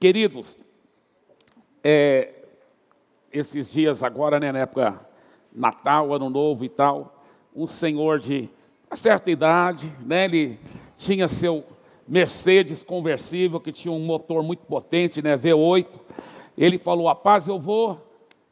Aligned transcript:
Queridos, 0.00 0.56
é, 1.84 2.32
esses 3.30 3.70
dias 3.70 4.02
agora, 4.02 4.40
né, 4.40 4.50
na 4.50 4.60
época 4.60 4.98
Natal, 5.52 6.14
Ano 6.14 6.30
Novo 6.30 6.64
e 6.64 6.70
tal, 6.70 7.22
um 7.54 7.66
senhor 7.66 8.18
de 8.18 8.48
certa 8.94 9.30
idade, 9.30 9.92
né, 10.00 10.24
ele 10.24 10.58
tinha 10.96 11.28
seu 11.28 11.62
Mercedes 12.08 12.82
conversível, 12.82 13.60
que 13.60 13.70
tinha 13.70 13.92
um 13.92 14.02
motor 14.02 14.42
muito 14.42 14.60
potente, 14.60 15.20
né, 15.20 15.36
V8. 15.36 16.00
Ele 16.56 16.78
falou, 16.78 17.06
rapaz, 17.06 17.46
eu 17.46 17.58
vou, 17.58 18.00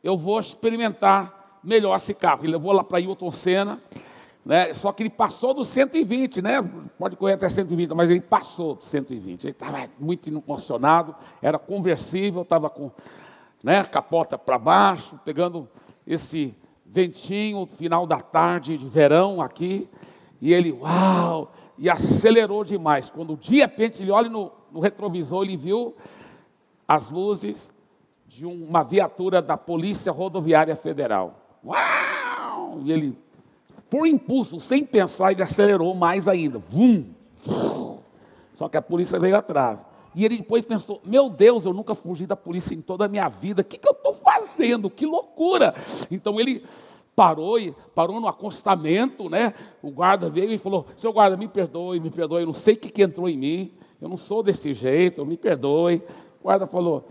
eu 0.05 0.19
vou 0.19 0.39
experimentar 0.39 1.61
melhor 1.65 1.97
esse 1.97 2.13
carro. 2.13 2.45
Ele 2.45 2.53
levou 2.53 2.73
lá 2.73 2.85
para 2.85 3.01
Hilton 3.01 3.31
Senna, 3.31 3.81
né? 4.49 4.73
Só 4.73 4.93
que 4.93 5.03
ele 5.03 5.11
passou 5.11 5.53
dos 5.53 5.69
120, 5.69 6.41
né? 6.41 6.63
Pode 6.99 7.17
correr 7.17 7.35
até 7.35 7.51
120, 7.51 7.91
mas 7.91 8.09
ele 8.09 8.23
passou 8.23 8.77
dos 8.77 8.87
120. 8.87 9.45
Ele 9.45 9.51
estava 9.51 9.85
muito 10.01 10.27
emocionado, 10.27 11.15
era 11.43 11.59
conversível, 11.59 12.41
estava 12.41 12.71
com 12.71 12.91
né, 13.63 13.85
capota 13.85 14.39
para 14.39 14.59
baixo, 14.59 15.21
pegando 15.23 15.69
esse 16.07 16.57
ventinho, 16.87 17.67
final 17.67 18.07
da 18.07 18.23
tarde 18.23 18.79
de 18.79 18.89
verão 18.89 19.43
aqui, 19.43 19.87
e 20.41 20.55
ele, 20.55 20.73
uau, 20.73 21.53
e 21.77 21.91
acelerou 21.91 22.65
demais. 22.65 23.11
Quando 23.11 23.37
de 23.37 23.57
repente 23.57 24.03
ele 24.03 24.11
olha 24.11 24.31
no, 24.31 24.51
no 24.73 24.81
retrovisor, 24.81 25.45
ele 25.45 25.59
viu 25.59 25.95
as 26.87 27.11
luzes 27.11 27.71
de 28.27 28.47
uma 28.47 28.83
viatura 28.83 29.43
da 29.43 29.59
Polícia 29.59 30.11
Rodoviária 30.11 30.75
Federal. 30.75 31.59
Uau! 31.63 32.79
E 32.81 32.91
ele 32.91 33.28
por 33.91 34.07
impulso, 34.07 34.61
sem 34.61 34.85
pensar, 34.85 35.33
ele 35.33 35.43
acelerou 35.43 35.95
mais 35.95 36.29
ainda. 36.29 36.59
Vum! 36.59 37.07
Só 38.55 38.69
que 38.69 38.77
a 38.77 38.83
polícia 38.83 39.19
veio 39.19 39.37
atrás. 39.37 39.85
E 40.15 40.25
ele 40.25 40.39
depois 40.39 40.65
pensou: 40.65 41.01
Meu 41.05 41.31
Deus, 41.31 41.65
eu 41.65 41.73
nunca 41.73 41.95
fugi 41.95 42.27
da 42.27 42.37
polícia 42.37 42.75
em 42.75 42.81
toda 42.81 43.05
a 43.05 43.09
minha 43.09 43.29
vida. 43.29 43.63
O 43.63 43.65
que, 43.65 43.79
que 43.79 43.89
eu 43.89 43.93
estou 43.93 44.13
fazendo? 44.13 44.91
Que 44.91 45.07
loucura! 45.07 45.75
Então 46.11 46.41
ele 46.41 46.65
parou 47.15 47.59
e 47.59 47.75
parou 47.95 48.21
no 48.21 48.29
acostamento, 48.29 49.29
né? 49.29 49.55
O 49.83 49.91
guarda 49.91 50.29
veio 50.29 50.51
e 50.53 50.59
falou: 50.59 50.87
Seu 50.97 51.13
guarda, 51.13 51.37
me 51.37 51.49
perdoe, 51.49 52.01
me 52.01 52.11
perdoe. 52.11 52.43
Eu 52.43 52.47
não 52.47 52.53
sei 52.53 52.75
o 52.75 52.79
que, 52.79 52.91
que 52.91 53.03
entrou 53.03 53.29
em 53.29 53.37
mim. 53.37 53.73
Eu 54.01 54.09
não 54.09 54.17
sou 54.17 54.43
desse 54.43 54.75
jeito. 54.75 55.25
Me 55.25 55.37
perdoe. 55.37 56.03
O 56.41 56.45
guarda 56.45 56.67
falou: 56.67 57.09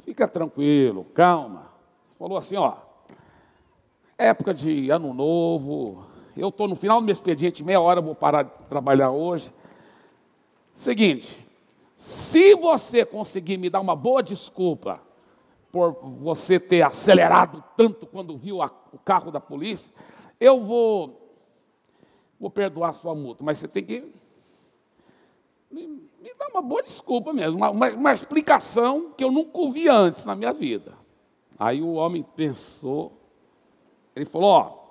Fica 0.00 0.26
tranquilo, 0.26 1.06
calma. 1.14 1.70
Falou 2.18 2.36
assim: 2.36 2.56
Ó, 2.56 2.74
época 4.18 4.52
de 4.52 4.90
ano 4.90 5.12
novo, 5.12 6.04
eu 6.36 6.48
estou 6.48 6.66
no 6.66 6.74
final 6.74 7.00
do 7.00 7.04
meu 7.04 7.12
expediente, 7.12 7.64
meia 7.64 7.80
hora 7.80 8.00
vou 8.00 8.14
parar 8.14 8.44
de 8.44 8.50
trabalhar 8.68 9.10
hoje. 9.10 9.52
Seguinte, 10.72 11.38
se 11.94 12.54
você 12.54 13.04
conseguir 13.04 13.58
me 13.58 13.68
dar 13.68 13.80
uma 13.80 13.94
boa 13.94 14.22
desculpa 14.22 15.00
por 15.70 15.92
você 16.20 16.58
ter 16.58 16.82
acelerado 16.82 17.62
tanto 17.76 18.06
quando 18.06 18.36
viu 18.36 18.62
a, 18.62 18.70
o 18.92 18.98
carro 18.98 19.30
da 19.30 19.40
polícia, 19.40 19.94
eu 20.40 20.60
vou, 20.60 21.36
vou 22.40 22.50
perdoar 22.50 22.92
sua 22.92 23.14
multa, 23.14 23.44
mas 23.44 23.58
você 23.58 23.68
tem 23.68 23.84
que 23.84 24.12
me, 25.70 25.86
me 25.86 26.34
dar 26.38 26.48
uma 26.48 26.60
boa 26.60 26.82
desculpa 26.82 27.32
mesmo, 27.32 27.56
uma, 27.56 27.70
uma, 27.70 27.88
uma 27.90 28.12
explicação 28.12 29.12
que 29.16 29.24
eu 29.24 29.30
nunca 29.30 29.58
ouvi 29.58 29.88
antes 29.88 30.24
na 30.24 30.34
minha 30.34 30.52
vida. 30.52 30.94
Aí 31.58 31.80
o 31.80 31.92
homem 31.92 32.22
pensou, 32.22 33.12
ele 34.14 34.24
falou: 34.24 34.50
ó, 34.50 34.82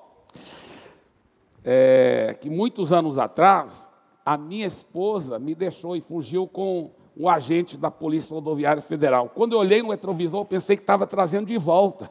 é, 1.64 2.36
que 2.40 2.50
muitos 2.50 2.92
anos 2.92 3.18
atrás, 3.18 3.90
a 4.26 4.38
minha 4.38 4.66
esposa 4.66 5.40
me 5.40 5.56
deixou 5.56 5.96
e 5.96 6.02
fugiu 6.02 6.48
com 6.48 6.92
um 7.16 7.30
agente 7.30 7.78
da 7.78 7.92
Polícia 7.92 8.34
Rodoviária 8.34 8.82
Federal. 8.82 9.30
Quando 9.30 9.54
eu 9.54 9.60
olhei 9.60 9.82
no 9.82 9.92
retrovisor, 9.92 10.46
pensei 10.46 10.76
que 10.76 10.84
estava 10.84 11.06
trazendo 11.06 11.46
de 11.46 11.58
volta. 11.58 12.10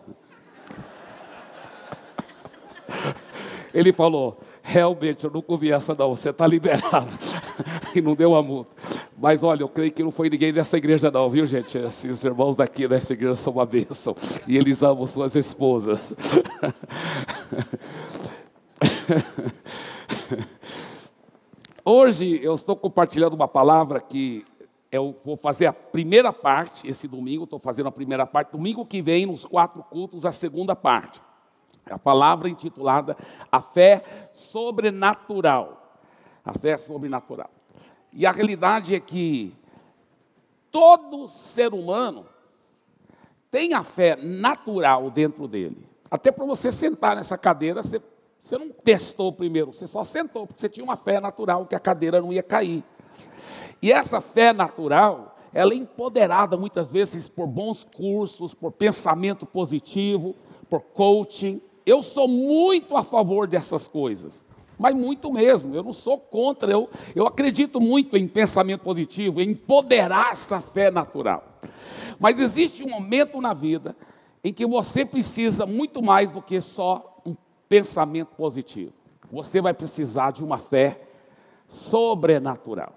Ele 3.72 3.92
falou: 3.92 4.38
realmente, 4.62 5.24
eu 5.24 5.30
nunca 5.30 5.52
ouvi 5.52 5.72
essa, 5.72 5.94
não, 5.94 6.14
você 6.14 6.30
está 6.30 6.46
liberado. 6.46 7.10
e 7.94 8.00
não 8.00 8.14
deu 8.14 8.34
a 8.34 8.42
multa. 8.42 8.70
Mas 9.16 9.42
olha, 9.42 9.62
eu 9.62 9.68
creio 9.68 9.92
que 9.92 10.02
não 10.02 10.10
foi 10.10 10.30
ninguém 10.30 10.52
dessa 10.52 10.78
igreja, 10.78 11.10
não, 11.10 11.28
viu, 11.28 11.44
gente? 11.44 11.76
Esses 11.76 12.24
irmãos 12.24 12.56
daqui 12.56 12.88
dessa 12.88 13.12
igreja 13.12 13.34
são 13.34 13.54
uma 13.54 13.66
bênção. 13.66 14.16
E 14.46 14.56
eles 14.56 14.82
amam 14.82 15.06
suas 15.06 15.34
esposas. 15.34 16.14
Hoje 21.84 22.40
eu 22.42 22.54
estou 22.54 22.76
compartilhando 22.76 23.34
uma 23.34 23.48
palavra 23.48 24.00
que 24.00 24.44
eu 24.90 25.16
vou 25.24 25.36
fazer 25.36 25.66
a 25.66 25.72
primeira 25.72 26.32
parte, 26.32 26.88
esse 26.88 27.06
domingo, 27.06 27.44
estou 27.44 27.58
fazendo 27.58 27.88
a 27.88 27.92
primeira 27.92 28.26
parte. 28.26 28.52
Domingo 28.52 28.84
que 28.84 29.00
vem, 29.00 29.26
nos 29.26 29.44
quatro 29.44 29.82
cultos, 29.84 30.26
a 30.26 30.32
segunda 30.32 30.74
parte. 30.74 31.20
A 31.88 31.98
palavra 31.98 32.48
intitulada 32.48 33.16
A 33.50 33.60
Fé 33.60 34.28
Sobrenatural. 34.32 35.98
A 36.44 36.58
fé 36.58 36.76
sobrenatural. 36.76 37.50
E 38.12 38.24
a 38.24 38.32
realidade 38.32 38.94
é 38.94 39.00
que 39.00 39.54
todo 40.70 41.28
ser 41.28 41.74
humano 41.74 42.24
tem 43.50 43.74
a 43.74 43.82
fé 43.82 44.16
natural 44.16 45.10
dentro 45.10 45.46
dele. 45.46 45.86
Até 46.10 46.32
para 46.32 46.44
você 46.44 46.72
sentar 46.72 47.14
nessa 47.14 47.38
cadeira, 47.38 47.82
você, 47.82 48.02
você 48.42 48.58
não 48.58 48.70
testou 48.70 49.32
primeiro, 49.32 49.72
você 49.72 49.86
só 49.86 50.02
sentou, 50.02 50.46
porque 50.46 50.60
você 50.60 50.68
tinha 50.68 50.84
uma 50.84 50.96
fé 50.96 51.20
natural 51.20 51.66
que 51.66 51.74
a 51.74 51.80
cadeira 51.80 52.20
não 52.20 52.32
ia 52.32 52.42
cair. 52.42 52.82
E 53.82 53.92
essa 53.92 54.20
fé 54.20 54.52
natural, 54.52 55.36
ela 55.52 55.72
é 55.72 55.76
empoderada 55.76 56.56
muitas 56.56 56.88
vezes 56.88 57.28
por 57.28 57.46
bons 57.46 57.84
cursos, 57.84 58.54
por 58.54 58.72
pensamento 58.72 59.46
positivo, 59.46 60.34
por 60.68 60.80
coaching. 60.80 61.60
Eu 61.84 62.02
sou 62.02 62.28
muito 62.28 62.96
a 62.96 63.02
favor 63.02 63.46
dessas 63.46 63.86
coisas 63.86 64.42
mas 64.80 64.94
muito 64.94 65.30
mesmo. 65.30 65.74
Eu 65.74 65.82
não 65.82 65.92
sou 65.92 66.16
contra, 66.16 66.72
eu, 66.72 66.88
eu 67.14 67.26
acredito 67.26 67.78
muito 67.78 68.16
em 68.16 68.26
pensamento 68.26 68.80
positivo, 68.80 69.42
em 69.42 69.50
empoderar 69.50 70.30
essa 70.32 70.58
fé 70.58 70.90
natural. 70.90 71.44
Mas 72.18 72.40
existe 72.40 72.82
um 72.82 72.88
momento 72.88 73.42
na 73.42 73.52
vida 73.52 73.94
em 74.42 74.54
que 74.54 74.64
você 74.64 75.04
precisa 75.04 75.66
muito 75.66 76.02
mais 76.02 76.30
do 76.30 76.40
que 76.40 76.58
só 76.62 77.09
pensamento 77.70 78.34
positivo. 78.36 78.92
Você 79.30 79.60
vai 79.60 79.72
precisar 79.72 80.32
de 80.32 80.42
uma 80.42 80.58
fé 80.58 81.00
sobrenatural. 81.68 82.92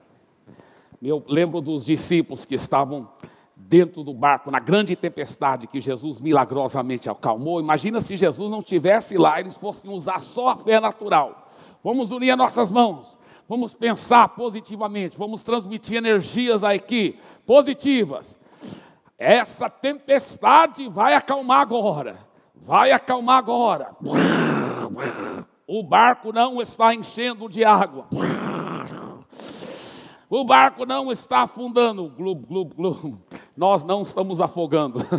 Eu 1.00 1.24
lembro 1.28 1.62
dos 1.62 1.86
discípulos 1.86 2.44
que 2.44 2.56
estavam 2.56 3.08
dentro 3.56 4.04
do 4.04 4.16
barco, 4.16 4.50
na 4.50 4.60
grande 4.60 4.96
tempestade 4.96 5.68
que 5.68 5.80
Jesus 5.80 6.20
milagrosamente 6.20 7.08
acalmou. 7.08 7.60
Imagina 7.60 8.00
se 8.00 8.18
Jesus 8.18 8.50
não 8.50 8.64
tivesse 8.64 9.16
lá, 9.16 9.40
eles 9.40 9.56
fossem 9.56 9.92
usar 9.92 10.20
só 10.20 10.50
a 10.50 10.56
fé 10.56 10.80
natural. 10.80 11.52
Vamos 11.84 12.12
unir 12.12 12.32
as 12.32 12.38
nossas 12.38 12.72
mãos. 12.72 13.16
Vamos 13.48 13.76
pensar 13.76 14.30
positivamente. 14.30 15.20
Vamos 15.20 15.44
transmitir 15.44 15.98
energias 15.98 16.64
aqui 16.64 17.20
positivas. 17.46 18.40
Essa 19.20 19.70
tempestade 19.70 20.90
vai 20.90 21.14
acalmar 21.14 21.60
agora. 21.60 22.18
Vai 22.56 22.92
acalmar 22.92 23.38
agora. 23.38 23.96
O 25.68 25.84
barco 25.84 26.32
não 26.32 26.62
está 26.62 26.94
enchendo 26.94 27.48
de 27.48 27.64
água. 27.64 28.08
O 30.30 30.44
barco 30.44 30.86
não 30.86 31.12
está 31.12 31.42
afundando. 31.42 32.10
Glub, 32.10 32.46
glub, 32.46 32.74
glub. 32.76 33.18
Nós 33.56 33.84
não 33.84 34.02
estamos 34.02 34.42
afogando. 34.42 35.00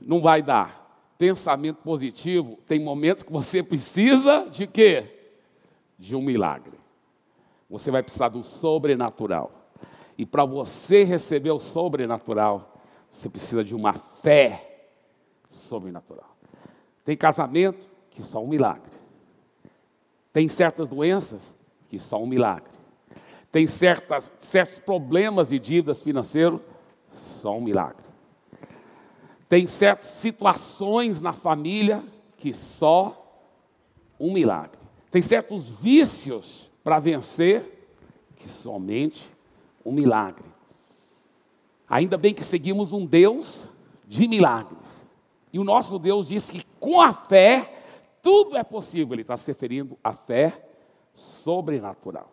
Não 0.00 0.20
vai 0.20 0.40
dar. 0.40 0.86
Pensamento 1.18 1.78
positivo, 1.78 2.60
tem 2.64 2.78
momentos 2.78 3.24
que 3.24 3.32
você 3.32 3.60
precisa 3.60 4.48
de 4.52 4.68
quê? 4.68 5.16
de 5.98 6.14
um 6.14 6.22
milagre. 6.22 6.78
Você 7.68 7.90
vai 7.90 8.02
precisar 8.02 8.28
do 8.28 8.44
sobrenatural. 8.44 9.70
E 10.16 10.24
para 10.24 10.44
você 10.44 11.04
receber 11.04 11.50
o 11.50 11.58
sobrenatural, 11.58 12.80
você 13.10 13.28
precisa 13.28 13.64
de 13.64 13.74
uma 13.74 13.92
fé 13.92 14.88
sobrenatural. 15.48 16.36
Tem 17.04 17.16
casamento 17.16 17.88
que 18.16 18.22
só 18.22 18.42
um 18.42 18.48
milagre. 18.48 18.90
Tem 20.32 20.48
certas 20.48 20.88
doenças 20.88 21.54
que 21.86 21.98
só 21.98 22.20
um 22.20 22.26
milagre. 22.26 22.72
Tem 23.52 23.66
certas, 23.66 24.32
certos 24.40 24.78
problemas 24.78 25.52
e 25.52 25.58
dívidas 25.58 26.00
financeiras, 26.00 26.58
só 27.12 27.56
um 27.58 27.60
milagre. 27.60 28.06
Tem 29.50 29.66
certas 29.66 30.06
situações 30.06 31.20
na 31.20 31.34
família 31.34 32.02
que 32.38 32.54
só 32.54 33.44
um 34.18 34.32
milagre. 34.32 34.80
Tem 35.10 35.20
certos 35.20 35.68
vícios 35.68 36.70
para 36.82 36.98
vencer 36.98 37.86
que 38.34 38.48
somente 38.48 39.30
um 39.84 39.92
milagre. 39.92 40.44
Ainda 41.88 42.16
bem 42.16 42.32
que 42.32 42.42
seguimos 42.42 42.92
um 42.92 43.04
Deus 43.04 43.68
de 44.08 44.26
milagres. 44.26 45.06
E 45.52 45.58
o 45.58 45.64
nosso 45.64 45.98
Deus 45.98 46.28
diz 46.28 46.50
que 46.50 46.64
com 46.80 47.00
a 47.00 47.12
fé 47.12 47.75
tudo 48.26 48.56
é 48.56 48.64
possível. 48.64 49.14
Ele 49.14 49.22
está 49.22 49.36
se 49.36 49.46
referindo 49.46 49.96
à 50.02 50.12
fé 50.12 50.68
sobrenatural. 51.14 52.32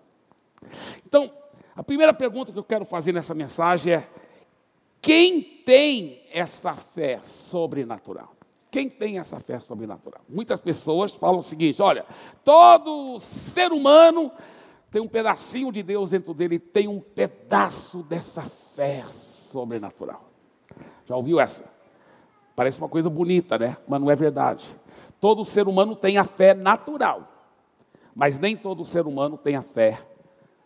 Então, 1.06 1.32
a 1.76 1.84
primeira 1.84 2.12
pergunta 2.12 2.52
que 2.52 2.58
eu 2.58 2.64
quero 2.64 2.84
fazer 2.84 3.12
nessa 3.12 3.36
mensagem 3.36 3.94
é: 3.94 4.10
Quem 5.00 5.44
tem 5.44 6.26
essa 6.32 6.74
fé 6.74 7.20
sobrenatural? 7.22 8.34
Quem 8.72 8.90
tem 8.90 9.20
essa 9.20 9.40
fé 9.40 9.60
sobrenatural? 9.60 10.22
Muitas 10.28 10.60
pessoas 10.60 11.14
falam 11.14 11.38
o 11.38 11.44
seguinte: 11.44 11.80
olha, 11.80 12.08
todo 12.44 13.20
ser 13.20 13.72
humano 13.72 14.32
tem 14.90 15.00
um 15.00 15.08
pedacinho 15.08 15.72
de 15.72 15.84
Deus 15.84 16.10
dentro 16.10 16.34
dele, 16.34 16.58
tem 16.58 16.88
um 16.88 17.00
pedaço 17.00 18.02
dessa 18.02 18.42
fé 18.42 19.04
sobrenatural. 19.06 20.28
Já 21.06 21.16
ouviu 21.16 21.40
essa? 21.40 21.72
Parece 22.56 22.80
uma 22.80 22.90
coisa 22.90 23.12
bonita, 23.12 23.60
né? 23.60 23.78
Mas 23.88 24.02
não 24.02 24.10
é 24.10 24.16
verdade. 24.16 24.76
Todo 25.24 25.46
ser 25.46 25.70
humano 25.70 25.96
tem 25.96 26.18
a 26.18 26.26
fé 26.26 26.54
natural, 26.54 27.26
mas 28.14 28.40
nem 28.40 28.58
todo 28.58 28.84
ser 28.84 29.08
humano 29.08 29.38
tem 29.38 29.56
a 29.56 29.62
fé 29.62 30.02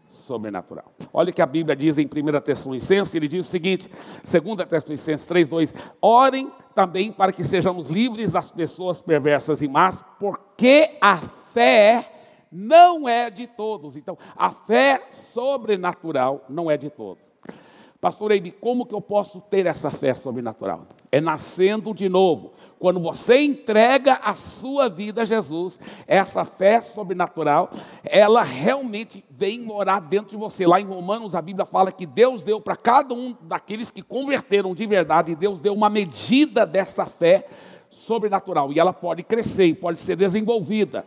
sobrenatural. 0.09 0.91
Olha 1.13 1.29
o 1.29 1.33
que 1.33 1.43
a 1.43 1.45
Bíblia 1.45 1.75
diz 1.75 1.99
em 1.99 2.07
1 2.07 2.41
Tessalonicenses, 2.41 3.13
ele 3.13 3.27
diz 3.27 3.45
o 3.45 3.51
seguinte, 3.51 3.87
2 4.23 4.67
Tessalonicenses 4.67 5.27
3:2, 5.27 5.75
orem 6.01 6.51
também 6.73 7.11
para 7.11 7.31
que 7.31 7.43
sejamos 7.43 7.85
livres 7.87 8.31
das 8.31 8.49
pessoas 8.49 8.99
perversas 8.99 9.61
e 9.61 9.67
más, 9.67 10.03
porque 10.19 10.97
a 10.99 11.17
fé 11.17 12.11
não 12.51 13.07
é 13.07 13.29
de 13.29 13.45
todos. 13.45 13.95
Então, 13.95 14.17
a 14.35 14.49
fé 14.49 15.07
sobrenatural 15.11 16.43
não 16.49 16.71
é 16.71 16.77
de 16.77 16.89
todos. 16.89 17.23
Pastor 17.99 18.31
Eibe, 18.31 18.51
como 18.51 18.85
que 18.85 18.93
eu 18.93 19.01
posso 19.01 19.41
ter 19.41 19.65
essa 19.65 19.89
fé 19.89 20.13
sobrenatural? 20.13 20.85
É 21.11 21.19
nascendo 21.19 21.93
de 21.95 22.07
novo. 22.07 22.53
Quando 22.77 22.99
você 22.99 23.41
entrega 23.41 24.19
a 24.23 24.35
sua 24.35 24.87
vida 24.87 25.23
a 25.23 25.25
Jesus, 25.25 25.79
essa 26.05 26.45
fé 26.45 26.79
sobrenatural, 26.79 27.71
ela 28.03 28.43
realmente 28.43 29.25
vem 29.31 29.61
morar 29.61 29.99
dentro 29.99 30.29
de 30.29 30.37
você. 30.37 30.67
Lá 30.67 30.79
em 30.79 30.85
Romanos, 30.85 31.33
a 31.33 31.41
Bíblia 31.41 31.65
fala 31.65 31.91
que 31.91 32.05
Deus 32.05 32.43
deu 32.43 32.61
para 32.61 32.75
cada 32.75 33.15
um 33.15 33.35
daqueles 33.41 33.89
que 33.89 34.03
converteram 34.03 34.75
de 34.75 34.85
verdade, 34.85 35.35
Deus 35.35 35.59
deu 35.59 35.73
uma 35.73 35.89
medida 35.89 36.67
dessa 36.67 37.07
fé 37.07 37.47
sobrenatural. 37.89 38.71
E 38.71 38.79
ela 38.79 38.93
pode 38.93 39.23
crescer, 39.23 39.73
pode 39.75 39.97
ser 39.97 40.15
desenvolvida. 40.15 41.03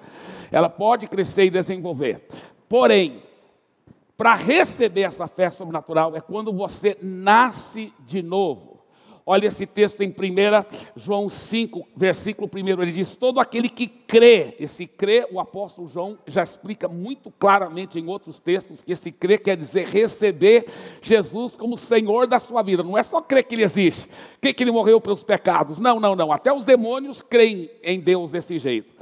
Ela 0.50 0.68
pode 0.68 1.06
crescer 1.06 1.44
e 1.44 1.50
desenvolver. 1.50 2.26
Porém, 2.68 3.22
para 4.20 4.34
receber 4.34 5.00
essa 5.00 5.26
fé 5.26 5.48
sobrenatural 5.48 6.14
é 6.14 6.20
quando 6.20 6.52
você 6.52 6.94
nasce 7.00 7.90
de 8.00 8.20
novo. 8.20 8.78
Olha 9.24 9.46
esse 9.46 9.64
texto 9.64 10.02
em 10.02 10.10
1 10.10 10.14
João 10.94 11.26
5, 11.26 11.88
versículo 11.96 12.46
1, 12.54 12.82
ele 12.82 12.92
diz: 12.92 13.16
Todo 13.16 13.40
aquele 13.40 13.70
que 13.70 13.86
crê, 13.86 14.56
esse 14.60 14.86
crê, 14.86 15.26
o 15.32 15.40
apóstolo 15.40 15.88
João 15.88 16.18
já 16.26 16.42
explica 16.42 16.86
muito 16.86 17.30
claramente 17.30 17.98
em 17.98 18.08
outros 18.08 18.38
textos 18.38 18.82
que 18.82 18.92
esse 18.92 19.10
crê 19.10 19.38
quer 19.38 19.56
dizer 19.56 19.86
receber 19.86 20.66
Jesus 21.00 21.56
como 21.56 21.74
Senhor 21.78 22.26
da 22.26 22.38
sua 22.38 22.60
vida. 22.60 22.82
Não 22.82 22.98
é 22.98 23.02
só 23.02 23.22
crer 23.22 23.44
que 23.44 23.54
Ele 23.54 23.62
existe, 23.62 24.06
crer 24.38 24.52
que 24.52 24.62
Ele 24.62 24.70
morreu 24.70 25.00
pelos 25.00 25.24
pecados. 25.24 25.80
Não, 25.80 25.98
não, 25.98 26.14
não. 26.14 26.30
Até 26.30 26.52
os 26.52 26.66
demônios 26.66 27.22
creem 27.22 27.70
em 27.82 27.98
Deus 27.98 28.32
desse 28.32 28.58
jeito. 28.58 28.94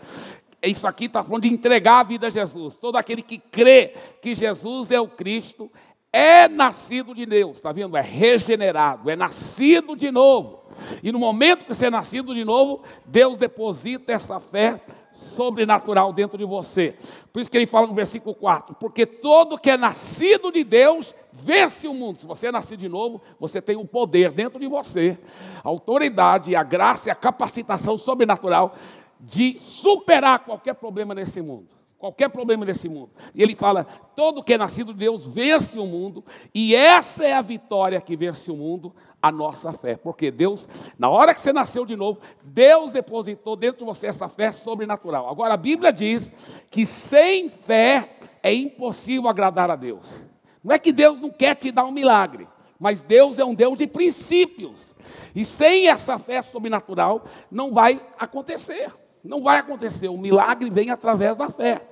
Isso 0.62 0.86
aqui 0.86 1.04
está 1.04 1.22
falando 1.22 1.42
de 1.42 1.48
entregar 1.48 2.00
a 2.00 2.02
vida 2.02 2.26
a 2.26 2.30
Jesus. 2.30 2.76
Todo 2.76 2.96
aquele 2.96 3.22
que 3.22 3.38
crê 3.38 3.94
que 4.20 4.34
Jesus 4.34 4.90
é 4.90 5.00
o 5.00 5.06
Cristo 5.06 5.70
é 6.12 6.48
nascido 6.48 7.14
de 7.14 7.26
Deus, 7.26 7.58
está 7.58 7.70
vendo? 7.70 7.96
É 7.96 8.00
regenerado, 8.00 9.10
é 9.10 9.14
nascido 9.14 9.94
de 9.94 10.10
novo. 10.10 10.62
E 11.02 11.12
no 11.12 11.18
momento 11.18 11.64
que 11.64 11.74
você 11.74 11.86
é 11.86 11.90
nascido 11.90 12.34
de 12.34 12.44
novo, 12.44 12.82
Deus 13.04 13.36
deposita 13.36 14.12
essa 14.12 14.40
fé 14.40 14.80
sobrenatural 15.12 16.12
dentro 16.12 16.38
de 16.38 16.44
você. 16.44 16.94
Por 17.32 17.40
isso 17.40 17.50
que 17.50 17.56
ele 17.56 17.66
fala 17.66 17.86
no 17.86 17.94
versículo 17.94 18.34
4: 18.34 18.74
Porque 18.76 19.04
todo 19.04 19.58
que 19.58 19.70
é 19.70 19.76
nascido 19.76 20.50
de 20.50 20.64
Deus 20.64 21.14
vence 21.32 21.86
o 21.86 21.94
mundo. 21.94 22.18
Se 22.18 22.26
você 22.26 22.48
é 22.48 22.52
nascido 22.52 22.80
de 22.80 22.88
novo, 22.88 23.20
você 23.38 23.60
tem 23.60 23.76
o 23.76 23.84
poder 23.84 24.32
dentro 24.32 24.58
de 24.58 24.66
você, 24.66 25.18
a 25.62 25.68
autoridade, 25.68 26.56
a 26.56 26.62
graça 26.62 27.08
e 27.08 27.12
a 27.12 27.14
capacitação 27.14 27.98
sobrenatural 27.98 28.74
de 29.20 29.58
superar 29.58 30.40
qualquer 30.40 30.74
problema 30.74 31.14
nesse 31.14 31.40
mundo. 31.40 31.78
Qualquer 31.98 32.28
problema 32.28 32.64
nesse 32.64 32.88
mundo. 32.88 33.10
E 33.34 33.42
ele 33.42 33.56
fala: 33.56 33.84
todo 34.14 34.42
que 34.42 34.54
é 34.54 34.58
nascido 34.58 34.92
de 34.92 35.00
Deus 35.00 35.26
vence 35.26 35.78
o 35.80 35.86
mundo, 35.86 36.24
e 36.54 36.72
essa 36.72 37.24
é 37.24 37.32
a 37.32 37.40
vitória 37.40 38.00
que 38.00 38.16
vence 38.16 38.52
o 38.52 38.56
mundo, 38.56 38.94
a 39.20 39.32
nossa 39.32 39.72
fé. 39.72 39.96
Porque 39.96 40.30
Deus, 40.30 40.68
na 40.96 41.08
hora 41.08 41.34
que 41.34 41.40
você 41.40 41.52
nasceu 41.52 41.84
de 41.84 41.96
novo, 41.96 42.20
Deus 42.44 42.92
depositou 42.92 43.56
dentro 43.56 43.80
de 43.80 43.84
você 43.84 44.06
essa 44.06 44.28
fé 44.28 44.52
sobrenatural. 44.52 45.28
Agora 45.28 45.54
a 45.54 45.56
Bíblia 45.56 45.92
diz 45.92 46.32
que 46.70 46.86
sem 46.86 47.48
fé 47.48 48.08
é 48.44 48.54
impossível 48.54 49.28
agradar 49.28 49.68
a 49.68 49.74
Deus. 49.74 50.22
Não 50.62 50.72
é 50.72 50.78
que 50.78 50.92
Deus 50.92 51.20
não 51.20 51.30
quer 51.30 51.56
te 51.56 51.72
dar 51.72 51.84
um 51.84 51.90
milagre, 51.90 52.46
mas 52.78 53.02
Deus 53.02 53.40
é 53.40 53.44
um 53.44 53.54
Deus 53.54 53.76
de 53.76 53.88
princípios. 53.88 54.94
E 55.34 55.44
sem 55.44 55.88
essa 55.88 56.16
fé 56.16 56.42
sobrenatural 56.42 57.24
não 57.50 57.72
vai 57.72 58.00
acontecer. 58.16 58.92
Não 59.22 59.42
vai 59.42 59.58
acontecer. 59.58 60.08
O 60.08 60.18
milagre 60.18 60.70
vem 60.70 60.90
através 60.90 61.36
da 61.36 61.50
fé. 61.50 61.82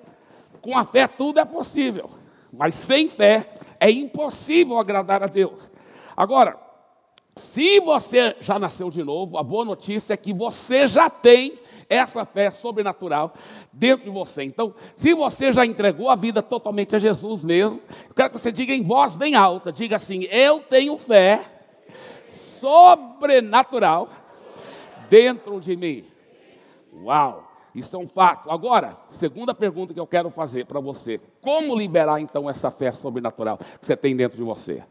Com 0.61 0.77
a 0.77 0.85
fé 0.85 1.07
tudo 1.07 1.41
é 1.41 1.45
possível. 1.45 2.11
Mas 2.53 2.75
sem 2.75 3.09
fé 3.09 3.51
é 3.79 3.91
impossível 3.91 4.79
agradar 4.79 5.23
a 5.23 5.27
Deus. 5.27 5.71
Agora, 6.17 6.59
se 7.37 7.81
você 7.81 8.35
já 8.41 8.59
nasceu 8.59 8.91
de 8.91 9.05
novo, 9.05 9.37
a 9.37 9.43
boa 9.43 9.65
notícia 9.65 10.15
é 10.15 10.17
que 10.17 10.33
você 10.33 10.89
já 10.89 11.11
tem 11.11 11.59
essa 11.89 12.25
fé 12.25 12.51
sobrenatural 12.51 13.35
dentro 13.73 14.07
de 14.07 14.11
você. 14.11 14.43
Então, 14.43 14.75
se 14.97 15.13
você 15.15 15.53
já 15.53 15.67
entregou 15.67 16.09
a 16.09 16.17
vida 16.17 16.43
totalmente 16.43 16.97
a 16.97 16.99
Jesus 16.99 17.45
mesmo, 17.45 17.81
eu 18.09 18.15
quero 18.15 18.31
que 18.31 18.39
você 18.39 18.51
diga 18.51 18.73
em 18.73 18.83
voz 18.83 19.15
bem 19.15 19.35
alta: 19.35 19.71
diga 19.71 19.97
assim, 19.97 20.25
eu 20.25 20.61
tenho 20.61 20.97
fé 20.97 21.43
sobrenatural 22.29 24.09
dentro 25.11 25.61
de 25.61 25.77
mim. 25.77 26.16
Uau! 27.03 27.53
Isso 27.75 27.95
é 27.95 27.99
um 27.99 28.07
fato. 28.07 28.51
Agora, 28.51 28.97
segunda 29.07 29.55
pergunta 29.55 29.93
que 29.93 30.01
eu 30.01 30.07
quero 30.07 30.31
fazer 30.31 30.65
para 30.65 30.81
você: 30.81 31.21
como 31.43 31.77
liberar 31.77 32.21
então 32.21 32.49
essa 32.49 32.71
fé 32.71 32.91
sobrenatural 32.91 33.59
que 33.59 33.85
você 33.85 33.95
tem 33.95 34.17
dentro 34.17 34.39
de 34.39 34.43
você? 34.43 34.83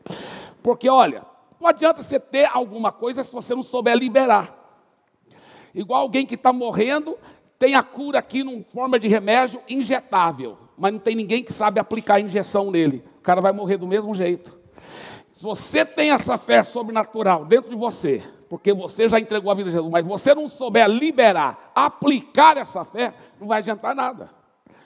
Porque 0.61 0.87
olha, 0.87 1.23
não 1.59 1.67
adianta 1.67 2.03
você 2.03 2.19
ter 2.19 2.45
alguma 2.45 2.91
coisa 2.91 3.23
se 3.23 3.33
você 3.33 3.55
não 3.55 3.63
souber 3.63 3.97
liberar. 3.97 4.53
Igual 5.73 6.01
alguém 6.01 6.27
que 6.27 6.35
está 6.35 6.53
morrendo, 6.53 7.17
tem 7.57 7.73
a 7.73 7.81
cura 7.81 8.19
aqui 8.19 8.41
em 8.41 8.63
forma 8.63 8.99
de 8.99 9.07
remédio 9.07 9.59
injetável, 9.67 10.55
mas 10.77 10.93
não 10.93 10.99
tem 10.99 11.15
ninguém 11.15 11.43
que 11.43 11.51
sabe 11.51 11.79
aplicar 11.79 12.15
a 12.15 12.21
injeção 12.21 12.69
nele. 12.69 13.03
O 13.17 13.21
cara 13.21 13.41
vai 13.41 13.51
morrer 13.51 13.77
do 13.77 13.87
mesmo 13.87 14.13
jeito. 14.13 14.55
Se 15.33 15.41
você 15.41 15.83
tem 15.83 16.11
essa 16.11 16.37
fé 16.37 16.61
sobrenatural 16.61 17.45
dentro 17.45 17.71
de 17.71 17.75
você, 17.75 18.23
porque 18.49 18.73
você 18.73 19.09
já 19.09 19.19
entregou 19.19 19.51
a 19.51 19.55
vida 19.55 19.69
a 19.69 19.71
Jesus, 19.71 19.91
mas 19.91 20.05
você 20.05 20.33
não 20.35 20.47
souber 20.47 20.87
liberar, 20.87 21.71
aplicar 21.73 22.57
essa 22.57 22.83
fé, 22.83 23.13
não 23.39 23.47
vai 23.47 23.59
adiantar 23.59 23.95
nada. 23.95 24.29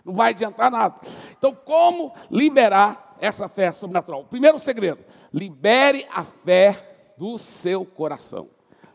Não 0.04 0.14
vai 0.14 0.32
adiantar 0.32 0.72
nada. 0.72 0.96
Então, 1.38 1.54
como 1.54 2.14
liberar 2.32 3.16
essa 3.20 3.48
fé 3.48 3.72
sobrenatural? 3.72 4.24
Primeiro 4.24 4.58
segredo: 4.58 5.04
libere 5.34 6.06
a 6.12 6.24
fé 6.24 7.14
do 7.18 7.38
seu 7.38 7.86
coração. 7.86 8.48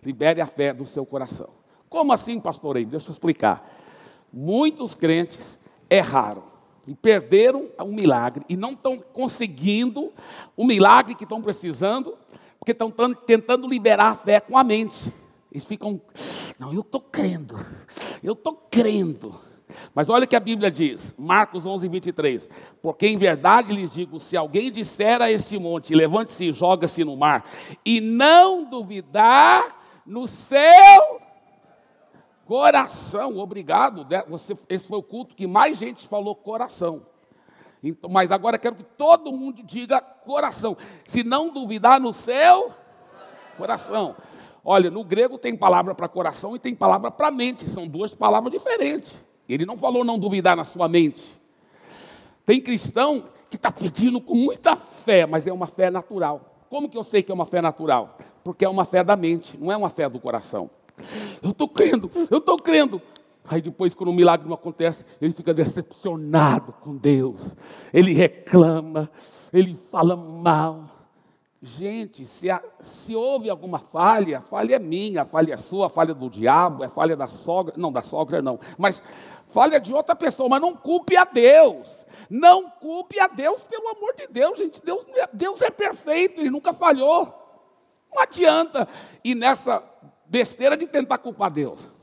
Libere 0.02 0.40
a 0.40 0.46
fé 0.46 0.72
do 0.72 0.86
seu 0.86 1.04
coração. 1.06 1.48
Como 1.88 2.12
assim, 2.12 2.40
pastor? 2.40 2.76
Aí, 2.76 2.84
deixa 2.84 3.08
eu 3.08 3.12
explicar. 3.12 3.70
Muitos 4.32 4.94
crentes 4.94 5.58
erraram 5.88 6.42
e 6.86 6.94
perderam 6.94 7.70
o 7.78 7.86
milagre 7.86 8.44
e 8.48 8.56
não 8.56 8.72
estão 8.72 8.98
conseguindo 8.98 10.12
o 10.56 10.66
milagre 10.66 11.14
que 11.14 11.24
estão 11.24 11.40
precisando 11.40 12.18
porque 12.64 12.72
estão 12.72 12.90
tentando 12.90 13.68
liberar 13.68 14.08
a 14.08 14.14
fé 14.14 14.40
com 14.40 14.56
a 14.56 14.64
mente. 14.64 15.12
Eles 15.52 15.66
ficam, 15.66 16.00
não, 16.58 16.72
eu 16.72 16.80
estou 16.80 16.98
crendo, 16.98 17.54
eu 18.22 18.32
estou 18.32 18.54
crendo. 18.70 19.38
Mas 19.94 20.08
olha 20.08 20.24
o 20.24 20.26
que 20.26 20.34
a 20.34 20.40
Bíblia 20.40 20.70
diz, 20.70 21.14
Marcos 21.18 21.66
11, 21.66 21.86
23. 21.86 22.48
Porque 22.80 23.06
em 23.06 23.18
verdade 23.18 23.74
lhes 23.74 23.92
digo: 23.92 24.18
se 24.18 24.34
alguém 24.34 24.72
disser 24.72 25.20
a 25.20 25.30
este 25.30 25.58
monte, 25.58 25.94
levante-se 25.94 26.46
e 26.46 26.52
joga-se 26.54 27.04
no 27.04 27.18
mar, 27.18 27.44
e 27.84 28.00
não 28.00 28.64
duvidar 28.64 30.00
no 30.06 30.26
seu 30.26 31.20
coração, 32.46 33.36
obrigado, 33.38 34.06
né? 34.08 34.24
você, 34.26 34.56
esse 34.70 34.88
foi 34.88 34.98
o 34.98 35.02
culto 35.02 35.34
que 35.34 35.46
mais 35.46 35.76
gente 35.76 36.08
falou 36.08 36.34
coração. 36.34 37.02
Então, 37.84 38.08
mas 38.10 38.30
agora 38.30 38.58
quero 38.58 38.74
que 38.76 38.82
todo 38.82 39.30
mundo 39.30 39.62
diga 39.62 40.00
coração. 40.00 40.76
Se 41.04 41.22
não 41.22 41.52
duvidar 41.52 42.00
no 42.00 42.12
seu 42.12 42.72
coração. 43.58 44.16
Olha, 44.64 44.90
no 44.90 45.04
grego 45.04 45.36
tem 45.36 45.54
palavra 45.54 45.94
para 45.94 46.08
coração 46.08 46.56
e 46.56 46.58
tem 46.58 46.74
palavra 46.74 47.10
para 47.10 47.30
mente. 47.30 47.68
São 47.68 47.86
duas 47.86 48.14
palavras 48.14 48.50
diferentes. 48.50 49.22
Ele 49.46 49.66
não 49.66 49.76
falou 49.76 50.02
não 50.02 50.18
duvidar 50.18 50.56
na 50.56 50.64
sua 50.64 50.88
mente. 50.88 51.38
Tem 52.46 52.60
cristão 52.60 53.24
que 53.50 53.56
está 53.56 53.70
pedindo 53.70 54.20
com 54.20 54.34
muita 54.34 54.74
fé, 54.74 55.26
mas 55.26 55.46
é 55.46 55.52
uma 55.52 55.66
fé 55.66 55.90
natural. 55.90 56.64
Como 56.70 56.88
que 56.88 56.96
eu 56.96 57.04
sei 57.04 57.22
que 57.22 57.30
é 57.30 57.34
uma 57.34 57.44
fé 57.44 57.60
natural? 57.60 58.16
Porque 58.42 58.64
é 58.64 58.68
uma 58.68 58.84
fé 58.84 59.04
da 59.04 59.14
mente, 59.14 59.56
não 59.58 59.70
é 59.70 59.76
uma 59.76 59.90
fé 59.90 60.08
do 60.08 60.18
coração. 60.18 60.70
Eu 61.42 61.50
estou 61.50 61.68
crendo, 61.68 62.10
eu 62.30 62.38
estou 62.38 62.56
crendo. 62.56 63.00
Aí 63.46 63.60
depois, 63.60 63.94
quando 63.94 64.08
o 64.08 64.14
milagre 64.14 64.46
não 64.46 64.54
acontece, 64.54 65.04
ele 65.20 65.32
fica 65.32 65.52
decepcionado 65.52 66.72
com 66.80 66.96
Deus. 66.96 67.54
Ele 67.92 68.12
reclama, 68.14 69.10
ele 69.52 69.74
fala 69.74 70.16
mal. 70.16 70.88
Gente, 71.60 72.24
se, 72.26 72.48
se 72.80 73.14
houve 73.14 73.50
alguma 73.50 73.78
falha, 73.78 74.38
a 74.38 74.40
falha 74.40 74.76
é 74.76 74.78
minha, 74.78 75.22
a 75.22 75.24
falha 75.24 75.54
é 75.54 75.56
sua, 75.56 75.86
a 75.86 75.88
falha 75.90 76.12
é 76.12 76.14
do 76.14 76.28
diabo, 76.28 76.84
a 76.84 76.88
falha 76.88 77.16
da 77.16 77.26
sogra, 77.26 77.74
não, 77.76 77.90
da 77.90 78.02
sogra 78.02 78.42
não, 78.42 78.60
mas 78.76 79.02
falha 79.46 79.80
de 79.80 79.94
outra 79.94 80.14
pessoa, 80.14 80.48
mas 80.48 80.60
não 80.60 80.74
culpe 80.74 81.16
a 81.16 81.24
Deus. 81.24 82.06
Não 82.28 82.68
culpe 82.68 83.20
a 83.20 83.28
Deus, 83.28 83.62
pelo 83.64 83.88
amor 83.88 84.14
de 84.14 84.26
Deus, 84.26 84.58
gente. 84.58 84.82
Deus, 84.82 85.06
Deus 85.32 85.62
é 85.62 85.70
perfeito, 85.70 86.40
ele 86.40 86.50
nunca 86.50 86.72
falhou. 86.72 87.32
Não 88.12 88.22
adianta 88.22 88.88
ir 89.22 89.34
nessa 89.34 89.82
besteira 90.26 90.76
de 90.76 90.86
tentar 90.86 91.18
culpar 91.18 91.50
Deus. 91.50 91.93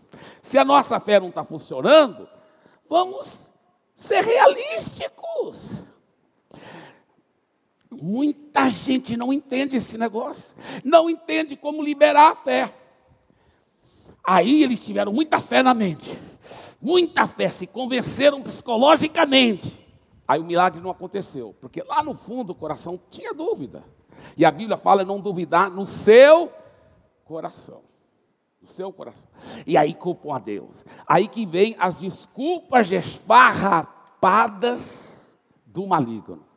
Se 0.42 0.58
a 0.58 0.66
nossa 0.66 1.00
fé 1.00 1.20
não 1.20 1.30
está 1.30 1.44
funcionando, 1.44 2.28
vamos 2.90 3.50
ser 3.96 4.24
realísticos. 4.24 5.86
Muita 7.92 8.70
gente 8.70 9.18
não 9.18 9.34
entende 9.34 9.78
esse 9.78 9.98
negócio, 9.98 10.56
não 10.84 11.10
entende 11.10 11.56
como 11.56 11.84
liberar 11.84 12.32
a 12.32 12.36
fé. 12.36 12.74
Aí 14.24 14.64
eles 14.64 14.84
tiveram 14.84 15.12
muita 15.12 15.40
fé 15.40 15.62
na 15.62 15.74
mente, 15.74 16.18
muita 16.82 17.28
fé, 17.28 17.50
se 17.50 17.68
convenceram 17.68 18.42
psicologicamente. 18.42 19.78
Aí 20.28 20.40
o 20.40 20.46
milagre 20.46 20.80
não 20.80 20.90
aconteceu, 20.90 21.56
porque 21.60 21.84
lá 21.84 22.02
no 22.02 22.14
fundo 22.14 22.52
o 22.52 22.56
coração 22.56 23.00
tinha 23.10 23.34
dúvida. 23.34 23.84
E 24.38 24.46
a 24.46 24.52
Bíblia 24.52 24.78
fala 24.78 25.04
não 25.04 25.20
duvidar 25.20 25.70
no 25.70 25.86
seu 25.86 26.52
coração. 27.26 27.91
No 28.62 28.68
seu 28.68 28.94
coração. 28.94 29.30
E 29.66 29.76
aí 29.76 29.94
culpam 29.94 30.36
a 30.36 30.40
Deus. 30.40 30.86
Aí 31.08 31.28
que 31.28 31.46
vem 31.46 31.76
as 31.80 32.00
desculpas 32.00 32.92
esfarrapadas 32.92 35.20
do 35.66 35.88
maligno 35.88 36.52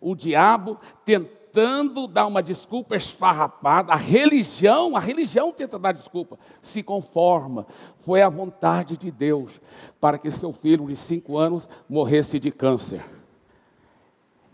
o 0.00 0.14
diabo 0.14 0.78
tentando 1.04 2.06
dar 2.06 2.26
uma 2.26 2.42
desculpa 2.42 2.96
esfarrapada, 2.96 3.92
a 3.92 3.96
religião, 3.96 4.96
a 4.96 5.00
religião 5.00 5.52
tenta 5.52 5.78
dar 5.78 5.92
desculpa, 5.92 6.38
se 6.60 6.82
conforma, 6.82 7.66
foi 7.98 8.22
a 8.22 8.28
vontade 8.28 8.96
de 8.96 9.10
Deus 9.10 9.60
para 10.00 10.18
que 10.18 10.30
seu 10.30 10.52
filho 10.52 10.86
de 10.86 10.96
cinco 10.96 11.38
anos 11.38 11.68
morresse 11.88 12.38
de 12.38 12.50
câncer. 12.50 13.04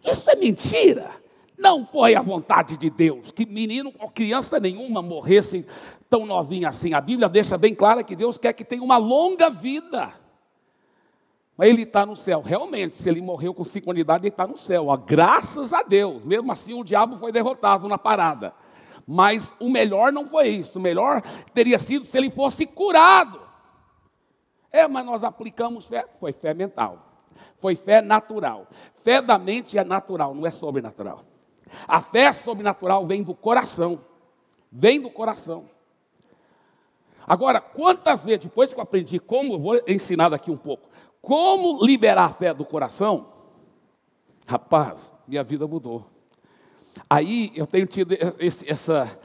Isso 0.05 0.31
é 0.31 0.37
mentira. 0.37 1.11
Não 1.59 1.85
foi 1.85 2.15
a 2.15 2.23
vontade 2.23 2.77
de 2.77 2.89
Deus 2.89 3.31
que 3.31 3.45
menino 3.45 3.93
ou 3.99 4.09
criança 4.09 4.59
nenhuma 4.59 5.03
morresse 5.03 5.67
tão 6.11 6.27
novinha 6.27 6.69
assim. 6.69 6.93
A 6.93 7.01
Bíblia 7.01 7.29
deixa 7.29 7.57
bem 7.57 7.75
clara 7.75 8.03
que 8.03 8.17
Deus 8.17 8.37
quer 8.37 8.53
que 8.53 8.65
tenha 8.65 8.83
uma 8.83 8.97
longa 8.97 9.49
vida. 9.49 10.13
Mas 11.57 11.69
ele 11.69 11.83
está 11.83 12.05
no 12.05 12.17
céu. 12.17 12.43
Realmente, 12.43 12.95
se 12.95 13.09
ele 13.09 13.23
morreu 13.23 13.55
com 13.55 13.63
cinco 13.63 13.95
idade, 13.95 14.25
ele 14.25 14.33
está 14.33 14.47
no 14.47 14.59
céu. 14.59 14.89
Ó, 14.89 14.97
graças 14.97 15.73
a 15.73 15.83
Deus. 15.83 16.25
Mesmo 16.25 16.51
assim, 16.51 16.75
o 16.75 16.83
diabo 16.83 17.17
foi 17.17 17.31
derrotado 17.31 17.87
na 17.87 17.97
parada. 17.97 18.53
Mas 19.07 19.55
o 19.61 19.71
melhor 19.71 20.13
não 20.13 20.27
foi 20.27 20.49
isso. 20.49 20.79
O 20.79 20.83
melhor 20.83 21.23
teria 21.55 21.79
sido 21.79 22.05
se 22.05 22.17
ele 22.17 22.31
fosse 22.31 22.67
curado. 22.67 23.41
É, 24.73 24.89
mas 24.89 25.05
nós 25.07 25.23
aplicamos 25.23 25.87
fé. 25.87 26.07
Foi 26.19 26.33
fé 26.33 26.53
mental. 26.55 27.07
Foi 27.59 27.77
fé 27.77 28.01
natural. 28.01 28.67
Fé 28.95 29.23
da 29.23 29.39
mente 29.39 29.79
é 29.79 29.85
natural, 29.85 30.35
não 30.35 30.47
é 30.47 30.51
sobrenatural. 30.51 31.25
A 31.87 32.01
fé 32.01 32.33
sobrenatural 32.33 33.07
vem 33.07 33.23
do 33.23 33.35
coração. 33.35 34.01
Vem 34.73 35.01
do 35.01 35.11
coração. 35.11 35.69
Agora, 37.31 37.61
quantas 37.61 38.25
vezes, 38.25 38.47
depois 38.47 38.71
que 38.71 38.77
eu 38.77 38.83
aprendi 38.83 39.21
como, 39.21 39.53
eu 39.53 39.59
vou 39.61 39.81
ensinar 39.87 40.31
daqui 40.31 40.51
um 40.51 40.57
pouco. 40.57 40.89
Como 41.23 41.81
liberar 41.81 42.25
a 42.25 42.29
fé 42.29 42.53
do 42.53 42.65
coração? 42.65 43.29
Rapaz, 44.45 45.13
minha 45.29 45.45
vida 45.45 45.65
mudou. 45.65 46.05
Aí 47.09 47.53
eu 47.55 47.69
tenho 47.69 47.87
tido 47.87 48.17
esse, 48.41 48.69
essa, 48.69 49.21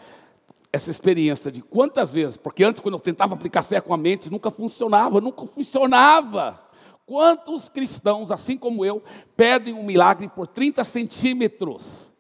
essa 0.72 0.92
experiência 0.92 1.52
de 1.52 1.64
quantas 1.64 2.14
vezes, 2.14 2.38
porque 2.38 2.64
antes, 2.64 2.80
quando 2.80 2.94
eu 2.94 3.00
tentava 3.00 3.34
aplicar 3.34 3.64
fé 3.64 3.82
com 3.82 3.92
a 3.92 3.98
mente, 3.98 4.30
nunca 4.30 4.52
funcionava, 4.52 5.20
nunca 5.20 5.44
funcionava. 5.48 6.62
Quantos 7.08 7.70
cristãos, 7.70 8.30
assim 8.32 8.56
como 8.56 8.86
eu, 8.86 9.02
pedem 9.36 9.74
um 9.74 9.84
milagre 9.84 10.28
por 10.28 10.46
30 10.46 10.84
centímetros? 10.84 12.12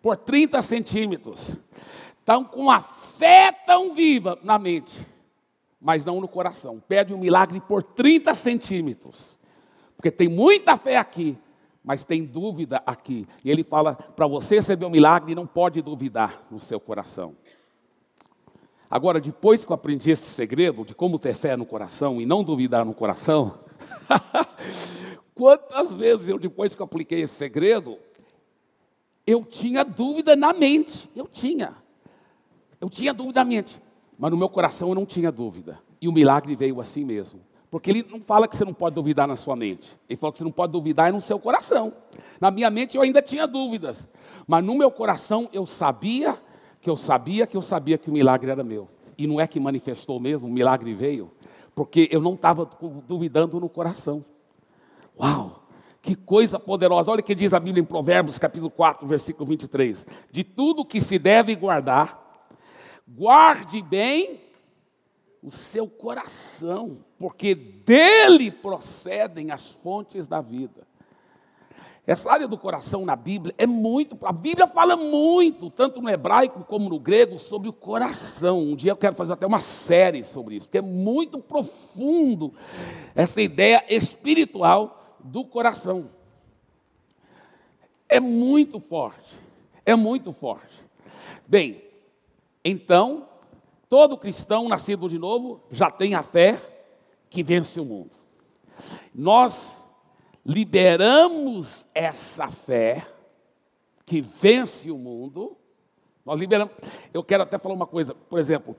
Por 0.00 0.16
30 0.16 0.62
centímetros. 0.62 1.54
Estão 2.18 2.44
com 2.44 2.70
a 2.70 2.80
fé 2.80 3.52
tão 3.52 3.92
viva 3.92 4.38
na 4.42 4.58
mente 4.58 5.12
mas 5.84 6.06
não 6.06 6.18
no 6.18 6.26
coração. 6.26 6.80
Pede 6.80 7.12
um 7.12 7.18
milagre 7.18 7.60
por 7.60 7.82
30 7.82 8.34
centímetros. 8.34 9.36
Porque 9.94 10.10
tem 10.10 10.28
muita 10.28 10.78
fé 10.78 10.96
aqui, 10.96 11.36
mas 11.84 12.06
tem 12.06 12.24
dúvida 12.24 12.82
aqui. 12.86 13.28
E 13.44 13.50
ele 13.50 13.62
fala: 13.62 13.94
para 13.94 14.26
você 14.26 14.56
receber 14.56 14.86
um 14.86 14.90
milagre, 14.90 15.34
não 15.34 15.46
pode 15.46 15.82
duvidar 15.82 16.42
no 16.50 16.58
seu 16.58 16.80
coração. 16.80 17.36
Agora, 18.90 19.20
depois 19.20 19.62
que 19.62 19.70
eu 19.70 19.74
aprendi 19.74 20.10
esse 20.10 20.24
segredo 20.24 20.86
de 20.86 20.94
como 20.94 21.18
ter 21.18 21.34
fé 21.34 21.54
no 21.54 21.66
coração 21.66 22.18
e 22.18 22.24
não 22.24 22.42
duvidar 22.42 22.86
no 22.86 22.94
coração, 22.94 23.58
quantas 25.34 25.96
vezes 25.96 26.30
eu, 26.30 26.38
depois 26.38 26.74
que 26.74 26.80
eu 26.80 26.84
apliquei 26.86 27.20
esse 27.20 27.34
segredo, 27.34 27.98
eu 29.26 29.44
tinha 29.44 29.84
dúvida 29.84 30.34
na 30.34 30.54
mente. 30.54 31.10
Eu 31.14 31.26
tinha. 31.26 31.74
Eu 32.80 32.88
tinha 32.88 33.12
dúvida 33.12 33.44
na 33.44 33.50
mente. 33.50 33.83
Mas 34.18 34.30
no 34.30 34.36
meu 34.36 34.48
coração 34.48 34.90
eu 34.90 34.94
não 34.94 35.06
tinha 35.06 35.30
dúvida. 35.30 35.78
E 36.00 36.08
o 36.08 36.12
milagre 36.12 36.54
veio 36.54 36.80
assim 36.80 37.04
mesmo. 37.04 37.40
Porque 37.70 37.90
ele 37.90 38.06
não 38.08 38.20
fala 38.20 38.46
que 38.46 38.56
você 38.56 38.64
não 38.64 38.72
pode 38.72 38.94
duvidar 38.94 39.26
na 39.26 39.34
sua 39.34 39.56
mente. 39.56 39.98
Ele 40.08 40.16
fala 40.16 40.32
que 40.32 40.38
você 40.38 40.44
não 40.44 40.52
pode 40.52 40.72
duvidar 40.72 41.12
no 41.12 41.20
seu 41.20 41.38
coração. 41.38 41.92
Na 42.40 42.50
minha 42.50 42.70
mente 42.70 42.96
eu 42.96 43.02
ainda 43.02 43.20
tinha 43.20 43.46
dúvidas. 43.46 44.08
Mas 44.46 44.64
no 44.64 44.74
meu 44.76 44.90
coração 44.90 45.48
eu 45.52 45.66
sabia 45.66 46.38
que 46.80 46.88
eu 46.88 46.96
sabia 46.96 47.46
que 47.46 47.56
eu 47.56 47.62
sabia 47.62 47.98
que 47.98 48.08
o 48.08 48.12
milagre 48.12 48.50
era 48.50 48.62
meu. 48.62 48.88
E 49.18 49.26
não 49.26 49.40
é 49.40 49.46
que 49.46 49.58
manifestou 49.58 50.20
mesmo, 50.20 50.48
o 50.48 50.52
milagre 50.52 50.94
veio. 50.94 51.32
Porque 51.74 52.08
eu 52.12 52.20
não 52.20 52.34
estava 52.34 52.68
duvidando 53.08 53.58
no 53.58 53.68
coração. 53.68 54.24
Uau! 55.18 55.64
Que 56.00 56.14
coisa 56.14 56.60
poderosa. 56.60 57.10
Olha 57.10 57.20
o 57.20 57.24
que 57.24 57.34
diz 57.34 57.54
a 57.54 57.58
Bíblia 57.58 57.80
em 57.80 57.84
Provérbios, 57.84 58.38
capítulo 58.38 58.70
4, 58.70 59.06
versículo 59.06 59.46
23. 59.46 60.06
De 60.30 60.44
tudo 60.44 60.84
que 60.84 61.00
se 61.00 61.18
deve 61.18 61.54
guardar, 61.54 62.23
Guarde 63.06 63.82
bem 63.82 64.40
o 65.42 65.50
seu 65.50 65.86
coração, 65.86 67.04
porque 67.18 67.54
dele 67.54 68.50
procedem 68.50 69.50
as 69.50 69.68
fontes 69.70 70.26
da 70.26 70.40
vida. 70.40 70.86
Essa 72.06 72.32
área 72.32 72.46
do 72.46 72.58
coração 72.58 73.04
na 73.04 73.16
Bíblia 73.16 73.54
é 73.56 73.66
muito, 73.66 74.18
a 74.24 74.32
Bíblia 74.32 74.66
fala 74.66 74.94
muito, 74.94 75.70
tanto 75.70 76.02
no 76.02 76.10
hebraico 76.10 76.62
como 76.64 76.88
no 76.88 76.98
grego, 76.98 77.38
sobre 77.38 77.68
o 77.68 77.72
coração. 77.72 78.58
Um 78.58 78.76
dia 78.76 78.92
eu 78.92 78.96
quero 78.96 79.14
fazer 79.14 79.32
até 79.32 79.46
uma 79.46 79.58
série 79.58 80.22
sobre 80.22 80.56
isso, 80.56 80.66
porque 80.66 80.78
é 80.78 80.82
muito 80.82 81.38
profundo 81.38 82.52
essa 83.14 83.40
ideia 83.40 83.84
espiritual 83.88 85.18
do 85.18 85.46
coração. 85.46 86.10
É 88.06 88.20
muito 88.20 88.78
forte, 88.80 89.40
é 89.86 89.94
muito 89.94 90.30
forte. 90.30 90.84
Bem, 91.46 91.82
então, 92.64 93.28
todo 93.88 94.16
cristão 94.16 94.68
nascido 94.68 95.08
de 95.08 95.18
novo 95.18 95.60
já 95.70 95.90
tem 95.90 96.14
a 96.14 96.22
fé 96.22 96.60
que 97.28 97.42
vence 97.42 97.78
o 97.78 97.84
mundo. 97.84 98.14
Nós 99.14 99.90
liberamos 100.44 101.86
essa 101.94 102.48
fé 102.48 103.06
que 104.06 104.20
vence 104.20 104.90
o 104.90 104.98
mundo. 104.98 105.56
Nós 106.24 106.38
liberamos. 106.38 106.74
Eu 107.12 107.22
quero 107.22 107.42
até 107.42 107.58
falar 107.58 107.74
uma 107.74 107.86
coisa, 107.86 108.14
por 108.14 108.38
exemplo, 108.38 108.76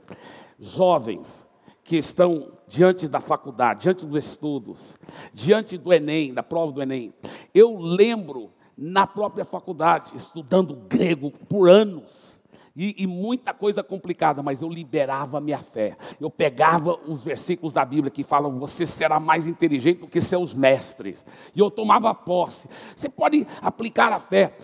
jovens 0.59 1.47
que 1.83 1.97
estão 1.97 2.51
diante 2.67 3.07
da 3.07 3.19
faculdade, 3.19 3.83
diante 3.83 4.05
dos 4.05 4.25
estudos, 4.25 4.97
diante 5.33 5.77
do 5.77 5.93
Enem, 5.93 6.33
da 6.33 6.41
prova 6.41 6.71
do 6.71 6.81
Enem. 6.81 7.13
Eu 7.53 7.77
lembro 7.77 8.51
na 8.77 9.05
própria 9.05 9.45
faculdade, 9.45 10.15
estudando 10.15 10.75
grego 10.75 11.31
por 11.31 11.69
anos, 11.69 12.43
e, 12.75 13.03
e, 13.03 13.07
muita 13.07 13.53
coisa 13.53 13.81
complicada, 13.81 14.43
mas 14.43 14.61
eu 14.61 14.67
liberava 14.67 15.39
minha 15.39 15.59
fé. 15.59 15.95
Eu 16.19 16.29
pegava 16.29 16.99
os 17.07 17.23
versículos 17.23 17.71
da 17.71 17.85
Bíblia 17.85 18.11
que 18.11 18.21
falam: 18.21 18.59
você 18.59 18.85
será 18.85 19.17
mais 19.17 19.47
inteligente 19.47 19.99
do 19.99 20.07
que 20.07 20.19
seus 20.19 20.53
mestres. 20.53 21.25
E 21.55 21.59
eu 21.59 21.71
tomava 21.71 22.13
posse. 22.13 22.69
Você 22.93 23.07
pode 23.07 23.47
aplicar 23.61 24.11
a 24.11 24.19
fé 24.19 24.57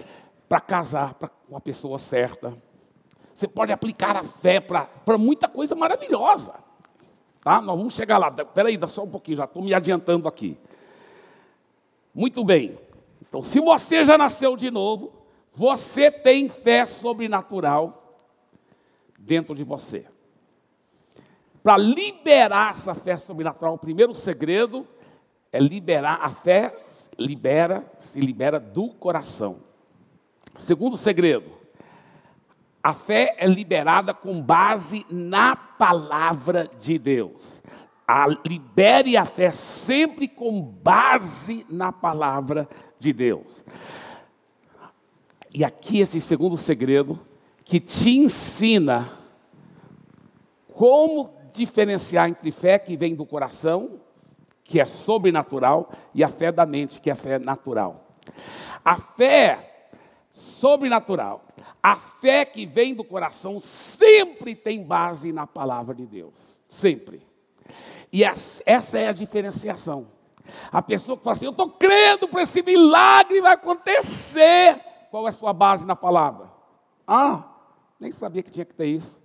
para 0.49 0.59
casar 0.59 1.13
com 1.13 1.55
a 1.55 1.61
pessoa 1.61 1.97
certa. 1.97 2.53
Você 3.33 3.47
pode 3.47 3.71
aplicar 3.71 4.17
a 4.17 4.23
fé 4.23 4.59
para 4.59 5.17
muita 5.17 5.47
coisa 5.47 5.73
maravilhosa. 5.73 6.61
Tá? 7.41 7.61
Nós 7.61 7.77
vamos 7.77 7.93
chegar 7.93 8.17
lá. 8.17 8.27
Espera 8.27 8.67
aí, 8.67 8.75
dá 8.75 8.89
só 8.89 9.03
um 9.03 9.09
pouquinho, 9.09 9.37
já 9.37 9.45
estou 9.45 9.63
me 9.63 9.73
adiantando 9.73 10.27
aqui. 10.27 10.57
Muito 12.13 12.43
bem. 12.43 12.77
Então, 13.21 13.41
se 13.41 13.61
você 13.61 14.03
já 14.03 14.17
nasceu 14.17 14.57
de 14.57 14.69
novo, 14.69 15.13
você 15.53 16.11
tem 16.11 16.49
fé 16.49 16.83
sobrenatural 16.83 18.00
dentro 19.25 19.55
de 19.55 19.63
você. 19.63 20.07
Para 21.63 21.77
liberar 21.77 22.71
essa 22.71 22.95
fé 22.95 23.15
sobrenatural, 23.17 23.75
o 23.75 23.79
primeiro 23.79 24.13
segredo 24.13 24.87
é 25.51 25.59
liberar 25.59 26.19
a 26.21 26.29
fé, 26.29 26.75
libera, 27.19 27.85
se 27.97 28.19
libera 28.19 28.59
do 28.59 28.89
coração. 28.89 29.59
Segundo 30.57 30.97
segredo, 30.97 31.61
A 32.83 32.93
fé 32.93 33.35
é 33.37 33.47
liberada 33.47 34.13
com 34.13 34.41
base 34.41 35.05
na 35.09 35.55
palavra 35.55 36.69
de 36.79 36.97
Deus. 36.97 37.61
A, 38.07 38.27
libere 38.45 39.15
a 39.15 39.23
fé 39.23 39.51
sempre 39.51 40.27
com 40.27 40.61
base 40.61 41.65
na 41.69 41.91
palavra 41.91 42.67
de 42.99 43.13
Deus. 43.13 43.63
E 45.53 45.63
aqui 45.63 45.99
esse 45.99 46.19
segundo 46.19 46.57
segredo 46.57 47.19
que 47.71 47.79
te 47.79 48.09
ensina 48.09 49.09
como 50.73 51.33
diferenciar 51.53 52.27
entre 52.27 52.51
fé 52.51 52.77
que 52.77 52.97
vem 52.97 53.15
do 53.15 53.25
coração, 53.25 54.01
que 54.61 54.77
é 54.77 54.83
sobrenatural, 54.83 55.89
e 56.13 56.21
a 56.21 56.27
fé 56.27 56.51
da 56.51 56.65
mente, 56.65 56.99
que 56.99 57.09
é 57.09 57.13
a 57.13 57.15
fé 57.15 57.39
natural. 57.39 58.17
A 58.83 58.97
fé 58.97 59.87
sobrenatural, 60.29 61.45
a 61.81 61.95
fé 61.95 62.43
que 62.43 62.65
vem 62.65 62.93
do 62.93 63.05
coração, 63.05 63.57
sempre 63.57 64.53
tem 64.53 64.83
base 64.83 65.31
na 65.31 65.47
palavra 65.47 65.95
de 65.95 66.05
Deus. 66.05 66.59
Sempre. 66.67 67.25
E 68.11 68.21
essa 68.21 68.99
é 68.99 69.07
a 69.07 69.13
diferenciação. 69.13 70.09
A 70.69 70.81
pessoa 70.81 71.17
que 71.17 71.23
fala 71.23 71.37
assim: 71.37 71.45
Eu 71.45 71.51
estou 71.51 71.69
crendo 71.69 72.27
para 72.27 72.41
esse 72.41 72.61
milagre 72.63 73.39
vai 73.39 73.53
acontecer. 73.53 74.77
Qual 75.09 75.25
é 75.25 75.29
a 75.29 75.31
sua 75.31 75.53
base 75.53 75.87
na 75.87 75.95
palavra? 75.95 76.51
Ah, 77.07 77.50
nem 78.01 78.11
sabia 78.11 78.41
que 78.41 78.49
tinha 78.49 78.65
que 78.65 78.73
ter 78.73 78.87
isso. 78.87 79.21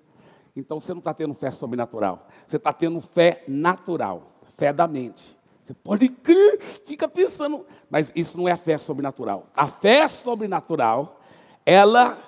Então 0.54 0.78
você 0.78 0.92
não 0.92 0.98
está 0.98 1.14
tendo 1.14 1.32
fé 1.32 1.50
sobrenatural. 1.50 2.28
Você 2.46 2.56
está 2.56 2.72
tendo 2.72 3.00
fé 3.00 3.42
natural, 3.48 4.40
fé 4.54 4.72
da 4.72 4.86
mente. 4.86 5.36
Você 5.62 5.74
pode 5.74 6.08
crer, 6.08 6.60
fica 6.60 7.08
pensando, 7.08 7.66
mas 7.90 8.12
isso 8.14 8.36
não 8.36 8.46
é 8.46 8.54
fé 8.54 8.78
sobrenatural. 8.78 9.48
A 9.56 9.66
fé 9.66 10.06
sobrenatural, 10.06 11.20
ela 11.64 12.22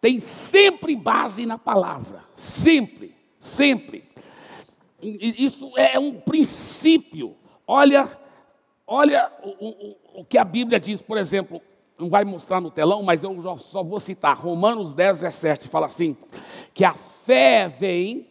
tem 0.00 0.20
sempre 0.20 0.96
base 0.96 1.44
na 1.44 1.58
palavra, 1.58 2.22
sempre, 2.34 3.14
sempre. 3.38 4.08
Isso 5.02 5.76
é 5.76 5.98
um 5.98 6.20
princípio. 6.20 7.36
Olha, 7.66 8.10
olha 8.86 9.30
o, 9.42 9.48
o, 9.66 10.20
o 10.20 10.24
que 10.24 10.38
a 10.38 10.44
Bíblia 10.44 10.80
diz, 10.80 11.02
por 11.02 11.18
exemplo, 11.18 11.60
não 12.00 12.08
vai 12.08 12.24
mostrar 12.24 12.60
no 12.60 12.70
telão, 12.70 13.02
mas 13.02 13.22
eu 13.22 13.58
só 13.58 13.82
vou 13.82 14.00
citar. 14.00 14.36
Romanos 14.36 14.94
10, 14.94 15.20
17 15.20 15.68
fala 15.68 15.86
assim: 15.86 16.16
que 16.72 16.84
a 16.84 16.92
fé 16.92 17.68
vem, 17.68 18.28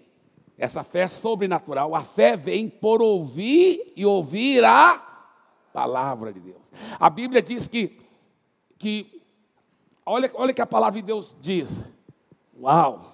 essa 0.57 0.83
fé 0.83 1.07
sobrenatural, 1.07 1.95
a 1.95 2.01
fé 2.01 2.35
vem 2.35 2.67
por 2.67 3.01
ouvir 3.01 3.93
e 3.95 4.05
ouvir 4.05 4.63
a 4.63 5.01
palavra 5.71 6.33
de 6.33 6.39
Deus. 6.39 6.71
A 6.99 7.09
Bíblia 7.09 7.41
diz 7.41 7.67
que, 7.67 7.99
que 8.77 9.21
olha, 10.05 10.31
olha 10.33 10.53
que 10.53 10.61
a 10.61 10.67
palavra 10.67 10.99
de 10.99 11.05
Deus 11.05 11.35
diz. 11.39 11.85
Uau! 12.59 13.13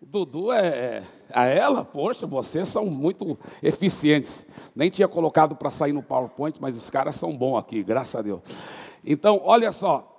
O 0.00 0.06
Dudu 0.06 0.52
é, 0.52 0.66
é 0.66 1.02
a 1.32 1.46
ela, 1.46 1.84
poxa, 1.84 2.26
vocês 2.26 2.68
são 2.68 2.86
muito 2.86 3.36
eficientes. 3.62 4.46
Nem 4.74 4.88
tinha 4.90 5.08
colocado 5.08 5.56
para 5.56 5.70
sair 5.70 5.92
no 5.92 6.02
PowerPoint, 6.02 6.58
mas 6.60 6.76
os 6.76 6.88
caras 6.88 7.16
são 7.16 7.36
bons 7.36 7.58
aqui, 7.58 7.82
graças 7.82 8.14
a 8.14 8.22
Deus. 8.22 8.40
Então, 9.06 9.40
olha 9.44 9.70
só. 9.70 10.12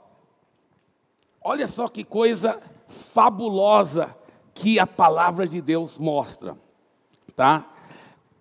Olha 1.44 1.68
só 1.68 1.90
que 1.90 2.04
coisa 2.04 2.60
fabulosa 2.88 4.16
que 4.54 4.80
a 4.80 4.88
palavra 4.88 5.48
de 5.48 5.62
Deus 5.62 5.98
mostra, 5.98 6.58
tá? 7.36 7.70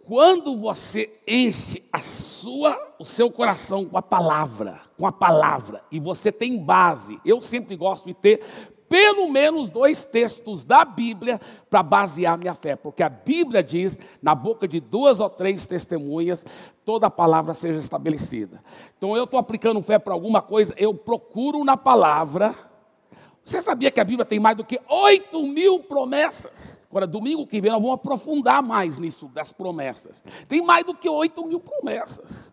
Quando 0.04 0.56
você 0.56 1.20
enche 1.26 1.84
a 1.92 1.98
sua, 1.98 2.94
o 2.98 3.04
seu 3.04 3.30
coração 3.30 3.84
com 3.84 3.98
a 3.98 4.02
palavra, 4.02 4.80
com 4.96 5.06
a 5.06 5.12
palavra, 5.12 5.82
e 5.90 5.98
você 5.98 6.30
tem 6.30 6.62
base, 6.62 7.20
eu 7.24 7.40
sempre 7.40 7.76
gosto 7.76 8.06
de 8.06 8.14
ter 8.14 8.40
pelo 8.88 9.28
menos 9.30 9.70
dois 9.70 10.04
textos 10.04 10.64
da 10.64 10.84
Bíblia 10.84 11.40
para 11.68 11.82
basear 11.82 12.38
minha 12.38 12.54
fé, 12.54 12.76
porque 12.76 13.02
a 13.02 13.08
Bíblia 13.08 13.62
diz, 13.62 13.98
na 14.22 14.34
boca 14.34 14.66
de 14.66 14.80
duas 14.80 15.20
ou 15.20 15.28
três 15.28 15.66
testemunhas, 15.66 16.44
toda 16.84 17.06
a 17.06 17.10
palavra 17.10 17.54
seja 17.54 17.78
estabelecida. 17.78 18.62
Então 18.96 19.16
eu 19.16 19.24
estou 19.24 19.38
aplicando 19.38 19.82
fé 19.82 19.98
para 19.98 20.12
alguma 20.14 20.40
coisa, 20.40 20.74
eu 20.76 20.94
procuro 20.94 21.64
na 21.64 21.76
palavra. 21.76 22.54
Você 23.44 23.60
sabia 23.60 23.90
que 23.90 24.00
a 24.00 24.04
Bíblia 24.04 24.24
tem 24.24 24.40
mais 24.40 24.56
do 24.56 24.64
que 24.64 24.80
oito 24.88 25.42
mil 25.42 25.80
promessas? 25.80 26.76
Agora, 26.90 27.06
domingo 27.06 27.46
que 27.46 27.60
vem, 27.60 27.70
nós 27.70 27.80
vamos 27.80 27.94
aprofundar 27.94 28.62
mais 28.62 28.98
nisso, 28.98 29.28
das 29.28 29.52
promessas. 29.52 30.24
Tem 30.48 30.62
mais 30.62 30.84
do 30.84 30.94
que 30.94 31.08
oito 31.08 31.44
mil 31.46 31.60
promessas. 31.60 32.50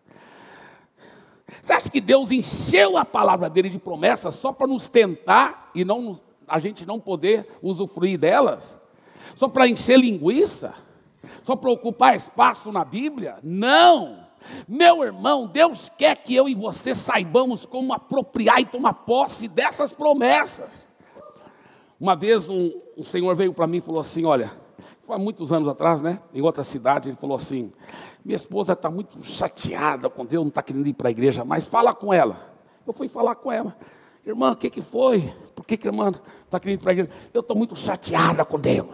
Você 1.60 1.72
acha 1.72 1.90
que 1.90 2.00
Deus 2.00 2.30
encheu 2.30 2.96
a 2.96 3.04
palavra 3.04 3.48
dele 3.48 3.68
de 3.68 3.78
promessas 3.78 4.34
só 4.34 4.52
para 4.52 4.66
nos 4.66 4.88
tentar 4.88 5.70
e 5.74 5.84
não 5.84 6.18
a 6.46 6.58
gente 6.58 6.84
não 6.86 7.00
poder 7.00 7.48
usufruir 7.62 8.18
delas? 8.18 8.82
Só 9.34 9.48
para 9.48 9.68
encher 9.68 9.98
linguiça? 9.98 10.74
Só 11.42 11.56
para 11.56 11.70
ocupar 11.70 12.14
espaço 12.14 12.70
na 12.70 12.84
Bíblia? 12.84 13.36
Não! 13.42 14.24
Meu 14.68 15.02
irmão, 15.02 15.46
Deus 15.46 15.90
quer 15.96 16.16
que 16.16 16.34
eu 16.34 16.48
e 16.48 16.54
você 16.54 16.94
saibamos 16.94 17.64
como 17.64 17.92
apropriar 17.92 18.60
e 18.60 18.66
tomar 18.66 18.92
posse 18.92 19.48
dessas 19.48 19.92
promessas. 19.92 20.88
Uma 21.98 22.14
vez 22.14 22.48
um, 22.48 22.70
um 22.96 23.02
senhor 23.02 23.34
veio 23.34 23.54
para 23.54 23.66
mim 23.66 23.78
e 23.78 23.80
falou 23.80 24.00
assim: 24.00 24.24
Olha, 24.24 24.52
foi 25.02 25.16
há 25.16 25.18
muitos 25.18 25.52
anos 25.52 25.68
atrás, 25.68 26.02
né? 26.02 26.20
Em 26.34 26.42
outra 26.42 26.64
cidade, 26.64 27.08
ele 27.08 27.16
falou 27.16 27.36
assim: 27.36 27.72
minha 28.24 28.36
esposa 28.36 28.72
está 28.72 28.90
muito 28.90 29.22
chateada 29.22 30.08
com 30.08 30.24
Deus, 30.24 30.42
não 30.42 30.48
está 30.48 30.62
querendo 30.62 30.86
ir 30.86 30.94
para 30.94 31.08
a 31.08 31.10
igreja 31.10 31.44
mais. 31.44 31.66
Fala 31.66 31.94
com 31.94 32.12
ela. 32.12 32.54
Eu 32.86 32.92
fui 32.92 33.06
falar 33.06 33.34
com 33.34 33.52
ela. 33.52 33.76
Irmã, 34.24 34.52
o 34.52 34.56
que, 34.56 34.70
que 34.70 34.80
foi? 34.80 35.20
Por 35.54 35.66
que, 35.66 35.76
que 35.76 35.86
irmã 35.86 36.10
está 36.44 36.58
querendo 36.58 36.80
ir 36.80 36.82
para 36.82 36.92
a 36.92 36.94
igreja? 36.94 37.10
Eu 37.34 37.42
estou 37.42 37.54
muito 37.54 37.76
chateada 37.76 38.42
com 38.42 38.58
Deus. 38.58 38.88